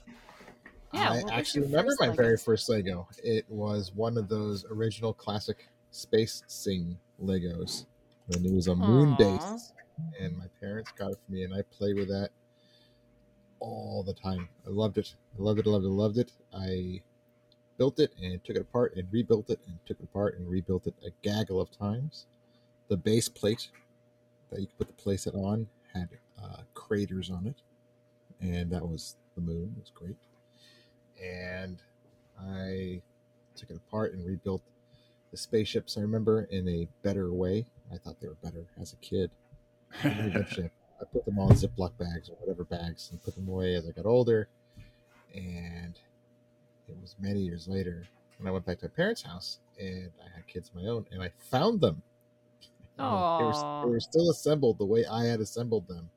Yeah, 0.93 1.11
I 1.11 1.37
actually 1.39 1.63
remember 1.63 1.91
my 1.99 2.09
very 2.09 2.37
first 2.37 2.69
Lego. 2.69 3.07
It 3.23 3.45
was 3.49 3.91
one 3.93 4.17
of 4.17 4.29
those 4.29 4.65
original 4.71 5.13
classic 5.13 5.67
Space 5.91 6.43
Sing 6.47 6.97
Legos. 7.21 7.85
And 8.29 8.45
it 8.45 8.53
was 8.53 8.67
a 8.67 8.75
moon 8.75 9.13
Aw. 9.13 9.17
base. 9.17 9.73
And 10.19 10.37
my 10.37 10.45
parents 10.59 10.91
got 10.97 11.11
it 11.11 11.17
for 11.25 11.31
me, 11.31 11.43
and 11.43 11.53
I 11.53 11.61
played 11.63 11.95
with 11.97 12.07
that 12.07 12.29
all 13.59 14.03
the 14.03 14.13
time. 14.13 14.47
I 14.65 14.69
loved 14.69 14.97
it. 14.97 15.15
I 15.37 15.41
loved 15.41 15.59
it, 15.59 15.67
I 15.67 15.69
loved 15.69 15.85
it, 15.85 15.87
I 15.87 15.91
loved 15.91 16.17
it. 16.17 16.31
I 16.53 17.01
built 17.77 17.99
it 17.99 18.13
and 18.21 18.43
took 18.43 18.55
it 18.55 18.61
apart 18.61 18.95
and 18.95 19.07
rebuilt 19.11 19.49
it 19.49 19.59
and 19.67 19.77
took 19.85 19.99
it 19.99 20.03
apart 20.03 20.37
and 20.37 20.49
rebuilt 20.49 20.87
it 20.87 20.93
a 21.05 21.09
gaggle 21.21 21.59
of 21.59 21.71
times. 21.77 22.25
The 22.87 22.97
base 22.97 23.29
plate 23.29 23.69
that 24.51 24.61
you 24.61 24.67
could 24.67 24.87
put 24.87 24.95
the 24.95 25.03
playset 25.03 25.35
on 25.35 25.67
had 25.93 26.09
uh, 26.41 26.61
craters 26.73 27.29
on 27.29 27.47
it, 27.47 27.55
and 28.41 28.69
that 28.71 28.87
was 28.87 29.15
the 29.35 29.41
moon. 29.41 29.73
It 29.77 29.81
was 29.81 29.91
great. 29.93 30.17
And 31.23 31.77
I 32.39 33.01
took 33.55 33.69
it 33.69 33.77
apart 33.77 34.13
and 34.13 34.25
rebuilt 34.25 34.61
the 35.31 35.37
spaceships. 35.37 35.97
I 35.97 36.01
remember 36.01 36.47
in 36.51 36.67
a 36.67 36.87
better 37.03 37.31
way. 37.31 37.65
I 37.93 37.97
thought 37.97 38.19
they 38.21 38.27
were 38.27 38.37
better 38.43 38.65
as 38.79 38.93
a 38.93 38.97
kid. 38.97 39.31
Eventually, 40.03 40.69
I 41.01 41.05
put 41.05 41.25
them 41.25 41.39
all 41.39 41.49
in 41.49 41.55
Ziploc 41.55 41.97
bags 41.97 42.29
or 42.29 42.35
whatever 42.39 42.63
bags 42.63 43.09
and 43.11 43.21
put 43.23 43.35
them 43.35 43.47
away 43.47 43.75
as 43.75 43.87
I 43.87 43.91
got 43.91 44.05
older. 44.05 44.47
And 45.33 45.99
it 46.87 46.95
was 47.01 47.15
many 47.19 47.39
years 47.39 47.67
later 47.67 48.03
when 48.37 48.47
I 48.47 48.51
went 48.51 48.65
back 48.65 48.79
to 48.79 48.85
my 48.85 48.89
parents' 48.95 49.21
house 49.21 49.59
and 49.79 50.11
I 50.23 50.35
had 50.35 50.45
kids 50.47 50.69
of 50.69 50.75
my 50.75 50.89
own 50.89 51.05
and 51.11 51.21
I 51.23 51.31
found 51.37 51.81
them. 51.81 52.01
And 52.97 53.05
They 53.39 53.43
were, 53.45 53.81
they 53.85 53.89
were 53.91 53.99
still 53.99 54.29
assembled 54.29 54.77
the 54.77 54.85
way 54.85 55.05
I 55.05 55.25
had 55.25 55.39
assembled 55.41 55.87
them. 55.87 56.09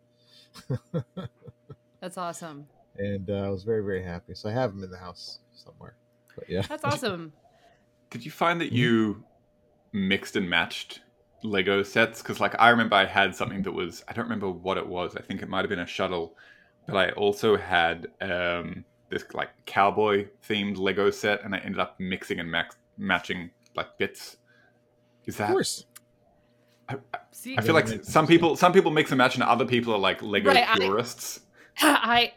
That's 2.00 2.16
awesome. 2.16 2.66
and 2.96 3.28
uh, 3.30 3.34
I 3.46 3.48
was 3.50 3.64
very, 3.64 3.82
very 3.82 4.02
happy. 4.02 4.34
So 4.34 4.48
I 4.48 4.52
have 4.52 4.72
them 4.74 4.84
in 4.84 4.90
the 4.90 4.98
house 4.98 5.40
somewhere. 5.52 5.94
But 6.36 6.48
yeah. 6.48 6.62
That's 6.62 6.84
awesome. 6.84 7.32
Did 8.10 8.24
you 8.24 8.30
find 8.30 8.60
that 8.60 8.72
you 8.72 9.24
mixed 9.92 10.36
and 10.36 10.48
matched 10.48 11.00
Lego 11.42 11.82
sets? 11.82 12.22
Because 12.22 12.40
like 12.40 12.54
I 12.58 12.70
remember 12.70 12.94
I 12.96 13.04
had 13.06 13.34
something 13.34 13.62
that 13.62 13.72
was 13.72 14.04
I 14.08 14.12
don't 14.12 14.24
remember 14.24 14.48
what 14.50 14.78
it 14.78 14.86
was. 14.86 15.16
I 15.16 15.20
think 15.22 15.42
it 15.42 15.48
might 15.48 15.60
have 15.60 15.68
been 15.68 15.78
a 15.80 15.86
shuttle, 15.86 16.34
but 16.86 16.96
I 16.96 17.10
also 17.10 17.56
had 17.56 18.06
um, 18.20 18.84
this 19.10 19.24
like 19.34 19.50
cowboy 19.66 20.28
themed 20.48 20.76
Lego 20.78 21.10
set, 21.10 21.44
and 21.44 21.54
I 21.54 21.58
ended 21.58 21.80
up 21.80 21.96
mixing 21.98 22.40
and 22.40 22.50
max- 22.50 22.76
matching 22.96 23.50
like 23.74 23.96
bits. 23.98 24.36
Is 25.26 25.34
Of 25.34 25.38
that? 25.38 25.50
course. 25.50 25.84
See, 27.32 27.56
I 27.56 27.60
feel 27.60 27.74
Yeah, 27.74 27.84
like 27.84 28.04
some 28.04 28.26
people 28.26 28.56
some 28.56 28.72
people 28.72 28.90
mix 28.90 29.10
and 29.10 29.18
match, 29.18 29.34
and 29.34 29.42
other 29.42 29.66
people 29.66 29.92
are 29.94 29.98
like 29.98 30.22
Lego 30.22 30.50
Right, 30.50 30.66
purists. 30.74 31.40
I 31.80 32.32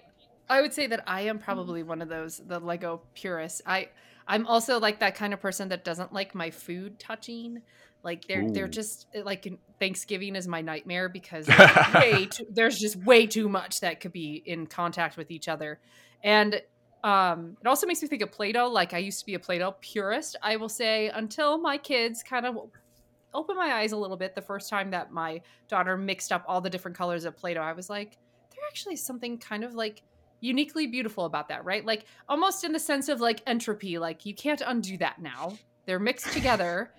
I 0.50 0.62
would 0.62 0.74
say 0.74 0.88
that 0.88 1.04
I 1.08 1.22
am 1.22 1.40
probably 1.40 1.84
one 1.84 2.02
of 2.02 2.10
those 2.10 2.38
the 2.38 2.60
Lego 2.60 3.04
purists. 3.14 3.62
I 3.66 3.90
I'm 4.28 4.46
also 4.48 4.80
like 4.80 5.00
that 5.00 5.16
kind 5.16 5.34
of 5.34 5.40
person 5.40 5.70
that 5.70 5.84
doesn't 5.84 6.14
like 6.14 6.36
my 6.36 6.52
food 6.52 7.00
touching. 7.00 7.62
Like 8.04 8.28
they're 8.28 8.46
they're 8.52 8.68
just 8.68 9.08
like 9.24 9.46
in- 9.48 9.60
Thanksgiving 9.82 10.36
is 10.36 10.48
my 10.48 10.62
nightmare 10.62 11.10
because 11.10 11.46
there's 11.48 11.94
way 11.94 12.26
too, 12.28 12.46
there's 12.52 12.78
just 12.78 12.96
way 12.98 13.26
too 13.26 13.50
much 13.50 13.82
that 13.82 14.00
could 14.00 14.14
be 14.14 14.42
in 14.46 14.68
contact 14.68 15.18
with 15.18 15.32
each 15.32 15.48
other, 15.48 15.80
and 16.24 16.62
um, 17.04 17.58
it 17.60 17.68
also 17.68 17.88
makes 17.88 18.02
me 18.02 18.08
think 18.08 18.22
of 18.22 18.32
Play-Doh. 18.32 18.70
Like 18.70 18.94
I 18.94 19.00
used 19.00 19.20
to 19.22 19.26
be 19.26 19.34
a 19.34 19.40
Play-Doh 19.40 19.76
purist. 19.82 20.36
I 20.42 20.58
will 20.58 20.70
say 20.70 21.10
until 21.10 21.58
my 21.58 21.78
kids 21.78 22.22
kind 22.22 22.46
of 22.46 22.58
opened 23.34 23.58
my 23.58 23.74
eyes 23.74 23.92
a 23.92 23.98
little 23.98 24.18
bit 24.18 24.36
the 24.36 24.42
first 24.42 24.70
time 24.70 24.92
that 24.92 25.12
my 25.12 25.42
daughter 25.68 25.98
mixed 25.98 26.32
up 26.32 26.44
all 26.48 26.62
the 26.62 26.70
different 26.70 26.96
colors 26.96 27.26
of 27.26 27.36
Play-Doh. 27.36 27.62
I 27.62 27.74
was 27.74 27.90
like, 27.90 28.18
there 28.52 28.64
actually 28.68 28.94
is 28.94 29.04
something 29.04 29.40
kind 29.40 29.64
of 29.64 29.74
like 29.74 30.04
uniquely 30.42 30.86
beautiful 30.88 31.26
about 31.26 31.48
that, 31.50 31.66
right? 31.66 31.84
Like 31.84 32.06
almost 32.30 32.64
in 32.64 32.72
the 32.72 32.80
sense 32.80 33.10
of 33.10 33.20
like 33.20 33.42
entropy, 33.48 33.98
like 33.98 34.26
you 34.26 34.36
can't 34.36 34.62
undo 34.64 34.98
that 34.98 35.20
now. 35.20 35.58
They're 35.86 36.00
mixed 36.00 36.32
together. 36.34 36.92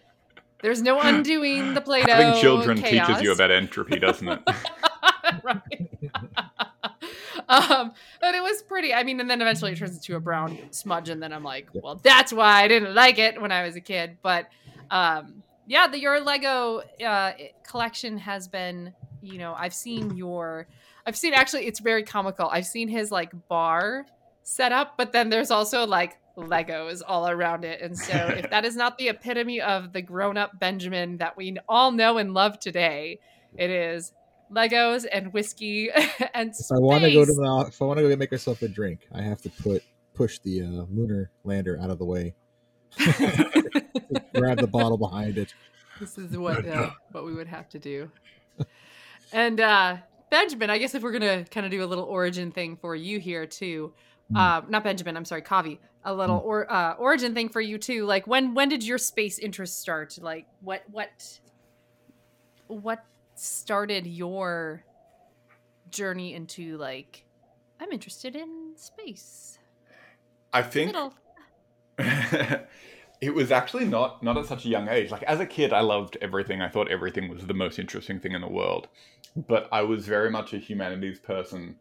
There's 0.62 0.80
no 0.80 1.00
undoing 1.00 1.74
the 1.74 1.80
Play-Doh. 1.84 2.12
Having 2.12 2.40
children 2.40 2.80
chaos. 2.80 3.08
teaches 3.08 3.22
you 3.22 3.32
about 3.32 3.50
entropy, 3.50 3.98
doesn't 3.98 4.28
it? 4.28 4.40
right. 5.42 5.90
um, 7.48 7.92
but 8.20 8.34
it 8.34 8.42
was 8.42 8.62
pretty. 8.62 8.94
I 8.94 9.02
mean, 9.02 9.20
and 9.20 9.28
then 9.28 9.42
eventually 9.42 9.72
it 9.72 9.78
turns 9.78 9.96
into 9.96 10.16
a 10.16 10.20
brown 10.20 10.56
smudge, 10.70 11.08
and 11.08 11.22
then 11.22 11.32
I'm 11.32 11.42
like, 11.42 11.68
well, 11.72 11.96
that's 11.96 12.32
why 12.32 12.62
I 12.62 12.68
didn't 12.68 12.94
like 12.94 13.18
it 13.18 13.40
when 13.40 13.52
I 13.52 13.64
was 13.64 13.76
a 13.76 13.80
kid. 13.80 14.18
But 14.22 14.48
um, 14.90 15.42
yeah, 15.66 15.88
the 15.88 15.98
your 15.98 16.20
Lego 16.20 16.82
uh, 17.04 17.32
collection 17.66 18.18
has 18.18 18.46
been, 18.46 18.94
you 19.20 19.38
know, 19.38 19.54
I've 19.58 19.74
seen 19.74 20.16
your, 20.16 20.68
I've 21.06 21.16
seen 21.16 21.34
actually, 21.34 21.66
it's 21.66 21.80
very 21.80 22.04
comical. 22.04 22.48
I've 22.48 22.66
seen 22.66 22.88
his 22.88 23.10
like 23.10 23.32
bar 23.48 24.06
set 24.44 24.72
up, 24.72 24.96
but 24.96 25.12
then 25.12 25.28
there's 25.28 25.50
also 25.50 25.86
like 25.86 26.18
Legos 26.36 27.02
all 27.06 27.28
around 27.28 27.64
it. 27.64 27.80
And 27.80 27.96
so 27.98 28.14
if 28.14 28.50
that 28.50 28.64
is 28.64 28.76
not 28.76 28.98
the 28.98 29.08
epitome 29.08 29.60
of 29.60 29.92
the 29.92 30.02
grown-up 30.02 30.58
Benjamin 30.58 31.18
that 31.18 31.36
we 31.36 31.56
all 31.68 31.90
know 31.90 32.18
and 32.18 32.34
love 32.34 32.58
today, 32.58 33.18
it 33.56 33.70
is 33.70 34.12
Legos 34.50 35.06
and 35.10 35.32
whiskey 35.32 35.90
and 36.34 36.50
If 36.50 36.72
I 36.72 36.78
want 36.78 37.04
to 37.04 37.12
go 37.12 37.24
to 37.24 37.32
the, 37.32 37.64
if 37.68 37.80
I 37.80 37.84
want 37.84 37.98
to 37.98 38.08
go 38.08 38.16
make 38.16 38.30
myself 38.32 38.62
a 38.62 38.68
drink, 38.68 39.06
I 39.12 39.22
have 39.22 39.42
to 39.42 39.50
put 39.50 39.82
push 40.14 40.38
the 40.40 40.62
uh, 40.62 40.84
lunar 40.90 41.30
lander 41.44 41.78
out 41.80 41.90
of 41.90 41.98
the 41.98 42.04
way. 42.04 42.34
Grab 44.34 44.58
the 44.58 44.68
bottle 44.70 44.98
behind 44.98 45.38
it. 45.38 45.54
This 45.98 46.18
is 46.18 46.36
what 46.36 46.66
uh, 46.66 46.90
what 47.12 47.24
we 47.24 47.32
would 47.32 47.48
have 47.48 47.68
to 47.70 47.78
do. 47.78 48.10
And 49.32 49.60
uh, 49.60 49.96
Benjamin, 50.30 50.68
I 50.68 50.76
guess 50.76 50.94
if 50.94 51.02
we're 51.02 51.12
gonna 51.12 51.44
kind 51.44 51.64
of 51.64 51.72
do 51.72 51.82
a 51.82 51.86
little 51.86 52.04
origin 52.04 52.50
thing 52.52 52.76
for 52.76 52.94
you 52.94 53.18
here 53.18 53.46
too, 53.46 53.94
Mm. 54.32 54.38
uh, 54.38 54.66
not 54.68 54.84
Benjamin, 54.84 55.16
I'm 55.16 55.24
sorry, 55.24 55.42
Kavi, 55.42 55.78
a 56.04 56.12
little 56.14 56.40
Mm. 56.40 56.44
or 56.44 56.72
uh, 56.72 56.94
origin 56.94 57.34
thing 57.34 57.48
for 57.48 57.60
you 57.60 57.78
too. 57.78 58.04
Like 58.06 58.26
when 58.26 58.54
when 58.54 58.68
did 58.68 58.84
your 58.84 58.98
space 58.98 59.38
interest 59.38 59.80
start? 59.80 60.18
Like 60.20 60.46
what 60.60 60.82
what 60.90 61.10
what 62.66 63.04
started 63.34 64.06
your 64.06 64.84
journey 65.90 66.34
into 66.34 66.76
like 66.78 67.24
I'm 67.80 67.92
interested 67.92 68.36
in 68.36 68.72
space. 68.76 69.58
I 70.52 70.62
think 70.62 70.94
it 71.98 73.34
was 73.34 73.52
actually 73.52 73.84
not 73.84 74.22
not 74.22 74.36
at 74.36 74.46
such 74.46 74.64
a 74.64 74.68
young 74.68 74.88
age. 74.88 75.10
Like 75.10 75.22
as 75.24 75.40
a 75.40 75.46
kid, 75.46 75.72
I 75.72 75.80
loved 75.80 76.16
everything. 76.20 76.60
I 76.60 76.68
thought 76.68 76.90
everything 76.90 77.28
was 77.28 77.46
the 77.46 77.54
most 77.54 77.78
interesting 77.78 78.18
thing 78.20 78.32
in 78.32 78.40
the 78.40 78.48
world. 78.48 78.88
But 79.36 79.68
I 79.72 79.82
was 79.82 80.06
very 80.06 80.30
much 80.30 80.52
a 80.52 80.58
humanities 80.58 81.18
person, 81.18 81.76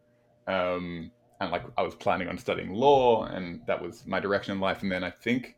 um, 0.46 1.10
and 1.42 1.52
like 1.52 1.64
I 1.76 1.82
was 1.82 1.94
planning 1.94 2.28
on 2.28 2.38
studying 2.38 2.72
law, 2.72 3.24
and 3.24 3.60
that 3.66 3.82
was 3.82 4.06
my 4.06 4.20
direction 4.20 4.52
in 4.52 4.60
life. 4.60 4.82
And 4.82 4.90
then 4.90 5.04
I 5.04 5.10
think, 5.10 5.56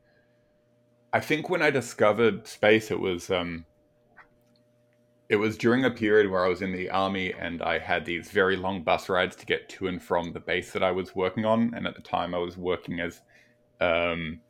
I 1.13 1.21
think 1.21 1.51
when 1.51 1.63
I 1.63 1.71
discovered 1.71 2.47
space, 2.47 2.91
it 2.91 2.99
was 2.99 3.31
um, 3.31 3.67
it 5.29 5.37
was 5.37 5.57
during 5.57 5.85
a 5.85 5.91
period 5.91 6.31
where 6.31 6.45
I 6.45 6.49
was 6.49 6.63
in 6.63 6.73
the 6.73 6.91
army, 6.91 7.33
and 7.33 7.63
I 7.63 7.79
had 7.79 8.05
these 8.05 8.31
very 8.31 8.57
long 8.57 8.83
bus 8.83 9.09
rides 9.09 9.37
to 9.37 9.47
get 9.47 9.69
to 9.71 9.87
and 9.87 10.03
from 10.03 10.33
the 10.33 10.41
base 10.41 10.73
that 10.73 10.83
I 10.83 10.91
was 10.91 11.15
working 11.15 11.45
on. 11.45 11.73
And 11.75 11.87
at 11.87 11.95
the 11.95 12.03
time, 12.03 12.35
I 12.35 12.39
was 12.39 12.57
working 12.57 13.01
as 13.01 13.21
um, 13.81 14.41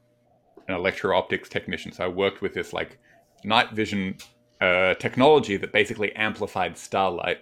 an 0.68 0.74
electro 0.74 1.16
optics 1.16 1.48
technician. 1.48 1.92
So 1.92 2.04
I 2.04 2.08
worked 2.08 2.42
with 2.42 2.54
this 2.54 2.72
like 2.72 2.98
night 3.44 3.72
vision 3.72 4.16
uh, 4.60 4.94
technology 4.94 5.56
that 5.56 5.72
basically 5.72 6.14
amplified 6.16 6.78
starlight. 6.78 7.38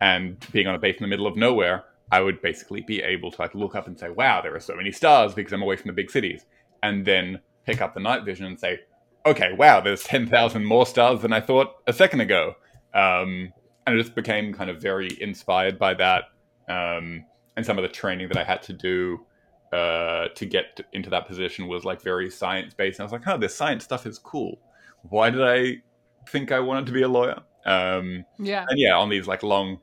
And 0.00 0.44
being 0.52 0.66
on 0.66 0.74
a 0.74 0.78
base 0.78 0.96
in 0.98 1.04
the 1.04 1.08
middle 1.08 1.26
of 1.26 1.36
nowhere, 1.36 1.84
I 2.12 2.20
would 2.20 2.40
basically 2.40 2.82
be 2.82 3.02
able 3.02 3.30
to 3.32 3.40
like 3.40 3.54
look 3.54 3.74
up 3.74 3.86
and 3.86 3.98
say, 3.98 4.10
"Wow, 4.10 4.40
there 4.40 4.54
are 4.54 4.60
so 4.60 4.76
many 4.76 4.92
stars" 4.92 5.34
because 5.34 5.52
I'm 5.52 5.62
away 5.62 5.76
from 5.76 5.88
the 5.88 5.92
big 5.94 6.10
cities, 6.10 6.46
and 6.82 7.04
then 7.04 7.40
pick 7.64 7.80
up 7.80 7.94
the 7.94 8.00
night 8.00 8.24
vision 8.24 8.46
and 8.46 8.58
say, 8.58 8.80
"Okay, 9.24 9.52
wow, 9.52 9.80
there's 9.80 10.04
ten 10.04 10.26
thousand 10.26 10.64
more 10.64 10.86
stars 10.86 11.20
than 11.22 11.32
I 11.32 11.40
thought 11.40 11.74
a 11.86 11.92
second 11.92 12.20
ago." 12.20 12.54
Um, 12.94 13.52
and 13.86 13.96
it 13.98 14.02
just 14.02 14.14
became 14.14 14.52
kind 14.54 14.70
of 14.70 14.80
very 14.80 15.10
inspired 15.20 15.78
by 15.78 15.94
that, 15.94 16.24
um, 16.68 17.24
and 17.56 17.66
some 17.66 17.78
of 17.78 17.82
the 17.82 17.88
training 17.88 18.28
that 18.28 18.36
I 18.36 18.44
had 18.44 18.62
to 18.64 18.72
do 18.72 19.26
uh, 19.72 20.28
to 20.34 20.46
get 20.46 20.80
into 20.92 21.10
that 21.10 21.26
position 21.26 21.66
was 21.66 21.84
like 21.84 22.00
very 22.02 22.30
science 22.30 22.72
based. 22.72 23.00
And 23.00 23.04
I 23.04 23.06
was 23.06 23.12
like, 23.12 23.26
"Oh, 23.26 23.36
this 23.36 23.54
science 23.54 23.82
stuff 23.84 24.06
is 24.06 24.18
cool. 24.18 24.58
Why 25.02 25.30
did 25.30 25.42
I 25.42 25.82
think 26.28 26.52
I 26.52 26.60
wanted 26.60 26.86
to 26.86 26.92
be 26.92 27.02
a 27.02 27.08
lawyer?" 27.08 27.40
Um, 27.64 28.24
Yeah. 28.38 28.64
and 28.68 28.78
yeah, 28.78 28.96
on 28.96 29.08
these 29.08 29.26
like 29.26 29.42
long, 29.42 29.80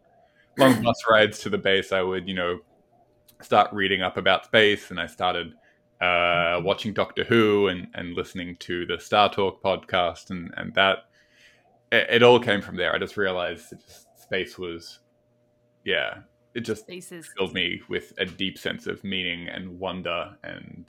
long 0.58 0.82
bus 0.82 1.04
rides 1.10 1.40
to 1.40 1.50
the 1.50 1.58
base, 1.58 1.92
I 1.92 2.02
would 2.02 2.28
you 2.28 2.36
know 2.36 2.60
start 3.42 3.72
reading 3.74 4.02
up 4.02 4.18
about 4.18 4.46
space, 4.46 4.92
and 4.92 5.00
I 5.00 5.08
started 5.08 5.54
uh, 6.02 6.60
watching 6.64 6.94
Doctor 6.94 7.24
Who 7.24 7.68
and 7.68 7.88
and 7.96 8.14
listening 8.14 8.56
to 8.58 8.86
the 8.86 9.00
Star 9.00 9.32
Talk 9.32 9.62
podcast, 9.62 10.30
and 10.30 10.54
and 10.58 10.74
that 10.76 11.06
it, 11.92 12.08
it 12.10 12.24
all 12.24 12.40
came 12.40 12.62
from 12.62 12.76
there. 12.76 12.94
I 12.94 13.00
just 13.00 13.18
realized 13.18 13.70
that 13.72 13.86
just 13.86 14.08
space 14.22 14.58
was, 14.58 15.00
yeah, 15.86 16.20
it 16.54 16.62
just 16.62 16.84
Spaces. 16.84 17.30
filled 17.38 17.54
me 17.54 17.82
with 17.90 18.14
a 18.18 18.26
deep 18.26 18.58
sense 18.58 18.88
of 18.88 19.04
meaning 19.04 19.48
and 19.48 19.80
wonder 19.80 20.36
and 20.44 20.86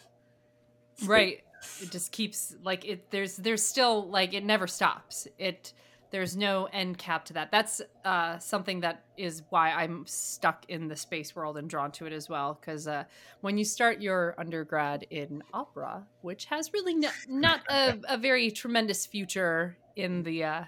Right. 1.05 1.41
It 1.81 1.91
just 1.91 2.13
keeps 2.13 2.55
like 2.63 2.85
it 2.85 3.11
there's 3.11 3.37
there's 3.37 3.65
still 3.65 4.09
like 4.09 4.35
it 4.35 4.45
never 4.45 4.67
stops. 4.67 5.27
It 5.39 5.73
there's 6.15 6.37
no 6.37 6.69
end 6.73 6.97
cap 6.97 7.25
to 7.25 7.33
that. 7.33 7.51
That's 7.51 7.83
uh, 8.05 8.39
something 8.39 8.79
that 8.83 9.03
is 9.17 9.43
why 9.49 9.73
I'm 9.73 10.07
stuck 10.07 10.65
in 10.69 10.87
the 10.87 10.95
space 10.95 11.35
world 11.35 11.59
and 11.59 11.69
drawn 11.69 11.91
to 11.91 12.07
it 12.07 12.13
as 12.13 12.29
well. 12.29 12.57
Because 12.61 12.87
uh, 12.87 13.03
when 13.41 13.59
you 13.59 13.65
start 13.65 14.01
your 14.01 14.37
undergrad 14.39 15.07
in 15.11 15.43
opera, 15.53 16.07
which 16.21 16.45
has 16.45 16.73
really 16.73 16.95
no, 16.95 17.09
not 17.29 17.63
a, 17.69 17.99
a 18.09 18.17
very 18.17 18.53
tremendous 18.53 19.07
future 19.07 19.77
in 19.97 20.23
the 20.23 20.45
uh, 20.45 20.65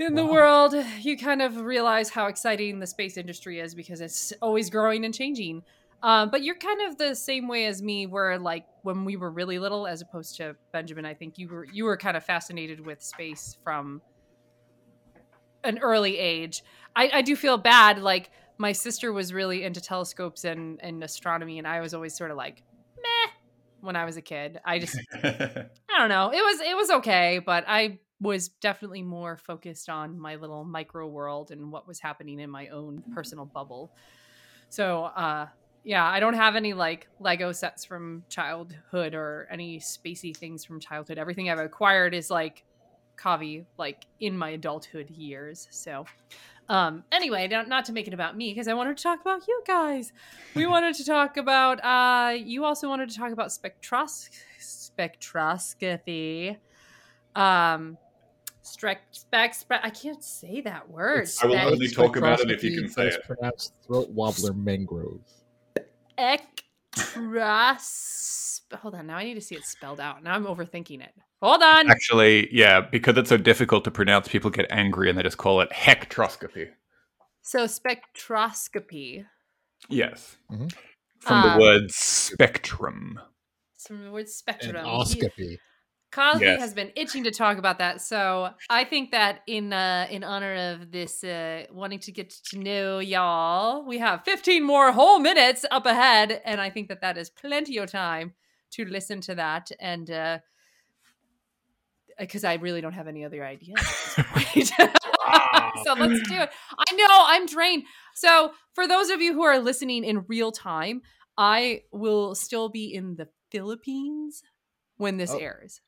in 0.00 0.16
the 0.16 0.26
world, 0.26 0.74
you 0.98 1.16
kind 1.16 1.42
of 1.42 1.60
realize 1.60 2.08
how 2.08 2.26
exciting 2.26 2.80
the 2.80 2.88
space 2.88 3.16
industry 3.16 3.60
is 3.60 3.72
because 3.76 4.00
it's 4.00 4.32
always 4.42 4.68
growing 4.68 5.04
and 5.04 5.14
changing. 5.14 5.62
Um, 6.02 6.28
but 6.28 6.42
you're 6.42 6.56
kind 6.56 6.80
of 6.88 6.98
the 6.98 7.14
same 7.14 7.46
way 7.46 7.66
as 7.66 7.82
me, 7.82 8.06
where 8.06 8.36
like 8.36 8.64
when 8.82 9.04
we 9.04 9.14
were 9.14 9.30
really 9.30 9.60
little, 9.60 9.86
as 9.86 10.02
opposed 10.02 10.38
to 10.38 10.56
Benjamin, 10.72 11.04
I 11.04 11.14
think 11.14 11.38
you 11.38 11.46
were 11.46 11.66
you 11.72 11.84
were 11.84 11.96
kind 11.96 12.16
of 12.16 12.24
fascinated 12.24 12.84
with 12.84 13.00
space 13.00 13.56
from 13.62 14.02
an 15.64 15.78
early 15.78 16.18
age. 16.18 16.62
I, 16.96 17.10
I 17.14 17.22
do 17.22 17.36
feel 17.36 17.58
bad, 17.58 18.00
like 18.00 18.30
my 18.58 18.72
sister 18.72 19.12
was 19.12 19.32
really 19.32 19.62
into 19.62 19.80
telescopes 19.80 20.44
and, 20.44 20.78
and 20.82 21.02
astronomy, 21.02 21.58
and 21.58 21.66
I 21.66 21.80
was 21.80 21.94
always 21.94 22.16
sort 22.16 22.30
of 22.30 22.36
like 22.36 22.62
meh 22.96 23.32
when 23.80 23.96
I 23.96 24.04
was 24.04 24.16
a 24.16 24.22
kid. 24.22 24.60
I 24.64 24.78
just 24.78 24.98
I 25.14 25.68
don't 25.98 26.08
know. 26.08 26.30
It 26.32 26.42
was 26.42 26.60
it 26.60 26.76
was 26.76 26.90
okay, 26.90 27.40
but 27.44 27.64
I 27.66 27.98
was 28.20 28.48
definitely 28.48 29.02
more 29.02 29.36
focused 29.36 29.88
on 29.88 30.18
my 30.18 30.36
little 30.36 30.64
micro 30.64 31.06
world 31.06 31.50
and 31.50 31.72
what 31.72 31.88
was 31.88 32.00
happening 32.00 32.38
in 32.40 32.50
my 32.50 32.68
own 32.68 33.02
personal 33.14 33.46
bubble. 33.46 33.90
So, 34.68 35.04
uh 35.04 35.46
yeah, 35.82 36.04
I 36.06 36.20
don't 36.20 36.34
have 36.34 36.56
any 36.56 36.74
like 36.74 37.08
Lego 37.18 37.52
sets 37.52 37.84
from 37.84 38.24
childhood 38.28 39.14
or 39.14 39.48
any 39.50 39.80
spacey 39.80 40.36
things 40.36 40.64
from 40.64 40.78
childhood. 40.78 41.16
Everything 41.16 41.48
I've 41.48 41.58
acquired 41.58 42.14
is 42.14 42.30
like 42.30 42.64
Kavi, 43.20 43.64
like 43.78 44.06
in 44.20 44.36
my 44.36 44.50
adulthood 44.50 45.10
years. 45.10 45.66
So, 45.70 46.04
um, 46.68 47.02
anyway, 47.12 47.48
not, 47.48 47.68
not 47.68 47.84
to 47.86 47.92
make 47.92 48.06
it 48.06 48.14
about 48.14 48.36
me 48.36 48.50
because 48.52 48.68
I 48.68 48.74
wanted 48.74 48.96
to 48.96 49.02
talk 49.02 49.20
about 49.20 49.46
you 49.48 49.60
guys. 49.66 50.12
We 50.54 50.66
wanted 50.66 50.94
to 50.96 51.04
talk 51.04 51.36
about. 51.36 51.82
Uh, 51.84 52.34
you 52.34 52.64
also 52.64 52.88
wanted 52.88 53.10
to 53.10 53.16
talk 53.16 53.32
about 53.32 53.48
spectros- 53.48 54.28
spectroscopy. 54.60 56.56
Um, 57.34 57.96
strec 58.62 58.96
spec, 59.10 59.54
spec. 59.54 59.80
I 59.82 59.90
can't 59.90 60.22
say 60.22 60.60
that 60.62 60.88
word. 60.90 61.22
It's 61.22 61.42
I 61.42 61.46
will 61.46 61.56
only 61.58 61.88
talk 61.88 62.16
about 62.16 62.40
it 62.40 62.50
if 62.50 62.62
you 62.64 62.80
can 62.80 62.88
spectroscopy, 62.88 62.90
say 62.90 62.94
but 62.96 63.06
it's 63.06 63.16
it. 63.16 63.24
pronounced 63.24 63.72
throat 63.86 64.10
wobbler 64.10 64.52
mangrove. 64.54 65.20
Ectros. 66.18 66.60
Hold 68.74 68.94
on, 68.94 69.06
now 69.08 69.16
I 69.16 69.24
need 69.24 69.34
to 69.34 69.40
see 69.40 69.56
it 69.56 69.64
spelled 69.64 69.98
out. 70.00 70.22
Now 70.22 70.34
I'm 70.34 70.44
overthinking 70.44 71.02
it. 71.02 71.12
Hold 71.42 71.62
on. 71.62 71.90
Actually, 71.90 72.54
yeah, 72.54 72.80
because 72.80 73.16
it's 73.16 73.28
so 73.30 73.36
difficult 73.38 73.84
to 73.84 73.90
pronounce, 73.90 74.28
people 74.28 74.50
get 74.50 74.66
angry 74.70 75.08
and 75.08 75.18
they 75.18 75.22
just 75.22 75.38
call 75.38 75.60
it 75.62 75.70
hectroscopy. 75.70 76.68
So 77.42 77.64
spectroscopy. 77.66 79.24
Yes. 79.88 80.36
Mhm. 80.50 80.72
From 81.20 81.36
Um, 81.42 81.52
the 81.58 81.60
word 81.64 81.90
spectrum. 81.90 83.20
From 83.78 84.04
the 84.04 84.10
word 84.10 84.20
And 84.20 84.28
spectrum. 84.28 84.84
He- 84.84 84.90
oscopy. 84.90 85.58
Cosby 86.12 86.44
Yes. 86.44 86.60
has 86.60 86.74
been 86.74 86.90
itching 86.96 87.22
to 87.22 87.30
talk 87.30 87.56
about 87.56 87.78
that, 87.78 88.00
so 88.00 88.52
I 88.68 88.82
think 88.82 89.12
that 89.12 89.42
in 89.46 89.72
uh, 89.72 90.08
in 90.10 90.24
honor 90.24 90.72
of 90.72 90.90
this 90.90 91.22
uh, 91.22 91.66
wanting 91.70 92.00
to 92.00 92.10
get 92.10 92.30
to 92.50 92.58
know 92.58 92.98
y'all, 92.98 93.84
we 93.86 93.98
have 93.98 94.24
15 94.24 94.64
more 94.64 94.90
whole 94.90 95.20
minutes 95.20 95.64
up 95.70 95.86
ahead, 95.86 96.42
and 96.44 96.60
I 96.60 96.68
think 96.68 96.88
that 96.88 97.00
that 97.02 97.16
is 97.16 97.30
plenty 97.30 97.76
of 97.78 97.92
time 97.92 98.34
to 98.72 98.84
listen 98.84 99.20
to 99.20 99.36
that, 99.36 99.70
and 99.78 100.10
Uh, 102.18 102.22
because 102.22 102.44
I 102.44 102.54
really 102.54 102.80
don't 102.80 102.92
have 102.92 103.08
any 103.08 103.24
other 103.24 103.44
ideas. 103.44 103.80
so 105.84 105.94
let's 105.94 106.20
do 106.28 106.34
it. 106.34 106.50
I 106.78 106.94
know 106.94 107.06
I'm 107.10 107.46
drained. 107.46 107.84
So 108.14 108.52
for 108.74 108.86
those 108.86 109.10
of 109.10 109.20
you 109.20 109.32
who 109.34 109.42
are 109.42 109.58
listening 109.58 110.04
in 110.04 110.24
real 110.28 110.52
time, 110.52 111.02
I 111.36 111.82
will 111.92 112.34
still 112.34 112.68
be 112.68 112.92
in 112.92 113.16
the 113.16 113.28
Philippines 113.50 114.42
when 114.96 115.16
this 115.16 115.30
Oh. 115.32 115.38
airs. 115.38 115.80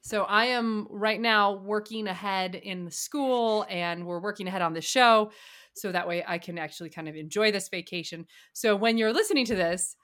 So 0.00 0.22
I 0.22 0.46
am 0.46 0.86
right 0.90 1.20
now 1.20 1.56
working 1.56 2.06
ahead 2.06 2.54
in 2.54 2.84
the 2.84 2.90
school 2.90 3.66
and 3.68 4.06
we're 4.06 4.20
working 4.20 4.46
ahead 4.48 4.62
on 4.62 4.72
the 4.72 4.80
show 4.80 5.32
so 5.74 5.92
that 5.92 6.08
way 6.08 6.24
I 6.26 6.38
can 6.38 6.56
actually 6.58 6.90
kind 6.90 7.08
of 7.08 7.14
enjoy 7.16 7.52
this 7.52 7.68
vacation. 7.68 8.26
So 8.52 8.74
when 8.74 8.96
you're 8.96 9.12
listening 9.12 9.44
to 9.46 9.54
this, 9.54 9.96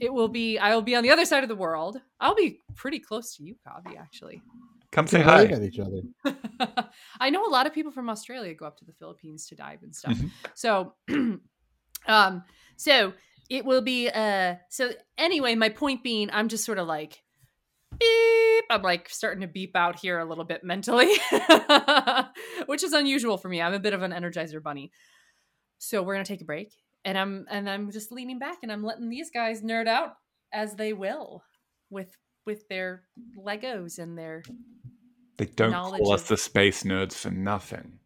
it 0.00 0.12
will 0.12 0.28
be 0.28 0.58
I 0.58 0.74
will 0.74 0.82
be 0.82 0.96
on 0.96 1.02
the 1.02 1.10
other 1.10 1.24
side 1.24 1.42
of 1.44 1.48
the 1.48 1.56
world. 1.56 2.00
I'll 2.20 2.34
be 2.34 2.58
pretty 2.74 2.98
close 2.98 3.36
to 3.36 3.44
you, 3.44 3.54
Kavi, 3.66 3.96
actually. 3.98 4.42
Come 4.92 5.06
say 5.06 5.22
hi. 5.22 5.46
at 5.46 5.62
each 5.62 5.78
other. 5.78 6.02
I 7.18 7.30
know 7.30 7.46
a 7.46 7.48
lot 7.48 7.66
of 7.66 7.72
people 7.72 7.92
from 7.92 8.10
Australia 8.10 8.54
go 8.54 8.66
up 8.66 8.76
to 8.78 8.84
the 8.84 8.92
Philippines 8.92 9.46
to 9.48 9.56
dive 9.56 9.82
and 9.82 9.94
stuff. 9.96 10.18
Mhm. 10.18 10.30
So, 10.54 10.94
um, 12.06 12.44
so 12.76 13.14
it 13.48 13.64
will 13.64 13.80
be. 13.80 14.08
Uh, 14.08 14.56
so 14.68 14.92
anyway, 15.16 15.54
my 15.54 15.70
point 15.70 16.02
being, 16.02 16.28
I'm 16.30 16.48
just 16.48 16.64
sort 16.64 16.78
of 16.78 16.86
like 16.86 17.22
beep. 17.98 18.64
I'm 18.70 18.82
like 18.82 19.08
starting 19.08 19.40
to 19.40 19.46
beep 19.46 19.74
out 19.74 19.98
here 19.98 20.18
a 20.18 20.24
little 20.26 20.44
bit 20.44 20.62
mentally, 20.62 21.10
which 22.66 22.82
is 22.82 22.92
unusual 22.92 23.38
for 23.38 23.48
me. 23.48 23.62
I'm 23.62 23.74
a 23.74 23.80
bit 23.80 23.94
of 23.94 24.02
an 24.02 24.12
energizer 24.12 24.62
bunny. 24.62 24.92
So 25.78 26.02
we're 26.02 26.14
gonna 26.14 26.24
take 26.26 26.42
a 26.42 26.44
break, 26.46 26.72
and 27.04 27.16
I'm 27.16 27.46
and 27.50 27.68
I'm 27.68 27.90
just 27.90 28.12
leaning 28.12 28.38
back 28.38 28.58
and 28.62 28.70
I'm 28.70 28.84
letting 28.84 29.08
these 29.08 29.30
guys 29.30 29.62
nerd 29.62 29.88
out 29.88 30.16
as 30.52 30.74
they 30.74 30.92
will 30.92 31.42
with 31.88 32.14
with 32.46 32.68
their 32.68 33.04
Legos 33.38 33.98
and 33.98 34.18
their 34.18 34.42
They 35.36 35.46
don't 35.46 35.72
call 35.72 36.12
us 36.12 36.28
the 36.28 36.36
space 36.36 36.82
nerds 36.82 37.14
for 37.14 37.30
nothing. 37.30 37.98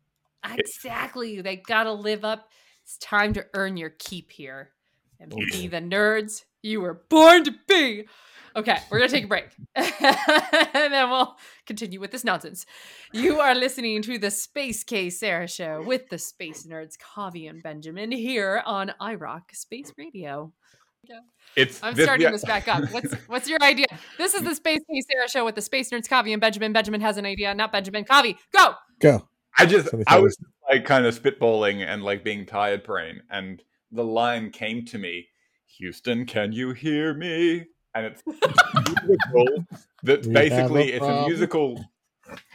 Exactly. 0.45 1.41
They 1.41 1.57
gotta 1.57 1.93
live 1.93 2.25
up. 2.25 2.49
It's 2.83 2.99
time 2.99 3.33
to 3.35 3.47
earn 3.55 3.77
your 3.77 3.91
keep 3.91 4.31
here 4.31 4.71
and 5.19 5.35
be 5.51 5.67
the 5.67 5.81
nerds 5.81 6.45
you 6.62 6.81
were 6.81 7.03
born 7.09 7.45
to 7.45 7.55
be. 7.67 8.07
Okay, 8.55 8.79
we're 8.91 8.99
gonna 8.99 9.11
take 9.11 9.25
a 9.25 9.29
break. 9.29 9.49
and 9.75 10.93
then 10.93 11.11
we'll 11.11 11.37
continue 11.67 12.01
with 12.01 12.11
this 12.11 12.25
nonsense. 12.25 12.65
You 13.12 13.39
are 13.41 13.55
listening 13.55 14.01
to 14.03 14.19
the 14.19 14.31
Space 14.31 14.83
Case 14.83 15.21
Sarah 15.21 15.49
Show 15.49 15.83
with 15.87 16.09
the 16.09 16.17
Space 16.17 16.67
Nerds, 16.67 16.97
Kavi 16.97 17.51
and 17.51 17.62
Benjamin, 17.62 18.11
here 18.11 18.62
on 18.65 18.95
iRoc 19.01 19.43
Space 19.53 19.93
Radio. 19.99 20.53
It's 21.57 21.83
I'm 21.83 21.95
this- 21.95 22.05
starting 22.05 22.25
yeah. 22.25 22.31
this 22.33 22.45
back 22.45 22.69
up. 22.69 22.90
What's 22.92 23.14
what's 23.27 23.49
your 23.49 23.62
idea? 23.62 23.87
This 24.19 24.35
is 24.35 24.42
the 24.42 24.55
Space 24.55 24.81
Case 24.90 25.05
Sarah 25.11 25.29
Show 25.29 25.45
with 25.45 25.55
the 25.55 25.62
Space 25.62 25.90
Nerds, 25.90 26.09
Kavi 26.09 26.33
and 26.33 26.40
Benjamin. 26.40 26.73
Benjamin 26.73 27.01
has 27.01 27.16
an 27.16 27.27
idea, 27.27 27.55
not 27.55 27.73
Benjamin. 27.73 28.05
Kavi, 28.05 28.37
go! 28.53 28.75
Go. 29.01 29.29
I 29.59 29.66
just 29.66 29.88
I 30.07 30.19
was 30.19 30.37
like 30.71 30.85
kind 30.85 31.07
of 31.07 31.21
spitballing 31.21 31.85
and 31.85 32.03
like 32.03 32.23
being 32.23 32.45
tired 32.45 32.83
brain, 32.83 33.23
and 33.31 33.62
the 33.90 34.05
line 34.05 34.51
came 34.51 34.85
to 34.87 34.99
me, 34.99 35.29
Houston, 35.79 36.27
can 36.27 36.53
you 36.53 36.73
hear 36.73 37.14
me? 37.14 37.66
And 37.95 38.07
it's 38.07 38.23
musical 38.27 39.64
that 40.03 40.27
We 40.27 40.33
basically 40.33 40.92
a 40.92 40.97
it's 40.97 41.07
a 41.07 41.27
musical 41.27 41.85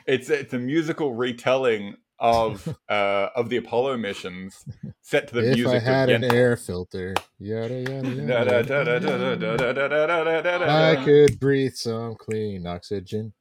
it's 0.06 0.30
it's 0.30 0.54
a 0.54 0.60
musical 0.60 1.14
retelling 1.14 1.96
of 2.22 2.68
uh 2.90 3.30
of 3.36 3.50
the 3.50 3.58
Apollo 3.58 3.98
missions 3.98 4.64
set 5.02 5.28
to 5.30 5.36
the 5.36 5.50
if 5.52 5.56
music 5.58 5.76
I 5.76 5.80
had 5.80 6.10
of 6.10 6.16
an 6.18 6.22
Yen- 6.24 6.34
air 6.34 6.56
filter, 6.56 7.14
yada 7.40 7.80
yada 7.82 8.16
Da- 8.28 8.44
da- 8.44 8.62
da- 8.62 8.84
da- 8.84 9.00
da- 9.00 9.00
da- 9.00 9.18
yada. 9.18 9.36
da- 9.38 9.58
da- 9.58 9.74
da- 9.74 9.88
da- 10.08 10.24
da- 10.24 10.42
da- 10.42 10.58
da- 10.60 10.90
I 10.92 10.96
da. 10.96 11.04
could 11.04 11.40
breathe 11.40 11.74
some 11.74 12.16
clean 12.16 12.66
oxygen. 12.68 13.34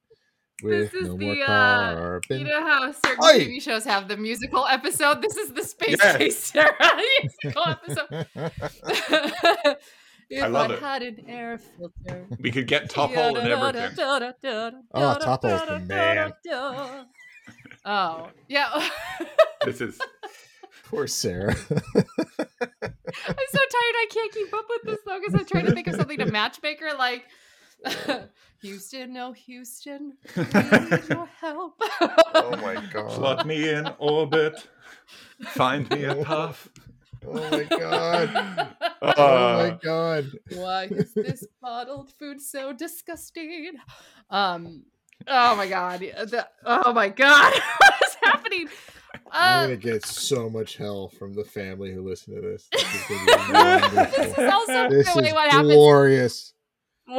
with 0.62 0.92
is 0.94 1.08
no 1.08 1.16
the, 1.16 1.24
more 1.24 1.42
uh, 1.42 1.46
carbon. 1.46 2.38
You 2.40 2.44
know 2.44 2.60
how 2.62 2.92
certain 2.92 3.24
Oi! 3.24 3.38
TV 3.46 3.62
shows 3.62 3.84
have 3.84 4.08
the 4.08 4.16
musical 4.18 4.66
episode? 4.66 5.22
This 5.22 5.36
is 5.36 5.52
the 5.52 5.62
Space 5.64 5.96
Yes. 6.02 6.16
Case 6.18 6.38
Sarah 6.38 6.76
musical 7.22 7.64
episode. 7.66 8.26
if 10.30 10.42
I 10.44 10.46
love 10.48 10.70
it. 10.70 10.78
had 10.80 11.02
an 11.02 11.24
air 11.26 11.58
filter. 11.58 12.26
We 12.40 12.50
could 12.50 12.66
get 12.66 12.90
Topple 12.90 13.36
and 13.36 13.48
everything. 13.48 13.96
Oh, 14.92 15.16
Topple's 15.18 15.66
the 15.66 15.78
man. 15.80 16.32
Oh, 17.84 18.28
yeah. 18.48 18.88
This 19.64 19.80
is 19.82 19.98
Poor 20.86 21.06
Sarah. 21.06 21.54
I'm 21.54 21.56
so 21.68 23.60
tired 23.68 23.96
I 23.96 24.06
can't 24.10 24.32
keep 24.32 24.54
up 24.54 24.64
with 24.70 24.82
this 24.84 24.98
though 25.04 25.18
because 25.20 25.34
I'm 25.34 25.44
trying 25.44 25.66
to 25.66 25.72
think 25.72 25.86
of 25.86 25.96
something 25.96 26.16
to 26.18 26.24
matchmaker 26.26 26.92
like 26.98 27.24
Houston, 28.62 29.12
no 29.12 29.32
Houston, 29.32 30.14
we 30.36 30.42
need 30.44 31.08
your 31.10 31.26
help. 31.40 31.74
oh 32.34 32.56
my 32.62 32.82
god. 32.90 33.10
plot 33.10 33.46
me 33.46 33.68
in 33.68 33.86
orbit. 33.98 34.66
Find 35.48 35.88
me 35.90 36.04
a 36.04 36.14
puff. 36.24 36.68
Oh 37.26 37.50
my 37.50 37.64
god. 37.64 38.76
Oh 39.02 39.08
Uh, 39.08 39.68
my 39.70 39.78
god. 39.82 40.26
Why 40.54 40.84
is 40.84 41.12
this 41.12 41.46
bottled 41.60 42.12
food 42.18 42.40
so 42.40 42.72
disgusting? 42.72 43.72
Um. 44.30 44.84
Oh 45.26 45.54
my 45.56 45.66
god. 45.68 46.00
The, 46.00 46.46
oh 46.64 46.92
my 46.92 47.08
god. 47.08 47.52
what 47.78 47.94
is 48.06 48.16
happening? 48.22 48.68
I'm 49.32 49.58
Uh, 49.58 49.62
gonna 49.62 49.76
get 49.76 50.04
so 50.04 50.48
much 50.50 50.76
hell 50.76 51.08
from 51.08 51.34
the 51.34 51.44
family 51.44 51.92
who 51.92 52.02
listen 52.02 52.34
to 52.34 52.40
this. 52.40 52.68
This 52.72 52.84
is, 52.84 53.10
this 53.90 54.38
is 54.38 54.38
also 54.38 54.88
This 54.88 55.08
is 55.08 55.32
what 55.32 55.50
happens 55.50 55.68
glorious. 55.72 56.52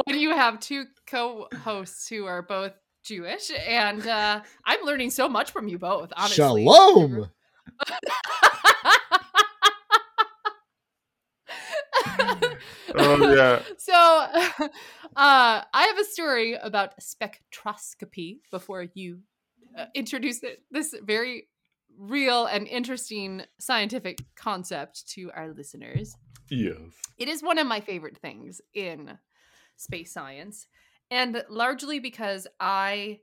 when 0.04 0.18
you 0.18 0.30
have 0.30 0.60
two 0.60 0.84
co-hosts 1.06 2.08
who 2.08 2.26
are 2.26 2.42
both 2.42 2.72
Jewish, 3.04 3.50
and 3.66 4.06
uh, 4.06 4.42
I'm 4.64 4.84
learning 4.84 5.10
so 5.10 5.28
much 5.28 5.50
from 5.50 5.68
you 5.68 5.78
both. 5.78 6.12
Honestly, 6.16 6.36
Shalom. 6.36 7.30
Oh 12.96 13.34
yeah. 13.34 13.62
So, 13.78 13.92
uh, 13.94 14.68
I 15.16 15.82
have 15.86 15.98
a 15.98 16.04
story 16.04 16.54
about 16.54 16.94
spectroscopy 17.00 18.38
before 18.50 18.86
you 18.94 19.20
uh, 19.76 19.86
introduce 19.94 20.42
it, 20.42 20.62
this 20.70 20.94
very 21.02 21.48
real 21.98 22.46
and 22.46 22.66
interesting 22.66 23.42
scientific 23.58 24.18
concept 24.36 25.08
to 25.10 25.30
our 25.34 25.52
listeners. 25.52 26.16
Yes. 26.50 26.78
It 27.18 27.28
is 27.28 27.42
one 27.42 27.58
of 27.58 27.66
my 27.66 27.80
favorite 27.80 28.18
things 28.18 28.60
in 28.74 29.18
space 29.76 30.12
science, 30.12 30.66
and 31.10 31.44
largely 31.48 31.98
because 31.98 32.46
I, 32.60 33.20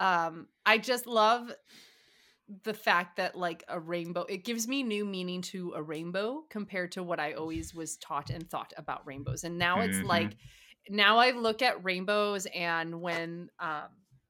um, 0.00 0.48
I 0.66 0.78
just 0.78 1.06
love 1.06 1.52
the 2.64 2.74
fact 2.74 3.16
that 3.16 3.34
like 3.36 3.64
a 3.68 3.80
rainbow 3.80 4.22
it 4.28 4.44
gives 4.44 4.68
me 4.68 4.82
new 4.82 5.04
meaning 5.04 5.40
to 5.40 5.72
a 5.74 5.82
rainbow 5.82 6.42
compared 6.50 6.92
to 6.92 7.02
what 7.02 7.18
i 7.18 7.32
always 7.32 7.74
was 7.74 7.96
taught 7.96 8.28
and 8.28 8.48
thought 8.50 8.72
about 8.76 9.06
rainbows 9.06 9.44
and 9.44 9.58
now 9.58 9.80
it's 9.80 9.96
Mhm. 9.98 10.04
like 10.04 10.36
now 10.90 11.16
i 11.16 11.30
look 11.30 11.62
at 11.62 11.82
rainbows 11.82 12.46
and 12.54 13.00
when 13.00 13.48
um 13.58 13.88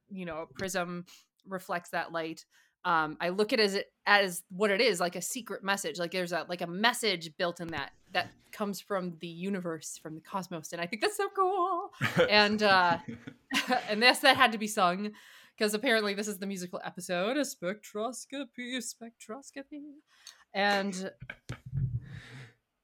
you 0.09 0.25
know 0.25 0.43
a 0.43 0.45
prism 0.47 1.05
reflects 1.45 1.89
that 1.89 2.13
light 2.13 2.45
um 2.85 3.17
i 3.19 3.27
look 3.29 3.51
at 3.51 3.59
it 3.59 3.63
as 3.63 3.73
it 3.75 3.91
as 4.05 4.43
what 4.49 4.71
it 4.71 4.79
is 4.79 5.01
like 5.01 5.17
a 5.17 5.21
secret 5.21 5.61
message 5.61 5.99
like 5.99 6.11
there's 6.11 6.31
a 6.31 6.45
like 6.47 6.61
a 6.61 6.67
message 6.67 7.35
built 7.37 7.59
in 7.59 7.67
that 7.67 7.91
that 8.13 8.29
comes 8.53 8.79
from 8.79 9.17
the 9.19 9.27
universe 9.27 9.99
from 10.01 10.15
the 10.15 10.21
cosmos 10.21 10.71
and 10.71 10.81
i 10.81 10.85
think 10.85 11.01
that's 11.01 11.17
so 11.17 11.27
cool 11.35 11.89
and 12.29 12.63
uh 12.63 12.97
and 13.89 14.01
this 14.01 14.19
that 14.19 14.37
had 14.37 14.53
to 14.53 14.57
be 14.57 14.67
sung 14.67 15.11
because 15.57 15.73
apparently 15.73 16.13
this 16.13 16.27
is 16.27 16.37
the 16.37 16.45
musical 16.45 16.81
episode 16.83 17.37
of 17.37 17.47
spectroscopy 17.47 18.77
spectroscopy 18.79 19.93
and 20.53 21.11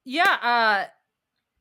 yeah 0.06 0.38
uh 0.42 0.86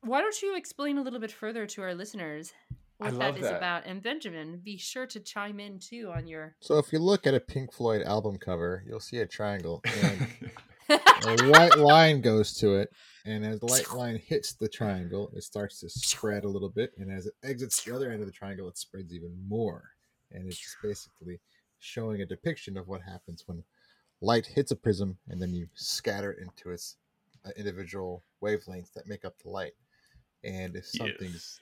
why 0.02 0.20
don't 0.20 0.40
you 0.42 0.56
explain 0.56 0.98
a 0.98 1.02
little 1.02 1.20
bit 1.20 1.32
further 1.32 1.66
to 1.66 1.82
our 1.82 1.94
listeners 1.94 2.52
what 2.98 3.18
that 3.18 3.36
is 3.36 3.42
that. 3.42 3.56
about 3.56 3.86
and 3.86 4.02
benjamin 4.02 4.60
be 4.62 4.76
sure 4.76 5.06
to 5.06 5.20
chime 5.20 5.58
in 5.58 5.78
too 5.78 6.12
on 6.14 6.26
your 6.26 6.54
So 6.60 6.78
if 6.78 6.92
you 6.92 6.98
look 6.98 7.26
at 7.26 7.34
a 7.34 7.40
Pink 7.40 7.72
Floyd 7.72 8.02
album 8.02 8.36
cover, 8.36 8.84
you'll 8.86 9.00
see 9.00 9.18
a 9.18 9.26
triangle 9.26 9.82
and 10.02 10.28
a 10.90 11.48
white 11.48 11.78
line 11.78 12.20
goes 12.20 12.54
to 12.54 12.74
it. 12.74 12.90
And 13.24 13.44
as 13.44 13.60
the 13.60 13.66
white 13.66 13.92
line 13.94 14.20
hits 14.24 14.54
the 14.54 14.68
triangle, 14.68 15.30
it 15.34 15.44
starts 15.44 15.80
to 15.80 15.88
spread 15.88 16.44
a 16.44 16.48
little 16.48 16.68
bit. 16.68 16.92
And 16.98 17.10
as 17.10 17.26
it 17.26 17.34
exits 17.42 17.82
the 17.82 17.94
other 17.94 18.10
end 18.10 18.20
of 18.20 18.26
the 18.26 18.32
triangle, 18.32 18.68
it 18.68 18.78
spreads 18.78 19.12
even 19.14 19.34
more. 19.48 19.84
And 20.32 20.46
it's 20.46 20.76
basically 20.82 21.40
showing 21.78 22.20
a 22.20 22.26
depiction 22.26 22.76
of 22.76 22.88
what 22.88 23.00
happens 23.02 23.44
when 23.46 23.62
light 24.20 24.46
hits 24.46 24.70
a 24.70 24.76
prism 24.76 25.16
and 25.28 25.40
then 25.40 25.54
you 25.54 25.66
scatter 25.74 26.32
it 26.32 26.38
into 26.42 26.70
its 26.70 26.96
uh, 27.44 27.50
individual 27.56 28.22
wavelengths 28.42 28.92
that 28.92 29.06
make 29.08 29.24
up 29.24 29.34
the 29.42 29.48
light. 29.48 29.72
And 30.44 30.76
if 30.76 30.84
Yes. 30.92 30.96
something's, 30.98 31.60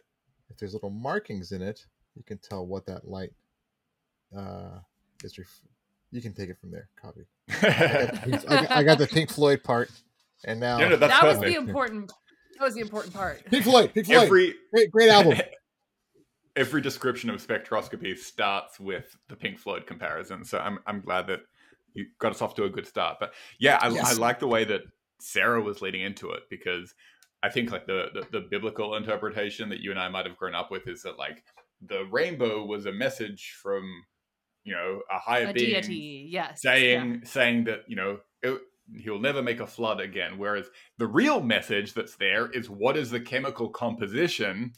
if 0.51 0.57
there's 0.57 0.75
little 0.75 0.91
markings 0.91 1.53
in 1.53 1.63
it, 1.63 1.87
you 2.17 2.23
can 2.25 2.39
tell 2.39 2.67
what 2.67 2.85
that 2.87 3.09
light 3.09 3.33
uh, 4.37 4.79
is. 5.23 5.39
Ref- 5.39 5.61
you 6.11 6.21
can 6.21 6.33
take 6.33 6.49
it 6.49 6.59
from 6.59 6.71
there, 6.71 6.89
copy. 7.01 7.27
I 7.49 8.41
got, 8.41 8.71
I 8.71 8.83
got 8.83 8.99
the 8.99 9.07
Pink 9.07 9.31
Floyd 9.31 9.63
part, 9.63 9.91
and 10.45 10.59
now 10.59 10.79
Yeah, 10.79 10.89
no, 10.89 10.97
that's 10.97 11.13
that 11.21 11.27
was 11.27 11.39
the 11.39 11.55
important 11.55 12.13
that 12.59 12.65
was 12.65 12.75
the 12.75 12.81
important 12.81 13.15
part 13.15 13.45
Pink 13.51 13.65
Floyd, 13.65 13.93
Pink 13.95 14.07
Floyd, 14.07 14.23
Every 14.23 14.55
great, 14.73 14.91
great 14.91 15.11
album. 15.11 15.39
Every 16.59 16.81
description 16.81 17.31
of 17.31 17.47
spectroscopy 17.47 18.19
starts 18.19 18.81
with 18.81 19.17
the 19.29 19.37
Pink 19.37 19.59
Floyd 19.59 19.87
comparison. 19.87 20.45
So 20.45 20.59
I'm 20.59 20.81
I'm 20.87 21.01
glad 21.01 21.29
that 21.29 21.41
you 21.95 22.07
got 22.19 22.33
us 22.33 22.43
off 22.43 22.55
to 22.57 22.65
a 22.65 22.69
good 22.69 22.87
start. 22.87 23.19
But 23.21 23.33
yeah, 23.61 23.79
I, 23.81 23.97
I 23.97 24.13
like 24.15 24.41
the 24.41 24.49
way 24.49 24.65
that 24.65 24.83
Sarah 25.21 25.63
was 25.63 25.81
leading 25.81 26.03
into 26.03 26.31
it 26.33 26.43
because 26.51 26.93
I 27.43 27.49
think 27.49 27.71
like 27.71 27.87
the, 27.87 28.09
the 28.13 28.41
the 28.41 28.47
biblical 28.51 28.97
interpretation 28.97 29.69
that 29.69 29.81
you 29.81 29.93
and 29.93 30.01
I 30.01 30.09
might 30.09 30.27
have 30.27 30.37
grown 30.37 30.57
up 30.57 30.71
with 30.71 30.89
is 30.89 31.03
that 31.03 31.17
like 31.17 31.45
the 31.81 32.05
rainbow 32.11 32.65
was 32.65 32.87
a 32.87 32.93
message 32.93 33.57
from 33.63 33.85
you 34.65 34.75
know 34.75 35.01
a 35.11 35.19
higher 35.19 35.51
a 35.51 35.53
being 35.53 35.71
deity 35.71 36.29
yes 36.29 36.61
saying 36.61 37.23
saying 37.25 37.65
that 37.65 37.83
you 37.87 37.95
know 37.95 38.19
it, 38.43 38.61
he'll 38.97 39.21
never 39.21 39.43
make 39.43 39.61
a 39.61 39.67
flood 39.67 40.01
again 40.01 40.37
whereas 40.37 40.69
the 40.99 41.07
real 41.07 41.41
message 41.41 41.95
that's 41.95 42.17
there 42.17 42.51
is 42.51 42.69
what 42.69 42.97
is 42.97 43.11
the 43.11 43.21
chemical 43.21 43.69
composition 43.69 44.73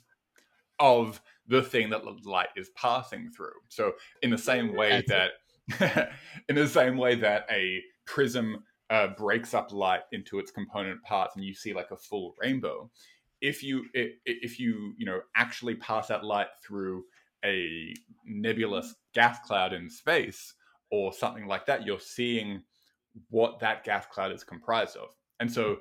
of 0.79 1.21
the 1.49 1.63
thing 1.63 1.91
that 1.91 2.03
light 2.25 2.49
is 2.57 2.71
passing 2.77 3.31
through. 3.31 3.53
So 3.69 3.93
in 4.23 4.31
the 4.31 4.39
same 4.39 4.75
way 4.75 5.03
that 5.09 5.31
in 6.49 6.57
the 6.57 6.69
same 6.69 6.97
way 6.97 7.15
that 7.17 7.47
a 7.51 7.83
prism 8.07 8.65
uh, 8.91 9.09
breaks 9.17 9.55
up 9.55 9.73
light 9.73 10.03
into 10.13 10.39
its 10.39 10.51
component 10.51 11.03
parts 11.03 11.37
and 11.37 11.45
you 11.45 11.55
see 11.55 11.73
like 11.73 11.91
a 11.93 11.97
full 11.97 12.35
rainbow 12.41 12.91
if 13.41 13.63
you 13.63 13.85
if 13.95 14.59
you 14.59 14.95
you 14.99 15.07
know 15.07 15.21
actually 15.37 15.75
pass 15.77 16.09
that 16.09 16.25
light 16.25 16.49
through 16.63 17.05
a 17.45 17.95
nebulous 18.27 18.95
gas 19.15 19.39
cloud 19.47 19.73
in 19.73 19.89
space 19.89 20.55
or 20.91 21.13
something 21.13 21.47
like 21.47 21.65
that 21.67 21.87
you're 21.87 22.01
seeing 22.01 22.61
what 23.31 23.59
that 23.61 23.85
gas 23.85 24.05
cloud 24.13 24.33
is 24.33 24.45
comprised 24.45 24.97
of. 24.97 25.09
And 25.39 25.51
so 25.51 25.79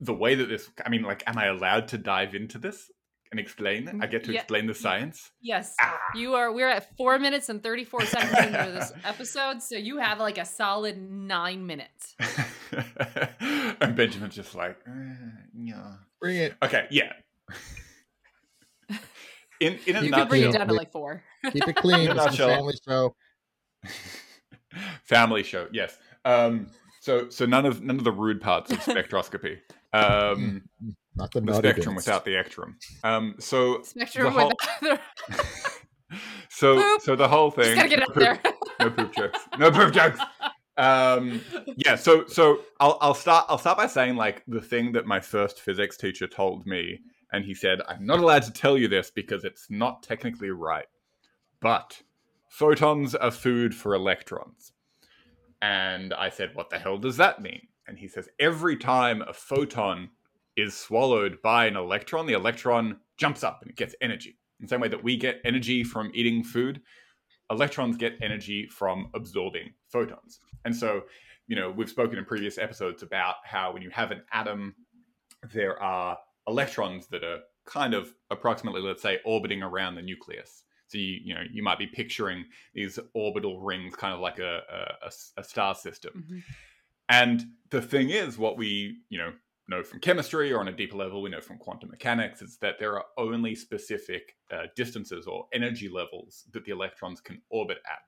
the 0.00 0.14
way 0.14 0.34
that 0.34 0.48
this 0.48 0.70
i 0.84 0.88
mean 0.88 1.02
like 1.02 1.22
am 1.26 1.36
i 1.36 1.46
allowed 1.46 1.86
to 1.86 1.98
dive 1.98 2.34
into 2.34 2.58
this 2.58 2.90
and 3.30 3.38
explain 3.40 4.00
i 4.02 4.06
get 4.06 4.24
to 4.24 4.32
Yeah. 4.32 4.40
explain 4.40 4.66
the 4.66 4.74
science 4.74 5.30
yes 5.40 5.74
Ah. 5.80 5.96
you 6.14 6.34
are 6.34 6.52
we're 6.52 6.68
at 6.68 6.96
four 6.96 7.18
minutes 7.18 7.48
and 7.48 7.62
34 7.62 8.04
seconds 8.06 8.38
into 8.46 8.72
this 8.72 8.92
episode 9.04 9.62
so 9.62 9.76
you 9.76 9.98
have 9.98 10.18
like 10.18 10.38
a 10.38 10.44
solid 10.44 10.98
nine 10.98 11.66
minutes 11.66 12.16
and 13.80 13.94
benjamin's 13.96 14.34
just 14.34 14.54
like 14.54 14.78
uh, 14.88 14.92
yeah 15.56 15.92
Bring 16.20 16.36
it. 16.36 16.54
okay 16.62 16.86
yeah 16.90 17.12
in 19.60 19.78
in 19.86 19.96
a 19.96 20.00
You 20.00 20.06
you 20.06 20.12
can 20.12 20.28
bring 20.28 20.42
it 20.44 20.52
down 20.52 20.68
to 20.68 20.74
like 20.74 20.90
four 20.92 21.22
Keep 21.52 21.68
it 21.68 21.76
clean. 21.76 22.00
In 22.00 22.08
a 22.08 22.12
a 22.12 22.14
nutshell. 22.16 22.48
family 22.48 22.74
show. 22.86 23.14
family 25.04 25.42
show 25.42 25.68
yes 25.72 25.96
um 26.24 26.66
so 27.00 27.28
so 27.30 27.46
none 27.46 27.64
of 27.66 27.82
none 27.82 27.96
of 27.96 28.04
the 28.04 28.12
rude 28.12 28.40
parts 28.40 28.70
of 28.72 28.78
spectroscopy 28.80 29.58
um 29.92 30.62
Not 31.16 31.32
the, 31.32 31.40
the 31.40 31.54
spectrum 31.54 31.94
bits. 31.96 32.06
without 32.06 32.24
the 32.24 32.36
ectrum. 32.36 32.76
Um 33.04 33.34
so 33.38 33.82
spectrum 33.82 34.32
whole- 34.32 34.52
with 34.82 35.00
so 36.48 36.76
Poop. 36.76 37.00
so 37.02 37.16
the 37.16 37.28
whole 37.28 37.50
thing 37.50 37.76
just 37.76 37.76
gotta 37.76 37.88
get 37.88 37.98
it 38.00 38.16
no 38.16 38.32
out 38.32 38.42
poop, 38.42 38.42
there 38.78 38.78
no 38.80 38.90
poop 38.90 39.14
jokes 39.14 39.38
no 39.58 39.70
poop 39.70 39.92
jokes. 39.92 40.20
Um 40.76 41.40
yeah 41.76 41.94
so 41.96 42.26
so 42.26 42.60
i'll 42.80 42.96
i'll 43.00 43.14
start 43.14 43.46
i'll 43.48 43.58
start 43.58 43.76
by 43.78 43.86
saying 43.86 44.16
like 44.16 44.42
the 44.48 44.60
thing 44.60 44.92
that 44.92 45.06
my 45.06 45.20
first 45.20 45.60
physics 45.60 45.96
teacher 45.96 46.26
told 46.26 46.66
me 46.66 46.98
and 47.32 47.44
he 47.44 47.54
said 47.54 47.80
i'm 47.88 48.04
not 48.06 48.18
allowed 48.18 48.42
to 48.44 48.52
tell 48.52 48.76
you 48.78 48.88
this 48.88 49.10
because 49.10 49.44
it's 49.44 49.66
not 49.70 50.02
technically 50.02 50.50
right 50.50 50.86
but 51.60 52.00
photons 52.48 53.14
are 53.14 53.30
food 53.30 53.74
for 53.74 53.94
electrons. 53.94 54.72
And 55.62 56.12
i 56.14 56.28
said 56.30 56.50
what 56.54 56.70
the 56.70 56.78
hell 56.78 56.98
does 56.98 57.18
that 57.18 57.40
mean? 57.42 57.60
And 57.86 57.98
he 57.98 58.08
says 58.08 58.28
every 58.38 58.76
time 58.76 59.22
a 59.22 59.32
photon 59.32 60.08
is 60.60 60.76
swallowed 60.76 61.40
by 61.42 61.66
an 61.66 61.76
electron 61.76 62.26
the 62.26 62.32
electron 62.34 62.98
jumps 63.16 63.42
up 63.42 63.60
and 63.62 63.70
it 63.70 63.76
gets 63.76 63.94
energy 64.00 64.38
in 64.58 64.66
the 64.66 64.68
same 64.68 64.80
way 64.80 64.88
that 64.88 65.02
we 65.02 65.16
get 65.16 65.40
energy 65.44 65.82
from 65.82 66.10
eating 66.14 66.44
food 66.44 66.80
electrons 67.50 67.96
get 67.96 68.16
energy 68.22 68.66
from 68.68 69.10
absorbing 69.14 69.72
photons. 69.88 70.38
And 70.64 70.74
so, 70.74 71.02
you 71.48 71.56
know, 71.56 71.70
we've 71.70 71.90
spoken 71.90 72.18
in 72.18 72.24
previous 72.24 72.58
episodes 72.58 73.02
about 73.02 73.36
how 73.44 73.72
when 73.72 73.82
you 73.82 73.90
have 73.90 74.12
an 74.12 74.22
atom, 74.32 74.74
there 75.52 75.80
are 75.82 76.16
electrons 76.46 77.08
that 77.08 77.24
are 77.24 77.40
kind 77.66 77.92
of 77.92 78.14
approximately, 78.30 78.80
let's 78.80 79.02
say, 79.02 79.18
orbiting 79.24 79.62
around 79.62 79.96
the 79.96 80.02
nucleus. 80.02 80.64
So 80.86 80.98
you 80.98 81.18
you 81.22 81.34
know 81.34 81.42
you 81.52 81.62
might 81.62 81.78
be 81.78 81.86
picturing 81.86 82.44
these 82.74 82.98
orbital 83.14 83.60
rings, 83.60 83.94
kind 83.94 84.12
of 84.12 84.20
like 84.20 84.40
a 84.40 84.60
a, 85.02 85.10
a 85.36 85.44
star 85.44 85.74
system. 85.74 86.24
Mhm. 86.28 86.42
And 87.08 87.44
the 87.70 87.80
thing 87.80 88.10
is, 88.10 88.38
what 88.38 88.56
we 88.56 88.98
you 89.08 89.18
know 89.18 89.32
know 89.70 89.82
from 89.84 90.00
chemistry 90.00 90.52
or 90.52 90.60
on 90.60 90.68
a 90.68 90.72
deeper 90.72 90.96
level, 90.96 91.22
we 91.22 91.30
know 91.30 91.40
from 91.40 91.58
quantum 91.58 91.90
mechanics, 91.90 92.42
is 92.42 92.58
that 92.58 92.78
there 92.78 92.96
are 92.96 93.06
only 93.16 93.54
specific 93.54 94.36
uh, 94.50 94.66
distances 94.76 95.26
or 95.26 95.48
energy 95.52 95.88
levels 95.88 96.46
that 96.52 96.64
the 96.64 96.72
electrons 96.72 97.20
can 97.20 97.42
orbit 97.50 97.78
at. 97.86 98.00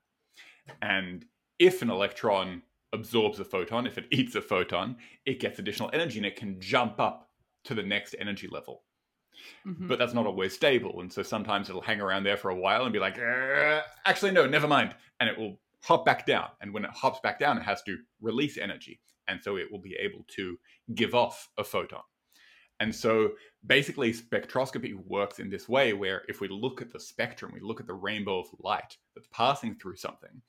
And 0.82 1.26
if 1.58 1.82
an 1.82 1.90
electron 1.90 2.62
absorbs 2.92 3.40
a 3.40 3.44
photon, 3.44 3.86
if 3.86 3.98
it 3.98 4.06
eats 4.12 4.34
a 4.34 4.42
photon, 4.42 4.96
it 5.26 5.40
gets 5.40 5.58
additional 5.58 5.90
energy 5.92 6.18
and 6.18 6.26
it 6.26 6.36
can 6.36 6.60
jump 6.60 7.00
up 7.00 7.30
to 7.64 7.74
the 7.74 7.82
next 7.82 8.14
energy 8.18 8.48
level 8.48 8.84
Mhm. 9.66 9.88
but 9.88 9.98
that's 9.98 10.14
not 10.14 10.26
always 10.26 10.52
stable. 10.54 11.00
And 11.00 11.12
so 11.12 11.22
sometimes 11.22 11.68
it'll 11.68 11.82
hang 11.82 12.00
around 12.00 12.24
there 12.24 12.36
for 12.36 12.50
a 12.50 12.56
while 12.56 12.84
and 12.84 12.92
be 12.92 12.98
like, 12.98 13.18
"Uh, 13.18 13.82
actually, 14.04 14.32
no, 14.32 14.46
never 14.46 14.68
mind. 14.68 14.94
And 15.20 15.28
it 15.28 15.38
will 15.38 15.60
hop 15.82 16.04
back 16.04 16.26
down. 16.26 16.48
And 16.60 16.72
when 16.72 16.84
it 16.84 16.90
hops 16.90 17.20
back 17.20 17.38
down, 17.38 17.58
it 17.58 17.64
has 17.64 17.82
to 17.82 17.98
release 18.20 18.58
energy. 18.58 19.00
And 19.28 19.40
so 19.42 19.56
it 19.56 19.70
will 19.70 19.80
be 19.80 19.96
able 20.00 20.24
to 20.36 20.58
give 20.94 21.14
off 21.14 21.48
a 21.58 21.64
photon. 21.64 22.02
And 22.80 22.94
so 22.94 23.30
basically, 23.66 24.12
spectroscopy 24.12 24.94
works 25.06 25.38
in 25.38 25.48
this 25.48 25.68
way 25.68 25.92
where 25.92 26.22
if 26.28 26.40
we 26.40 26.48
look 26.48 26.82
at 26.82 26.92
the 26.92 26.98
spectrum, 26.98 27.52
we 27.54 27.60
look 27.60 27.80
at 27.80 27.86
the 27.86 27.94
rainbow 27.94 28.40
of 28.40 28.46
light 28.58 28.96
that's 29.14 29.28
passing 29.32 29.76
through 29.76 29.96
something, 29.96 30.42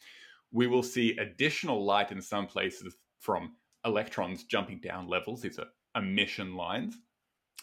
we 0.52 0.68
will 0.68 0.84
see 0.84 1.18
additional 1.18 1.84
light 1.86 2.12
in 2.12 2.22
some 2.22 2.48
places 2.48 2.96
from 3.20 3.54
electrons 3.86 4.46
jumping 4.46 4.80
down 4.80 5.08
levels. 5.08 5.42
These 5.42 5.60
are 5.60 5.68
emission 5.96 6.56
lines 6.56 6.98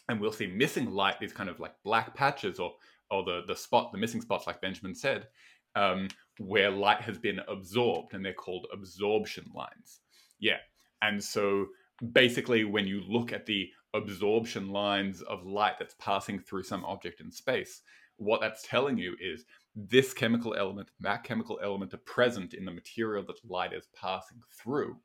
and 0.08 0.20
we'll 0.20 0.32
see 0.32 0.46
missing 0.46 0.90
light, 0.90 1.20
these 1.20 1.32
kind 1.32 1.48
of 1.48 1.60
like 1.60 1.74
black 1.84 2.14
patches 2.14 2.58
or 2.58 2.74
or 3.10 3.24
the 3.24 3.42
the 3.46 3.56
spot, 3.56 3.90
the 3.92 3.98
missing 3.98 4.20
spots, 4.20 4.46
like 4.46 4.60
Benjamin 4.60 4.94
said, 4.94 5.28
um, 5.74 6.08
where 6.38 6.70
light 6.70 7.00
has 7.02 7.18
been 7.18 7.40
absorbed, 7.48 8.14
and 8.14 8.24
they're 8.24 8.32
called 8.32 8.66
absorption 8.72 9.44
lines. 9.54 10.00
Yeah, 10.38 10.58
and 11.02 11.22
so 11.22 11.66
basically, 12.12 12.64
when 12.64 12.86
you 12.86 13.02
look 13.06 13.32
at 13.32 13.46
the 13.46 13.70
absorption 13.94 14.70
lines 14.70 15.22
of 15.22 15.44
light 15.44 15.74
that's 15.78 15.94
passing 15.98 16.38
through 16.38 16.62
some 16.62 16.84
object 16.84 17.20
in 17.20 17.30
space, 17.30 17.82
what 18.16 18.40
that's 18.40 18.62
telling 18.62 18.98
you 18.98 19.16
is 19.20 19.44
this 19.74 20.12
chemical 20.12 20.54
element, 20.54 20.90
that 21.00 21.24
chemical 21.24 21.58
element 21.62 21.94
are 21.94 21.98
present 21.98 22.54
in 22.54 22.64
the 22.64 22.72
material 22.72 23.24
that 23.24 23.36
light 23.48 23.72
is 23.72 23.88
passing 23.94 24.38
through, 24.62 24.96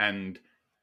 and 0.00 0.38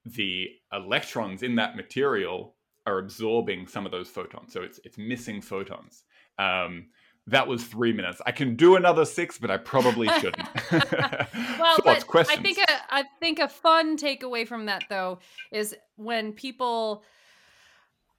the 0.05 0.47
electrons 0.73 1.43
in 1.43 1.55
that 1.55 1.75
material 1.75 2.55
are 2.87 2.97
absorbing 2.97 3.67
some 3.67 3.85
of 3.85 3.91
those 3.91 4.09
photons. 4.09 4.51
So 4.53 4.61
it's 4.61 4.79
it's 4.83 4.97
missing 4.97 5.41
photons. 5.41 6.03
Um, 6.39 6.87
that 7.31 7.47
was 7.47 7.63
three 7.63 7.93
minutes. 7.93 8.21
I 8.25 8.31
can 8.31 8.55
do 8.55 8.75
another 8.75 9.05
six, 9.05 9.37
but 9.37 9.49
I 9.49 9.57
probably 9.57 10.07
shouldn't. 10.19 10.47
well, 10.71 11.77
Thoughts, 11.77 11.81
but 11.83 12.07
questions? 12.07 12.39
I 12.39 12.41
think 12.41 12.57
a, 12.59 12.93
I 12.93 13.03
think 13.19 13.39
a 13.39 13.47
fun 13.47 13.97
takeaway 13.97 14.47
from 14.47 14.67
that 14.67 14.83
though 14.89 15.19
is 15.51 15.75
when 15.95 16.33
people 16.33 17.03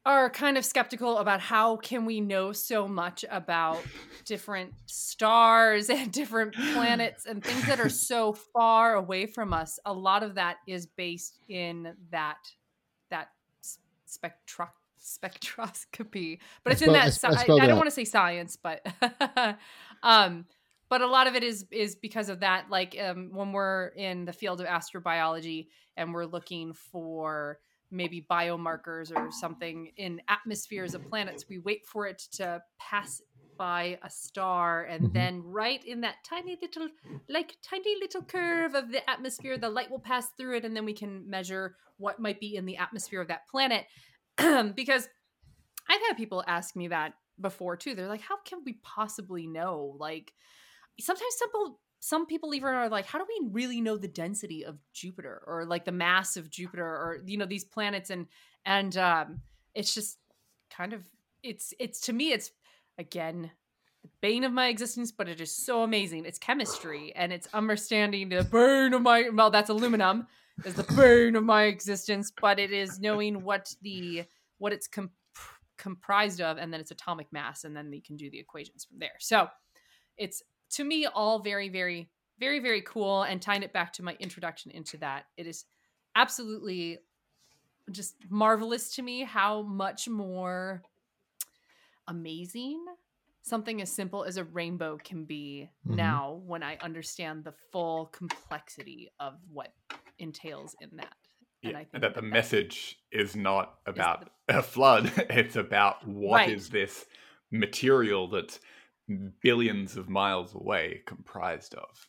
are 0.05 0.31
kind 0.31 0.59
of 0.59 0.65
skeptical 0.65 1.19
about 1.19 1.41
how 1.41 1.77
can 1.77 2.05
we 2.05 2.21
know 2.21 2.53
so 2.53 2.89
much 2.89 3.25
about 3.31 3.79
different 4.25 4.73
stars 4.87 5.89
and 5.91 6.11
different 6.11 6.55
planets 6.73 7.27
and 7.27 7.45
things 7.45 7.67
that 7.67 7.81
are 7.81 7.89
so 7.89 8.33
far 8.33 8.95
away 8.95 9.27
from 9.27 9.53
us. 9.53 9.79
A 9.85 9.93
lot 9.93 10.23
of 10.23 10.35
that 10.35 10.57
is 10.67 10.87
based 10.87 11.39
in 11.49 11.95
that 12.11 12.39
that 13.11 13.29
s- 13.63 13.79
spectro 14.07 14.69
spectroscopy, 15.03 16.39
but 16.65 16.73
it's 16.73 16.83
in 16.83 16.93
that. 16.93 17.19
I 17.25 17.29
I, 17.29 17.65
I 17.65 17.67
don't 17.67 17.77
want 17.77 17.89
to 17.89 17.95
say 17.95 18.05
science, 18.05 18.57
but 18.57 18.87
um, 20.03 20.47
but 20.89 21.01
a 21.01 21.07
lot 21.07 21.27
of 21.27 21.35
it 21.35 21.43
is 21.43 21.67
is 21.71 21.97
because 21.97 22.29
of 22.29 22.41
that. 22.41 22.67
Like 22.71 22.97
um, 23.03 23.31
when 23.33 23.53
we're 23.53 23.89
in 23.89 24.25
the 24.25 24.33
field 24.33 24.61
of 24.61 24.67
astrobiology 24.67 25.69
and 25.97 26.13
we're 26.15 26.27
looking 26.27 26.73
for 26.73 27.59
maybe 27.91 28.27
biomarkers 28.31 29.15
or 29.15 29.31
something 29.31 29.91
in 29.97 30.21
atmospheres 30.29 30.95
of 30.95 31.07
planets, 31.09 31.47
we 31.49 31.59
wait 31.59 31.85
for 31.85 32.07
it 32.07 32.23
to 32.33 32.63
pass 32.79 33.21
by 33.59 33.99
a 34.03 34.09
star 34.11 34.85
and 34.85 35.11
Mhm. 35.11 35.13
then 35.13 35.43
right 35.43 35.85
in 35.85 36.01
that 36.01 36.17
tiny 36.25 36.57
little 36.61 36.89
like 37.29 37.57
tiny 37.63 37.95
little 38.01 38.23
curve 38.23 38.75
of 38.75 38.91
the 38.91 39.09
atmosphere 39.09 39.59
the 39.59 39.69
light 39.69 39.91
will 39.91 40.01
pass 40.01 40.29
through 40.39 40.57
it 40.57 40.65
and 40.65 40.75
then 40.75 40.87
we 40.87 40.95
can 40.95 41.29
measure 41.29 41.77
what 41.99 42.19
might 42.19 42.41
be 42.41 42.57
in 42.57 42.65
the 42.65 42.77
atmosphere 42.79 43.21
of 43.21 43.29
that 43.29 43.47
planet 43.49 43.85
because 44.75 45.09
i've 45.89 46.01
had 46.09 46.17
people 46.17 46.43
ask 46.47 46.77
me 46.77 46.89
that 46.89 47.15
before 47.41 47.77
too. 47.77 47.95
They're 47.95 48.09
like 48.09 48.23
how 48.23 48.37
can 48.45 48.61
we 48.65 48.75
possibly 48.83 49.47
know? 49.47 49.97
Like 49.99 50.33
sometimes 51.01 51.35
simple 51.37 51.81
some 52.01 52.27
people 52.27 52.55
even 52.55 52.69
are 52.69 52.89
like 52.89 53.07
how 53.07 53.19
do 53.19 53.27
we 53.29 53.49
really 53.51 53.81
know 53.81 53.97
the 53.97 54.09
density 54.09 54.65
of 54.65 54.79
jupiter 54.93 55.43
or 55.47 55.65
like 55.65 55.85
the 55.85 55.93
mass 55.93 56.37
of 56.37 56.51
jupiter 56.51 56.85
or 56.85 57.23
you 57.27 57.37
know 57.37 57.47
these 57.47 57.65
planets? 57.65 58.11
And 58.11 58.27
and 58.65 58.97
um 58.97 59.41
it's 59.75 59.95
just 59.95 60.19
kind 60.71 60.93
of 60.93 61.03
it's 61.43 61.75
it's 61.79 62.01
to 62.03 62.13
me 62.13 62.33
it's 62.33 62.51
again 62.99 63.51
the 64.03 64.09
bane 64.21 64.45
of 64.45 64.53
my 64.53 64.69
existence 64.69 65.13
but 65.13 65.29
it 65.29 65.41
is 65.41 65.55
so 65.55 65.83
amazing. 65.83 66.25
It's 66.25 66.39
chemistry 66.39 67.13
and 67.15 67.33
it's 67.33 67.49
understanding 67.53 68.29
the 68.29 68.45
burn 68.45 68.95
of 68.95 69.03
my 69.03 69.29
well 69.33 69.51
that's 69.51 69.71
aluminum 69.71 70.27
is 70.65 70.75
the 70.75 70.83
burn 70.95 71.37
of 71.37 71.45
my 71.45 71.65
existence 71.65 72.33
but 72.41 72.59
it 72.59 72.73
is 72.73 73.01
knowing 73.01 73.43
what 73.43 73.75
the 73.83 74.25
what 74.59 74.73
it's 74.73 74.87
com- 74.87 75.11
comprised 75.79 76.41
of 76.41 76.59
and 76.59 76.73
then 76.73 76.81
its 76.81 76.91
atomic 76.91 77.27
mass 77.33 77.65
and 77.65 77.77
then 77.77 77.91
we 77.91 78.01
can 78.01 78.17
do 78.17 78.31
the 78.31 78.39
equations 78.39 78.85
from 78.85 78.99
there 78.99 79.17
so 79.19 79.49
it's 80.17 80.43
to 80.71 80.85
me 80.85 81.07
all 81.07 81.39
very 81.41 81.69
very 81.69 82.09
very 82.39 82.61
very 82.61 82.83
cool 82.83 83.23
and 83.23 83.43
tying 83.43 83.63
it 83.63 83.73
back 83.73 83.93
to 83.93 84.03
my 84.03 84.17
introduction 84.21 84.71
into 84.71 84.97
that 84.97 85.25
it 85.37 85.47
is 85.47 85.65
absolutely 86.15 86.99
just 87.91 88.15
marvelous 88.29 88.95
to 88.95 89.03
me 89.03 89.23
how 89.25 89.63
much 89.63 90.09
more 90.09 90.83
amazing 92.09 92.85
something 93.43 93.83
as 93.83 93.91
simple 93.91 94.23
as 94.25 94.37
a 94.37 94.45
rainbow 94.45 94.97
can 95.03 95.25
be 95.25 95.69
Mhm. 95.87 95.97
now 95.97 96.41
when 96.47 96.63
i 96.63 96.77
understand 96.77 97.43
the 97.45 97.53
full 97.73 98.07
complexity 98.07 99.11
of 99.19 99.35
what 99.53 99.73
entails 100.23 100.75
in 100.81 100.91
that 100.97 101.15
and 101.63 101.73
Yeah, 101.73 101.79
i 101.79 101.85
think 101.85 102.03
that 102.03 102.15
the 102.15 102.21
that- 102.21 102.27
message 102.27 102.97
is 103.11 103.35
not 103.37 103.85
the- 103.85 103.91
about 103.93 104.31
a 104.49 104.63
flood. 104.63 105.13
It's 105.31 105.57
about 105.57 106.07
what 106.07 106.49
is 106.49 106.65
Right. 106.65 106.73
this 106.73 107.07
material 107.51 108.29
that's 108.29 108.59
billions 109.43 109.97
of 109.97 110.09
miles 110.09 110.55
away 110.55 111.03
comprised 111.07 111.75
of. 111.75 112.07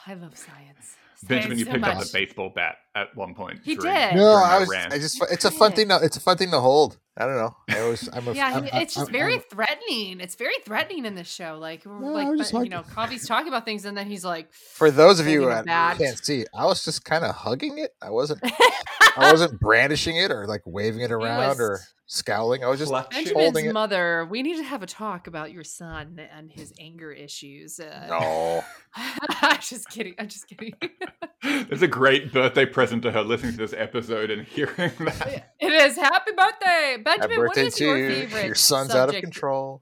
i 0.08 0.14
love 0.20 0.38
science 0.38 0.96
Benjamin, 1.28 1.58
you 1.60 1.66
so 1.66 1.72
picked 1.72 1.84
up 1.86 1.98
much. 1.98 2.10
a 2.10 2.14
baseball 2.14 2.52
bat 2.56 2.78
at 2.96 3.16
one 3.16 3.36
point. 3.36 3.60
He 3.64 3.76
during- 3.76 3.94
did. 3.94 4.16
No, 4.16 4.34
I 4.36 4.60
was. 4.60 4.70
rant. 4.70 4.94
I 4.94 5.00
just. 5.00 5.22
It's 5.32 5.46
a 5.46 5.52
fun 5.52 5.74
thing. 5.74 5.90
To, 5.90 6.00
it's 6.02 6.18
a 6.18 6.22
fun 6.22 6.38
thing 6.38 6.52
to 6.52 6.60
hold. 6.60 6.98
I 7.18 7.26
don't 7.26 7.36
know. 7.36 7.56
I 7.70 7.80
always. 7.82 8.08
I'm 8.14 8.28
a. 8.28 8.34
yeah, 8.34 8.48
I'm- 8.48 8.64
he- 8.64 8.72
I'm- 8.72 8.82
it's 8.84 8.94
just 8.96 9.08
I'm- 9.08 9.12
very 9.14 9.34
I'm- 9.34 9.44
threatening. 9.52 10.22
It's 10.22 10.36
very 10.36 10.54
threatening 10.66 11.06
in 11.06 11.16
this 11.16 11.28
show. 11.28 11.58
Like, 11.60 11.86
No, 11.86 11.92
like 12.08 12.28
I 12.28 12.30
was 12.30 12.40
just 12.40 12.54
you 12.54 12.70
know, 12.70 12.84
Kavi's 12.84 13.28
talking 13.28 13.50
about 13.50 13.66
things, 13.66 13.84
and 13.86 13.98
then 13.98 14.08
he's 14.08 14.24
like, 14.24 14.54
For 14.54 14.90
those 14.92 15.20
of 15.20 15.28
you 15.28 15.42
who 15.50 15.64
can't 15.64 16.24
see, 16.24 16.46
I 16.58 16.66
was 16.66 16.84
just 16.86 17.04
kind 17.04 17.26
of 17.26 17.36
hugging 17.36 17.78
it. 17.80 17.94
I 18.02 18.10
wasn't. 18.12 18.40
I 19.18 19.32
wasn't 19.32 19.60
brandishing 19.60 20.16
it 20.18 20.32
or 20.32 20.48
like 20.48 20.62
waving 20.66 21.02
it 21.02 21.12
around 21.12 21.50
was- 21.50 21.60
or 21.60 21.80
scowling. 22.06 22.64
I 22.64 22.68
was 22.70 22.80
just 22.80 22.90
Clutching. 22.90 23.34
holding 23.34 23.66
it. 23.66 23.74
mother. 23.74 24.26
We 24.30 24.42
need 24.42 24.58
to 24.58 24.64
have 24.64 24.82
a 24.82 24.88
talk 24.88 25.28
about 25.28 25.52
your 25.52 25.64
son 25.64 26.20
and 26.36 26.52
his 26.52 26.74
anger 26.80 27.12
issues. 27.12 27.80
Uh, 27.80 28.08
No. 28.10 28.64
I'm 29.42 29.60
just 29.62 29.90
kidding. 29.90 30.16
I'm 30.18 30.28
just 30.28 30.48
kidding. 30.48 30.74
It's 31.44 31.82
a 31.82 31.88
great 31.88 32.34
birthday 32.34 32.66
present 32.66 33.04
to 33.04 33.12
her 33.12 33.22
listening 33.22 33.54
to 33.54 33.58
this 33.58 33.74
episode 33.74 34.30
and 34.30 34.46
hearing 34.46 34.74
that. 35.00 35.54
it 35.60 35.72
is 35.72 35.96
happy 35.96 36.32
birthday, 36.36 36.98
Benjamin. 37.04 37.38
What 37.40 37.48
birthday 37.50 37.66
is 37.68 37.76
to 37.76 37.84
your 37.86 37.98
you. 37.98 38.10
favorite? 38.10 38.46
Your 38.46 38.56
son's 38.56 38.94
out 38.94 39.10
of 39.14 39.22
control. 39.22 39.82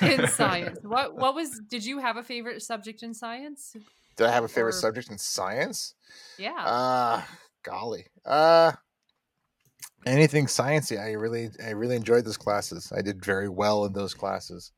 in 0.00 0.26
science. 0.28 0.78
What 0.82 1.14
what 1.16 1.34
was? 1.34 1.60
Did 1.68 1.84
you 1.84 1.98
have 1.98 2.16
a 2.16 2.22
favorite 2.22 2.62
subject 2.62 3.02
in 3.02 3.14
science? 3.14 3.74
Did 4.16 4.26
I 4.26 4.32
have 4.32 4.44
a 4.44 4.48
favorite 4.48 4.74
Or- 4.74 4.78
subject 4.78 5.10
in 5.10 5.18
science? 5.18 5.94
Yeah. 6.38 6.62
Uh 6.64 7.22
golly. 7.62 8.06
Uh 8.24 8.72
anything 10.06 10.46
sciencey. 10.46 10.98
I 11.00 11.12
really 11.12 11.50
I 11.64 11.70
really 11.70 11.96
enjoyed 11.96 12.24
those 12.24 12.36
classes. 12.36 12.92
I 12.94 13.02
did 13.02 13.24
very 13.24 13.48
well 13.48 13.84
in 13.84 13.92
those 13.92 14.14
classes. 14.14 14.72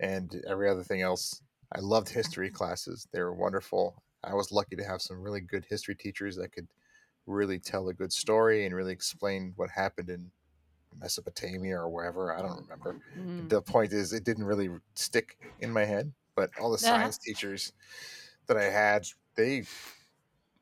And 0.00 0.42
every 0.48 0.68
other 0.68 0.82
thing 0.82 1.02
else. 1.02 1.40
I 1.74 1.80
loved 1.80 2.08
history 2.08 2.50
classes. 2.50 3.08
They 3.12 3.20
were 3.20 3.34
wonderful. 3.34 4.02
I 4.26 4.34
was 4.34 4.52
lucky 4.52 4.76
to 4.76 4.84
have 4.84 5.02
some 5.02 5.20
really 5.22 5.40
good 5.40 5.66
history 5.68 5.94
teachers 5.94 6.36
that 6.36 6.52
could 6.52 6.68
really 7.26 7.58
tell 7.58 7.88
a 7.88 7.94
good 7.94 8.12
story 8.12 8.66
and 8.66 8.74
really 8.74 8.92
explain 8.92 9.52
what 9.56 9.70
happened 9.70 10.10
in 10.10 10.30
Mesopotamia 10.98 11.76
or 11.78 11.88
wherever. 11.88 12.36
I 12.36 12.42
don't 12.42 12.60
remember. 12.62 12.98
Mm. 13.18 13.48
The 13.48 13.62
point 13.62 13.92
is, 13.92 14.12
it 14.12 14.24
didn't 14.24 14.44
really 14.44 14.70
stick 14.94 15.38
in 15.60 15.72
my 15.72 15.84
head. 15.84 16.12
But 16.36 16.50
all 16.60 16.70
the 16.72 16.78
Uh-huh. 16.82 16.96
science 16.98 17.18
teachers 17.18 17.72
that 18.46 18.56
I 18.56 18.64
had, 18.64 19.06
they, 19.36 19.64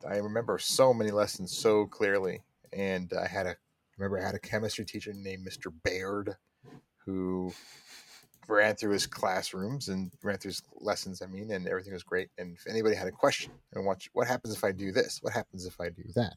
I 0.07 0.17
remember 0.17 0.59
so 0.59 0.93
many 0.93 1.11
lessons 1.11 1.53
so 1.53 1.87
clearly. 1.87 2.43
And 2.73 3.13
I 3.13 3.27
had 3.27 3.47
a 3.47 3.57
remember 3.97 4.19
I 4.19 4.25
had 4.27 4.35
a 4.35 4.39
chemistry 4.41 4.85
teacher 4.85 5.13
named 5.13 5.45
Mr. 5.45 5.71
Baird, 5.71 6.37
who 7.05 7.53
ran 8.49 8.75
through 8.75 8.93
his 8.93 9.07
classrooms 9.07 9.89
and 9.89 10.11
ran 10.23 10.39
through 10.39 10.51
his 10.51 10.63
lessons. 10.81 11.23
I 11.23 11.27
mean, 11.27 11.51
and 11.51 11.67
everything 11.67 11.93
was 11.93 12.03
great. 12.03 12.29
And 12.39 12.57
if 12.57 12.67
anybody 12.67 12.95
had 12.95 13.09
a 13.09 13.13
question 13.13 13.53
and 13.73 13.85
watch, 13.85 14.11
what 14.13 14.27
happens 14.27 14.55
if 14.55 14.65
I 14.65 14.73
do 14.73 14.93
this? 14.93 15.19
What 15.23 15.33
happens 15.33 15.67
if 15.67 15.81
I 15.81 15.89
do 15.89 16.05
that? 16.15 16.37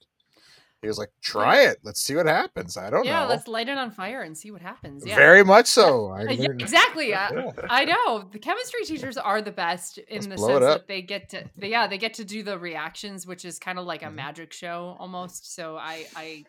He 0.82 0.88
was 0.88 1.00
like, 1.00 1.10
"Try 1.20 1.64
it. 1.64 1.80
Let's 1.84 2.00
see 2.00 2.16
what 2.16 2.28
happens." 2.28 2.78
I 2.78 2.92
don't 2.92 3.06
yeah, 3.06 3.14
know. 3.14 3.20
Yeah, 3.22 3.26
let's 3.26 3.48
light 3.48 3.70
it 3.70 3.78
on 3.78 3.90
fire 3.90 4.22
and 4.22 4.38
see 4.38 4.52
what 4.52 4.62
happens. 4.62 5.04
Yeah. 5.04 5.16
Very 5.16 5.44
much 5.44 5.66
so. 5.66 6.10
I 6.16 6.30
yeah, 6.30 6.50
exactly. 6.60 7.16
I. 7.16 7.54
I 7.68 7.86
know 7.86 8.30
the 8.32 8.38
chemistry 8.38 8.84
teachers 8.86 9.18
are 9.18 9.42
the 9.42 9.52
best 9.52 9.98
in 9.98 10.18
Let's 10.18 10.28
the 10.28 10.38
sense 10.38 10.60
that 10.60 10.88
they 10.88 11.02
get 11.02 11.30
to, 11.30 11.50
they, 11.58 11.70
yeah, 11.70 11.88
they 11.88 11.98
get 11.98 12.14
to 12.16 12.26
do 12.26 12.44
the 12.44 12.60
reactions, 12.60 13.26
which 13.26 13.46
is 13.46 13.58
kind 13.58 13.80
of 13.80 13.86
like 13.86 14.04
a 14.04 14.08
Mhm. 14.08 14.16
magic 14.16 14.54
show 14.54 14.96
almost. 15.00 15.56
So 15.56 15.76
I, 15.76 16.06
I, 16.16 16.46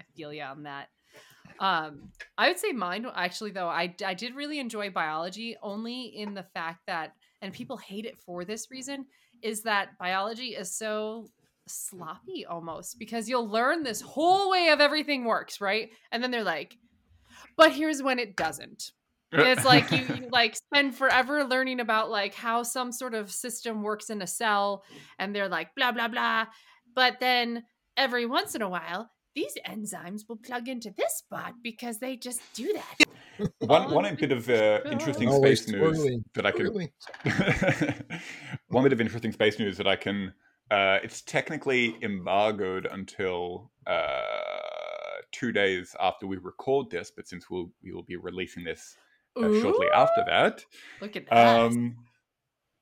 I 0.00 0.02
feel 0.16 0.32
you 0.32 0.42
on 0.42 0.64
that. 0.64 0.88
Um, 1.58 2.10
I 2.38 2.48
would 2.48 2.58
say 2.58 2.72
mine 2.72 3.06
actually 3.14 3.50
though. 3.50 3.68
I 3.68 3.94
I 4.04 4.14
did 4.14 4.34
really 4.34 4.58
enjoy 4.58 4.90
biology 4.90 5.56
only 5.62 6.02
in 6.16 6.34
the 6.34 6.42
fact 6.42 6.80
that, 6.86 7.14
and 7.42 7.52
people 7.52 7.76
hate 7.76 8.06
it 8.06 8.18
for 8.20 8.44
this 8.44 8.70
reason, 8.70 9.06
is 9.42 9.62
that 9.62 9.98
biology 9.98 10.48
is 10.48 10.74
so 10.74 11.28
sloppy 11.66 12.44
almost 12.46 12.98
because 12.98 13.28
you'll 13.28 13.48
learn 13.48 13.82
this 13.82 14.00
whole 14.00 14.50
way 14.50 14.68
of 14.68 14.80
everything 14.80 15.24
works, 15.24 15.60
right? 15.60 15.90
And 16.10 16.22
then 16.22 16.30
they're 16.30 16.44
like, 16.44 16.76
but 17.56 17.72
here's 17.72 18.02
when 18.02 18.18
it 18.18 18.36
doesn't. 18.36 18.92
And 19.32 19.42
it's 19.42 19.64
like 19.64 19.90
you, 19.92 20.04
you 20.16 20.28
like 20.32 20.56
spend 20.56 20.96
forever 20.96 21.44
learning 21.44 21.80
about 21.80 22.10
like 22.10 22.34
how 22.34 22.62
some 22.62 22.90
sort 22.92 23.14
of 23.14 23.30
system 23.30 23.82
works 23.82 24.10
in 24.10 24.22
a 24.22 24.26
cell 24.26 24.82
and 25.18 25.34
they're 25.34 25.48
like 25.48 25.74
blah 25.76 25.92
blah 25.92 26.08
blah 26.08 26.46
but 26.94 27.20
then 27.20 27.64
every 27.96 28.26
once 28.26 28.54
in 28.54 28.62
a 28.62 28.68
while 28.68 29.10
these 29.34 29.56
enzymes 29.68 30.28
will 30.28 30.36
plug 30.36 30.68
into 30.68 30.92
this 30.96 31.18
spot 31.18 31.54
because 31.62 31.98
they 31.98 32.16
just 32.16 32.40
do 32.54 32.72
that 32.72 33.10
one 33.58 33.90
one 33.90 34.14
bit 34.16 34.32
of 34.32 34.48
uh, 34.48 34.80
interesting 34.90 35.30
space 35.32 35.68
news 35.68 35.98
twirling, 35.98 36.24
that 36.34 36.46
I 36.46 36.52
can 36.52 38.20
one 38.68 38.84
bit 38.84 38.92
of 38.92 39.00
interesting 39.00 39.32
space 39.32 39.58
news 39.58 39.76
that 39.76 39.86
I 39.86 39.96
can. 39.96 40.32
Uh, 40.70 40.98
it's 41.02 41.22
technically 41.22 41.96
embargoed 42.02 42.86
until 42.92 43.72
uh, 43.88 44.20
two 45.32 45.50
days 45.50 45.96
after 46.00 46.28
we 46.28 46.36
record 46.36 46.90
this, 46.90 47.10
but 47.14 47.26
since 47.26 47.50
we'll 47.50 47.70
we 47.82 47.92
will 47.92 48.04
be 48.04 48.16
releasing 48.16 48.64
this 48.64 48.96
uh, 49.36 49.42
shortly 49.60 49.88
after 49.94 50.22
that, 50.26 50.64
look 51.00 51.16
at 51.16 51.26
that 51.28 51.60
um, 51.60 51.96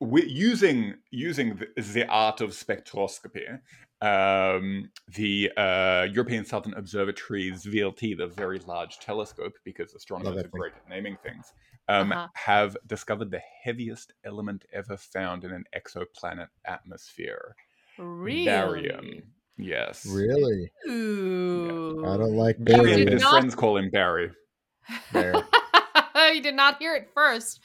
we 0.00 0.26
using 0.26 0.94
using 1.10 1.56
the, 1.56 1.82
the 1.82 2.06
art 2.08 2.40
of 2.40 2.50
spectroscopy. 2.50 3.58
Um, 4.00 4.90
the 5.16 5.50
uh, 5.56 6.06
European 6.12 6.44
Southern 6.44 6.74
Observatory's 6.74 7.64
VLT, 7.64 8.16
the 8.16 8.26
Very 8.28 8.60
Large 8.60 8.98
Telescope, 9.00 9.54
because 9.64 9.92
astronomers 9.94 10.36
that 10.36 10.46
are 10.46 10.48
great 10.48 10.72
at 10.76 10.88
naming 10.88 11.16
things, 11.22 11.52
um, 11.88 12.12
Uh-huh. 12.12 12.28
have 12.34 12.76
discovered 12.86 13.30
the 13.30 13.40
heaviest 13.64 14.12
element 14.24 14.64
ever 14.72 14.96
found 14.96 15.42
in 15.44 15.52
an 15.52 15.64
exoplanet 15.74 16.48
atmosphere. 16.64 17.56
really 17.98 18.44
Barium. 18.44 19.22
Yes. 19.56 20.06
Really? 20.06 20.70
Ooh. 20.88 22.04
I 22.06 22.16
don't 22.16 22.36
like 22.36 22.58
Barium, 22.58 22.96
did 22.98 23.04
but 23.06 23.12
his 23.14 23.22
not- 23.22 23.30
friends 23.32 23.54
call 23.56 23.76
him 23.78 23.90
Barry. 23.90 24.30
There. 25.12 25.34
you 26.32 26.40
did 26.40 26.54
not 26.54 26.78
hear 26.78 26.94
it 26.94 27.08
first, 27.12 27.60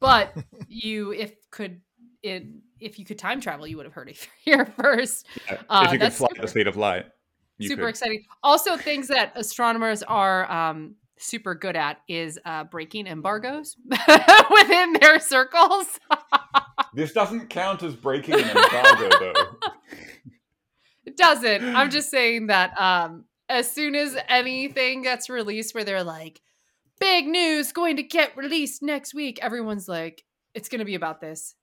but 0.00 0.34
you, 0.68 1.12
if 1.12 1.34
could, 1.52 1.80
it, 2.26 2.46
if 2.80 2.98
you 2.98 3.04
could 3.04 3.18
time 3.18 3.40
travel, 3.40 3.66
you 3.66 3.76
would 3.76 3.86
have 3.86 3.92
heard 3.92 4.08
it 4.08 4.28
here 4.44 4.66
first. 4.78 5.26
Uh, 5.50 5.56
Uh, 5.68 5.82
if 5.86 5.92
you 5.92 5.98
could 5.98 6.00
that's 6.06 6.18
fly 6.18 6.28
at 6.34 6.42
the 6.42 6.48
speed 6.48 6.66
of 6.66 6.76
light. 6.76 7.06
super 7.60 7.82
could. 7.82 7.88
exciting. 7.88 8.24
Also, 8.42 8.76
things 8.76 9.08
that 9.08 9.32
astronomers 9.34 10.02
are 10.02 10.50
um, 10.50 10.94
super 11.18 11.54
good 11.54 11.76
at 11.76 11.98
is 12.08 12.38
uh, 12.44 12.64
breaking 12.64 13.06
embargoes 13.06 13.76
within 14.50 14.92
their 15.00 15.18
circles. 15.20 15.98
This 16.94 17.12
doesn't 17.12 17.48
count 17.50 17.82
as 17.82 17.94
breaking 17.94 18.34
an 18.36 18.40
embargo, 18.56 19.10
though. 19.20 19.68
it 21.04 21.14
doesn't. 21.16 21.62
I'm 21.76 21.90
just 21.90 22.10
saying 22.10 22.46
that 22.46 22.78
um, 22.80 23.26
as 23.50 23.70
soon 23.70 23.94
as 23.94 24.16
anything 24.28 25.02
gets 25.02 25.28
released 25.28 25.74
where 25.74 25.84
they're 25.84 26.02
like, 26.02 26.40
big 26.98 27.26
news 27.26 27.72
going 27.72 27.96
to 27.96 28.02
get 28.02 28.34
released 28.34 28.82
next 28.82 29.12
week, 29.12 29.38
everyone's 29.42 29.88
like, 29.88 30.24
it's 30.54 30.70
going 30.70 30.78
to 30.78 30.86
be 30.86 30.94
about 30.94 31.20
this. 31.20 31.54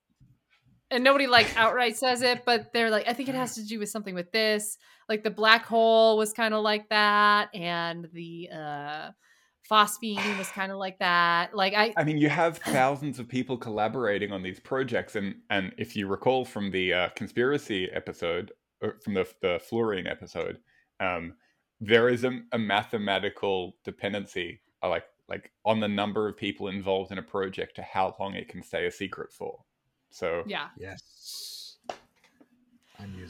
And 0.94 1.02
nobody 1.02 1.26
like 1.26 1.56
outright 1.56 1.96
says 1.96 2.22
it, 2.22 2.44
but 2.46 2.72
they're 2.72 2.88
like, 2.88 3.08
I 3.08 3.12
think 3.12 3.28
it 3.28 3.34
has 3.34 3.56
to 3.56 3.66
do 3.66 3.80
with 3.80 3.88
something 3.88 4.14
with 4.14 4.30
this. 4.30 4.78
Like 5.08 5.24
the 5.24 5.30
black 5.30 5.66
hole 5.66 6.16
was 6.16 6.32
kind 6.32 6.54
of 6.54 6.62
like 6.62 6.88
that, 6.88 7.54
and 7.54 8.08
the 8.12 8.48
uh, 8.54 9.10
phosphine 9.70 10.38
was 10.38 10.48
kind 10.48 10.70
of 10.70 10.78
like 10.78 10.98
that. 11.00 11.54
Like 11.54 11.74
I, 11.74 11.92
I 11.96 12.04
mean, 12.04 12.18
you 12.18 12.28
have 12.28 12.58
thousands 12.58 13.18
of 13.18 13.28
people 13.28 13.56
collaborating 13.56 14.32
on 14.32 14.42
these 14.42 14.60
projects, 14.60 15.16
and 15.16 15.34
and 15.50 15.72
if 15.76 15.96
you 15.96 16.06
recall 16.06 16.44
from 16.44 16.70
the 16.70 16.92
uh, 16.92 17.08
conspiracy 17.10 17.90
episode, 17.92 18.52
or 18.80 18.98
from 19.02 19.14
the 19.14 19.26
the 19.42 19.60
fluorine 19.62 20.06
episode, 20.06 20.58
um, 21.00 21.34
there 21.80 22.08
is 22.08 22.24
a, 22.24 22.40
a 22.52 22.58
mathematical 22.58 23.76
dependency, 23.84 24.60
like 24.82 25.04
like 25.28 25.50
on 25.64 25.80
the 25.80 25.88
number 25.88 26.28
of 26.28 26.36
people 26.36 26.68
involved 26.68 27.10
in 27.10 27.18
a 27.18 27.22
project 27.22 27.76
to 27.76 27.82
how 27.82 28.14
long 28.20 28.34
it 28.34 28.48
can 28.48 28.62
stay 28.62 28.86
a 28.86 28.90
secret 28.90 29.32
for. 29.32 29.64
So 30.14 30.44
yeah, 30.46 30.68
Yes. 30.78 31.76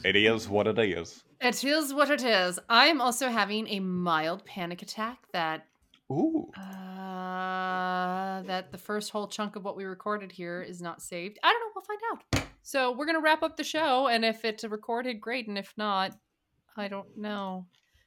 It 0.03 0.15
is 0.15 0.47
what 0.47 0.67
it 0.67 0.77
is. 0.77 1.23
it 1.41 1.63
is 1.63 1.93
what 1.93 2.11
it 2.11 2.23
is. 2.23 2.59
I 2.69 2.85
am 2.85 3.01
also 3.01 3.29
having 3.29 3.67
a 3.69 3.79
mild 3.79 4.45
panic 4.45 4.83
attack 4.83 5.17
that 5.33 5.65
Ooh, 6.11 6.51
Uh, 6.55 8.43
that 8.43 8.71
the 8.71 8.77
first 8.77 9.09
whole 9.09 9.27
chunk 9.27 9.55
of 9.55 9.65
what 9.65 9.75
we 9.75 9.85
recorded 9.85 10.31
here 10.31 10.61
is 10.61 10.79
not 10.79 11.01
saved. 11.01 11.39
I 11.41 11.51
don't 11.51 11.59
know. 11.61 11.71
We'll 11.75 11.83
find 11.83 11.99
out. 12.11 12.47
So 12.61 12.91
we're 12.91 13.07
gonna 13.07 13.19
wrap 13.19 13.41
up 13.41 13.57
the 13.57 13.63
show, 13.63 14.07
and 14.07 14.23
if 14.23 14.45
it's 14.45 14.63
recorded, 14.63 15.19
great. 15.19 15.47
And 15.47 15.57
if 15.57 15.73
not, 15.77 16.15
I 16.77 16.87
don't 16.87 17.17
know. 17.17 17.65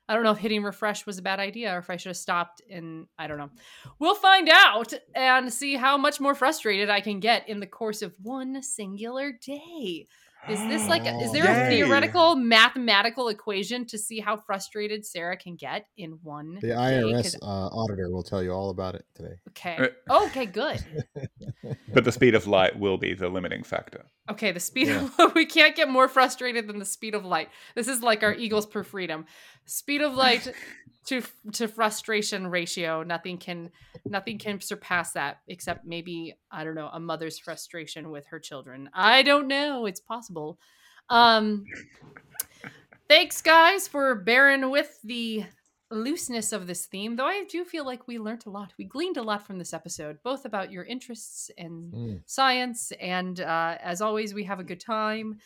I 0.08 0.14
don't 0.14 0.22
know 0.24 0.30
if 0.30 0.38
hitting 0.38 0.62
refresh 0.62 1.04
was 1.04 1.18
a 1.18 1.22
bad 1.22 1.38
idea 1.38 1.74
or 1.74 1.78
if 1.78 1.90
I 1.90 1.96
should 1.96 2.10
have 2.10 2.16
stopped. 2.16 2.62
And 2.70 3.06
I 3.18 3.26
don't 3.26 3.38
know. 3.38 3.50
We'll 3.98 4.14
find 4.14 4.48
out 4.48 4.94
and 5.14 5.52
see 5.52 5.74
how 5.74 5.98
much 5.98 6.18
more 6.18 6.34
frustrated 6.34 6.88
I 6.88 7.00
can 7.00 7.20
get 7.20 7.48
in 7.48 7.60
the 7.60 7.66
course 7.66 8.00
of 8.00 8.14
one 8.22 8.62
singular 8.62 9.32
day. 9.32 10.06
Is 10.48 10.66
this 10.66 10.88
like, 10.88 11.06
is 11.06 11.32
there 11.32 11.50
a 11.50 11.68
theoretical 11.68 12.36
mathematical 12.36 13.28
equation 13.28 13.84
to 13.86 13.98
see 13.98 14.20
how 14.20 14.36
frustrated 14.36 15.04
Sarah 15.04 15.36
can 15.36 15.56
get 15.56 15.86
in 15.96 16.12
one 16.22 16.58
The 16.60 16.68
IRS 16.68 17.36
uh, 17.42 17.46
auditor 17.46 18.10
will 18.10 18.22
tell 18.22 18.42
you 18.42 18.52
all 18.52 18.70
about 18.70 18.94
it 18.94 19.04
today. 19.14 19.34
Okay. 19.48 19.90
Okay, 20.10 20.46
good. 20.46 20.82
but 21.92 22.04
the 22.04 22.12
speed 22.12 22.34
of 22.34 22.46
light 22.46 22.78
will 22.78 22.98
be 22.98 23.14
the 23.14 23.28
limiting 23.28 23.62
factor. 23.62 24.06
Okay, 24.30 24.52
the 24.52 24.60
speed 24.60 24.88
Yeah. 24.88 25.08
of 25.18 25.34
we 25.34 25.46
can't 25.46 25.76
get 25.76 25.88
more 25.88 26.08
frustrated 26.08 26.66
than 26.66 26.78
the 26.78 26.84
speed 26.84 27.14
of 27.14 27.24
light. 27.24 27.48
This 27.74 27.88
is 27.88 28.02
like 28.02 28.22
our 28.22 28.34
Eagles 28.34 28.66
per 28.66 28.82
freedom. 28.82 29.26
Speed 29.64 30.02
of 30.02 30.14
light 30.14 30.52
to 31.08 31.22
to 31.52 31.68
frustration 31.68 32.46
ratio. 32.46 33.02
Nothing 33.02 33.36
can 33.38 33.70
nothing 34.04 34.38
can 34.38 34.60
surpass 34.60 35.12
that 35.12 35.40
except 35.48 35.84
maybe 35.84 36.34
I 36.50 36.64
don't 36.64 36.74
know, 36.74 36.88
a 36.92 37.00
mother's 37.00 37.38
frustration 37.38 38.10
with 38.10 38.26
her 38.28 38.38
children. 38.40 38.88
I 38.94 39.22
don't 39.22 39.48
know, 39.48 39.86
it's 39.86 40.00
possible. 40.00 40.58
Um 41.10 41.64
Thanks 43.08 43.40
guys 43.40 43.88
for 43.88 44.14
bearing 44.16 44.70
with 44.70 44.98
the 45.02 45.44
looseness 45.90 46.52
of 46.52 46.66
this 46.66 46.84
theme, 46.84 47.16
though 47.16 47.24
I 47.24 47.44
do 47.48 47.64
feel 47.64 47.86
like 47.86 48.06
we 48.06 48.18
learned 48.18 48.44
a 48.44 48.50
lot. 48.50 48.74
We 48.78 48.84
gleaned 48.84 49.16
a 49.16 49.22
lot 49.22 49.46
from 49.46 49.58
this 49.58 49.72
episode, 49.72 50.18
both 50.22 50.44
about 50.44 50.70
your 50.70 50.84
interests 50.84 51.50
and 51.56 51.90
Mm, 51.92 52.22
science 52.26 52.92
and 53.00 53.40
uh, 53.40 53.78
as 53.82 54.02
always 54.02 54.34
we 54.34 54.44
have 54.44 54.60
a 54.60 54.64
good 54.64 54.80
time 54.80 55.38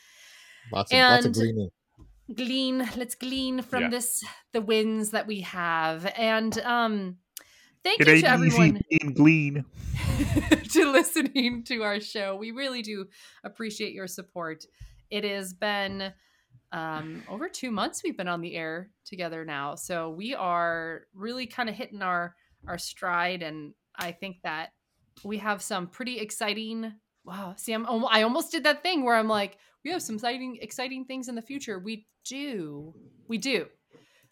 lots 0.72 0.92
of 0.92 0.98
lots 0.98 1.20
of 1.20 1.26
And- 1.26 1.34
gleaning. 1.34 1.70
Glean 2.34 2.78
let's 2.96 3.14
glean 3.14 3.62
from 3.62 3.82
Yeah. 3.84 3.88
this 3.90 4.24
the 4.52 4.60
wins 4.60 5.10
that 5.10 5.26
we 5.26 5.40
have 5.42 6.10
and 6.16 6.56
um 6.60 7.16
thank 7.82 7.98
you 7.98 8.04
to 8.04 8.28
everyone 8.28 8.80
glean. 9.14 9.64
to 10.72 10.90
listening 10.92 11.64
to 11.64 11.82
our 11.82 12.00
show 12.00 12.36
we 12.36 12.50
really 12.50 12.82
do 12.82 13.06
appreciate 13.44 13.92
your 13.92 14.06
support 14.06 14.64
it 15.10 15.24
has 15.24 15.52
been 15.52 16.12
um 16.72 17.22
over 17.28 17.48
two 17.48 17.70
months 17.70 18.02
we've 18.02 18.16
been 18.16 18.28
on 18.28 18.40
the 18.40 18.54
air 18.56 18.90
together 19.04 19.44
now 19.44 19.74
so 19.74 20.10
we 20.10 20.34
are 20.34 21.02
really 21.14 21.46
kind 21.46 21.68
of 21.68 21.74
hitting 21.74 22.02
our 22.02 22.34
our 22.66 22.78
stride 22.78 23.42
and 23.42 23.74
i 23.96 24.12
think 24.12 24.36
that 24.42 24.70
we 25.24 25.38
have 25.38 25.60
some 25.60 25.86
pretty 25.86 26.18
exciting 26.18 26.92
wow 27.24 27.54
see 27.56 27.72
I'm, 27.72 27.86
i 28.06 28.22
almost 28.22 28.50
did 28.52 28.64
that 28.64 28.82
thing 28.82 29.04
where 29.04 29.16
i'm 29.16 29.28
like 29.28 29.58
we 29.84 29.90
have 29.90 30.02
some 30.02 30.16
exciting 30.16 30.58
exciting 30.60 31.04
things 31.04 31.28
in 31.28 31.34
the 31.34 31.42
future 31.42 31.78
we 31.78 32.06
do 32.24 32.94
we 33.28 33.38
do 33.38 33.66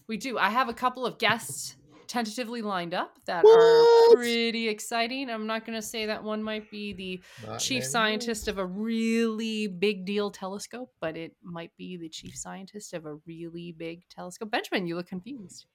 we 0.08 0.16
do 0.16 0.38
i 0.38 0.50
have 0.50 0.68
a 0.68 0.74
couple 0.74 1.06
of 1.06 1.18
guests 1.18 1.76
tentatively 2.06 2.60
lined 2.60 2.92
up 2.92 3.14
that 3.26 3.44
What? 3.44 3.56
are 3.60 4.16
pretty 4.16 4.66
exciting. 4.68 5.30
I'm 5.30 5.46
not 5.46 5.64
going 5.64 5.78
to 5.78 5.82
say 5.82 6.06
that 6.06 6.24
one 6.24 6.42
might 6.42 6.68
be 6.68 6.92
the 6.92 7.20
Not 7.46 7.60
chief 7.60 7.76
anymore. 7.82 7.88
scientist 7.90 8.48
of 8.48 8.58
a 8.58 8.66
really 8.66 9.68
big 9.68 10.06
deal 10.06 10.32
telescope, 10.32 10.90
but 11.00 11.16
it 11.16 11.36
might 11.40 11.70
be 11.76 11.96
the 11.96 12.08
chief 12.08 12.36
scientist 12.36 12.94
of 12.94 13.06
a 13.06 13.14
really 13.28 13.70
big 13.70 14.08
telescope. 14.08 14.50
Benjamin, 14.50 14.88
you 14.88 14.96
look 14.96 15.06
confused. 15.06 15.66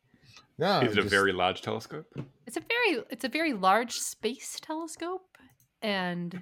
No, 0.58 0.82
Is 0.82 0.92
it 0.92 0.98
a 0.98 1.04
very 1.04 1.32
large 1.32 1.62
telescope? 1.62 2.06
It's 2.46 2.58
a 2.58 2.62
very 2.62 3.02
it's 3.10 3.24
a 3.24 3.30
very 3.30 3.54
large 3.54 3.94
space 3.94 4.60
telescope 4.62 5.35
and 5.82 6.42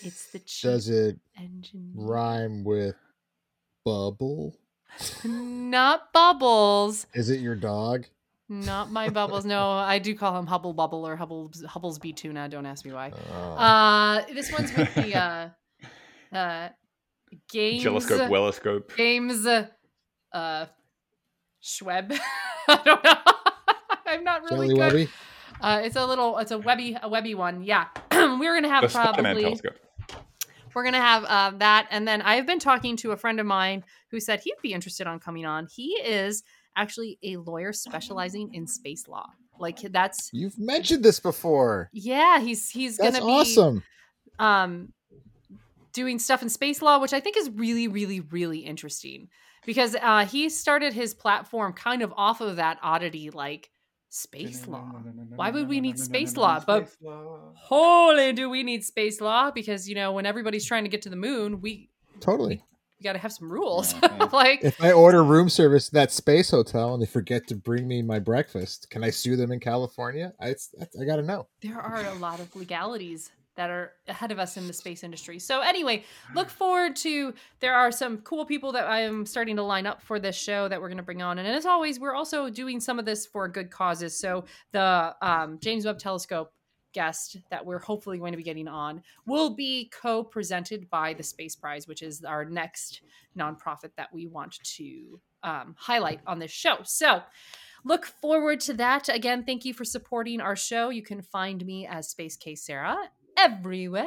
it's 0.00 0.30
the 0.32 0.38
chief 0.40 0.70
Does 0.70 0.88
it 0.88 1.18
engineer. 1.38 1.92
rhyme 1.94 2.64
with 2.64 2.96
bubble? 3.84 4.56
Not 5.24 6.12
bubbles. 6.12 7.06
Is 7.14 7.30
it 7.30 7.40
your 7.40 7.54
dog? 7.54 8.06
Not 8.48 8.90
my 8.90 9.08
bubbles. 9.08 9.44
No, 9.44 9.70
I 9.72 9.98
do 9.98 10.14
call 10.14 10.38
him 10.38 10.46
Hubble 10.46 10.72
Bubble 10.72 11.06
or 11.06 11.16
Hubble's 11.16 11.64
Hubble's 11.64 11.98
B 11.98 12.12
tuna. 12.12 12.48
Don't 12.48 12.66
ask 12.66 12.84
me 12.84 12.92
why. 12.92 13.12
Oh. 13.32 13.52
Uh, 13.54 14.24
this 14.32 14.52
one's 14.52 14.74
with 14.76 14.94
the 14.94 15.14
uh, 16.32 16.36
uh, 16.36 16.68
games. 17.50 17.82
Telescope, 17.82 18.30
welloscope. 18.30 18.96
Games. 18.96 19.46
Uh, 19.46 20.66
Schweb. 21.62 22.16
I 22.68 22.80
don't 22.84 23.04
know. 23.04 23.14
I'm 24.06 24.22
not 24.24 24.42
really 24.44 24.68
Jelly 24.68 24.68
good. 24.68 24.78
Webby? 24.78 25.08
Uh, 25.60 25.80
it's 25.84 25.96
a 25.96 26.06
little. 26.06 26.38
It's 26.38 26.50
a 26.50 26.58
webby. 26.58 26.96
A 27.02 27.08
webby 27.08 27.34
one. 27.34 27.62
Yeah. 27.62 27.86
we're 28.12 28.54
gonna 28.54 28.68
have 28.68 28.82
The 28.82 28.88
Spider-Man 28.88 29.22
probably. 29.24 29.42
telescope. 29.44 29.74
We're 30.74 30.84
gonna 30.84 31.00
have 31.00 31.24
uh, 31.24 31.56
that, 31.58 31.86
and 31.90 32.06
then 32.06 32.20
I've 32.22 32.46
been 32.46 32.58
talking 32.58 32.96
to 32.98 33.12
a 33.12 33.16
friend 33.16 33.40
of 33.40 33.46
mine 33.46 33.82
who 34.10 34.20
said 34.20 34.40
he'd 34.40 34.54
be 34.62 34.72
interested 34.74 35.06
on 35.06 35.18
coming 35.20 35.46
on. 35.46 35.66
He 35.74 35.92
is 36.04 36.42
actually 36.76 37.18
a 37.22 37.38
lawyer 37.38 37.72
specializing 37.72 38.52
in 38.54 38.66
space 38.66 39.08
law. 39.08 39.26
Like 39.58 39.80
that's 39.80 40.28
You've 40.34 40.58
mentioned 40.58 41.02
this 41.02 41.18
before. 41.18 41.88
yeah. 41.94 42.40
He's 42.40 42.68
he's 42.68 42.98
That's 42.98 43.18
gonna 43.18 43.26
be 43.26 43.32
awesome. 43.40 43.82
um 44.38 44.92
doing 45.94 46.18
stuff 46.18 46.42
in 46.42 46.50
space 46.50 46.82
law 46.82 47.00
which 47.00 47.14
i 47.14 47.20
think 47.20 47.38
is 47.38 47.48
really 47.54 47.88
really 47.88 48.20
really 48.20 48.58
interesting 48.58 49.28
because 49.64 49.96
uh 50.02 50.26
he 50.26 50.50
started 50.50 50.92
his 50.92 51.14
platform 51.14 51.72
kind 51.72 52.02
of 52.02 52.12
off 52.18 52.42
of 52.42 52.56
that 52.56 52.76
oddity 52.82 53.30
like 53.30 53.70
space 54.08 54.66
law 54.66 54.90
Why 55.34 55.50
would 55.50 55.68
we 55.68 55.80
need 55.80 55.98
space 55.98 56.36
law? 56.36 56.60
But- 56.66 56.88
holy 57.54 58.32
do 58.32 58.48
we 58.48 58.62
need 58.62 58.84
space 58.84 59.20
law 59.20 59.50
because 59.50 59.88
you 59.88 59.94
know 59.94 60.12
when 60.12 60.26
everybody's 60.26 60.64
trying 60.64 60.84
to 60.84 60.90
get 60.90 61.02
to 61.02 61.10
the 61.10 61.16
moon 61.16 61.60
we 61.60 61.90
Totally. 62.20 62.62
we 62.98 63.04
got 63.04 63.12
to 63.14 63.18
have 63.18 63.32
some 63.32 63.50
rules 63.52 63.94
like 64.32 64.64
If 64.64 64.82
I 64.82 64.92
order 64.92 65.22
room 65.22 65.48
service 65.48 65.88
at 65.88 65.94
that 65.94 66.12
space 66.12 66.50
hotel 66.50 66.94
and 66.94 67.02
they 67.02 67.06
forget 67.06 67.46
to 67.48 67.54
bring 67.54 67.86
me 67.86 68.00
my 68.02 68.18
breakfast, 68.18 68.88
can 68.90 69.04
I 69.04 69.10
sue 69.10 69.36
them 69.36 69.52
in 69.52 69.60
California? 69.60 70.32
I, 70.40 70.48
it's, 70.48 70.74
I 71.00 71.04
got 71.04 71.16
to 71.16 71.22
know. 71.22 71.48
there 71.60 71.78
are 71.78 72.06
a 72.06 72.14
lot 72.14 72.40
of 72.40 72.54
legalities 72.56 73.30
that 73.56 73.70
are 73.70 73.92
ahead 74.06 74.30
of 74.30 74.38
us 74.38 74.56
in 74.56 74.66
the 74.66 74.72
space 74.72 75.02
industry. 75.02 75.38
So 75.38 75.60
anyway, 75.60 76.04
look 76.34 76.48
forward 76.48 76.94
to 76.96 77.34
there 77.60 77.74
are 77.74 77.90
some 77.90 78.18
cool 78.18 78.44
people 78.44 78.72
that 78.72 78.86
I 78.86 79.00
am 79.00 79.26
starting 79.26 79.56
to 79.56 79.62
line 79.62 79.86
up 79.86 80.02
for 80.02 80.20
this 80.20 80.36
show 80.36 80.68
that 80.68 80.80
we're 80.80 80.88
going 80.88 80.98
to 80.98 81.02
bring 81.02 81.22
on. 81.22 81.38
And 81.38 81.48
as 81.48 81.66
always, 81.66 81.98
we're 81.98 82.14
also 82.14 82.50
doing 82.50 82.80
some 82.80 82.98
of 82.98 83.04
this 83.04 83.26
for 83.26 83.48
good 83.48 83.70
causes. 83.70 84.18
So 84.18 84.44
the 84.72 85.14
um, 85.22 85.58
James 85.60 85.84
Webb 85.84 85.98
Telescope 85.98 86.52
guest 86.92 87.36
that 87.50 87.64
we're 87.64 87.78
hopefully 87.78 88.18
going 88.18 88.32
to 88.32 88.38
be 88.38 88.42
getting 88.42 88.68
on 88.68 89.02
will 89.26 89.54
be 89.54 89.90
co-presented 90.00 90.88
by 90.88 91.12
the 91.12 91.22
Space 91.22 91.54
Prize, 91.54 91.86
which 91.86 92.02
is 92.02 92.24
our 92.24 92.44
next 92.44 93.02
nonprofit 93.38 93.90
that 93.96 94.12
we 94.14 94.26
want 94.26 94.58
to 94.62 95.20
um, 95.42 95.74
highlight 95.78 96.20
on 96.26 96.38
this 96.38 96.50
show. 96.50 96.76
So 96.84 97.22
look 97.84 98.06
forward 98.06 98.60
to 98.60 98.74
that. 98.74 99.10
Again, 99.10 99.44
thank 99.44 99.66
you 99.66 99.74
for 99.74 99.84
supporting 99.84 100.40
our 100.40 100.56
show. 100.56 100.88
You 100.88 101.02
can 101.02 101.20
find 101.20 101.64
me 101.66 101.86
as 101.86 102.08
Space 102.08 102.36
Case 102.36 102.64
Sarah 102.64 102.96
everywhere. 103.36 104.06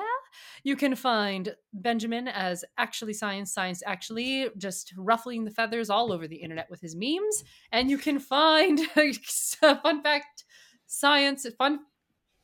You 0.63 0.75
can 0.75 0.95
find 0.95 1.55
Benjamin 1.73 2.27
as 2.27 2.65
Actually 2.77 3.13
Science, 3.13 3.53
Science 3.53 3.81
Actually, 3.85 4.49
just 4.57 4.93
ruffling 4.97 5.45
the 5.45 5.51
feathers 5.51 5.89
all 5.89 6.11
over 6.11 6.27
the 6.27 6.35
internet 6.35 6.69
with 6.69 6.81
his 6.81 6.95
memes. 6.95 7.43
And 7.71 7.89
you 7.89 7.97
can 7.97 8.19
find, 8.19 8.79
fun 9.61 10.03
fact, 10.03 10.43
science, 10.85 11.45
fun, 11.57 11.79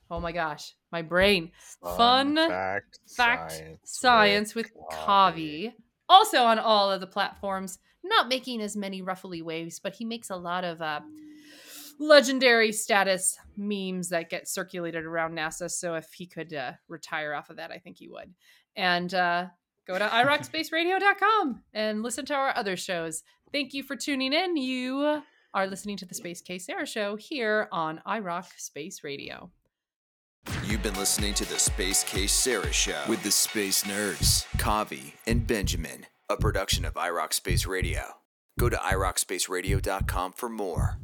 oh 0.09 0.19
my 0.19 0.31
gosh, 0.31 0.75
my 0.91 1.01
brain, 1.01 1.51
Fun 1.81 2.35
fact, 2.35 2.99
fact, 3.07 3.51
science, 3.51 3.79
science 3.83 4.55
with 4.55 4.71
Kavi. 4.91 5.73
Also 6.07 6.43
on 6.43 6.59
all 6.59 6.91
of 6.91 7.01
the 7.01 7.07
platforms, 7.07 7.79
not 8.03 8.29
making 8.29 8.61
as 8.61 8.75
many 8.75 9.01
ruffly 9.01 9.41
waves, 9.41 9.79
but 9.79 9.95
he 9.95 10.05
makes 10.05 10.29
a 10.29 10.35
lot 10.35 10.63
of 10.63 10.81
uh, 10.81 11.01
legendary 11.99 12.71
status 12.71 13.37
memes 13.57 14.09
that 14.09 14.29
get 14.29 14.47
circulated 14.47 15.05
around 15.05 15.37
NASA. 15.37 15.69
So 15.69 15.95
if 15.95 16.11
he 16.13 16.25
could 16.25 16.53
uh, 16.53 16.73
retire 16.87 17.33
off 17.33 17.49
of 17.49 17.57
that, 17.57 17.71
I 17.71 17.77
think 17.77 17.97
he 17.97 18.07
would. 18.07 18.33
And 18.75 19.13
uh, 19.13 19.47
go 19.87 19.97
to 19.97 20.05
irocspaceradio.com 20.05 21.63
and 21.73 22.03
listen 22.03 22.25
to 22.25 22.33
our 22.33 22.55
other 22.55 22.75
shows. 22.75 23.23
Thank 23.51 23.73
you 23.73 23.83
for 23.83 23.95
tuning 23.95 24.33
in. 24.33 24.57
You 24.57 25.21
are 25.53 25.67
listening 25.67 25.97
to 25.97 26.05
the 26.05 26.15
Space 26.15 26.41
Case 26.41 26.65
Sarah 26.65 26.85
Show 26.85 27.15
here 27.15 27.69
on 27.71 28.01
iRoc 28.05 28.45
Space 28.57 29.03
Radio. 29.03 29.51
You've 30.65 30.83
been 30.83 30.95
listening 30.95 31.33
to 31.35 31.49
the 31.49 31.57
Space 31.57 32.03
Case 32.03 32.33
Sarah 32.33 32.71
Show 32.71 33.01
with 33.07 33.23
the 33.23 33.31
Space 33.31 33.83
Nerds, 33.83 34.45
Kavi, 34.57 35.13
and 35.25 35.47
Benjamin, 35.47 36.05
a 36.29 36.37
production 36.37 36.85
of 36.85 36.93
iRoc 36.95 37.33
Space 37.33 37.65
Radio. 37.65 38.03
Go 38.59 38.69
to 38.69 38.77
irocspaceradio.com 38.77 40.33
for 40.33 40.49
more. 40.49 40.99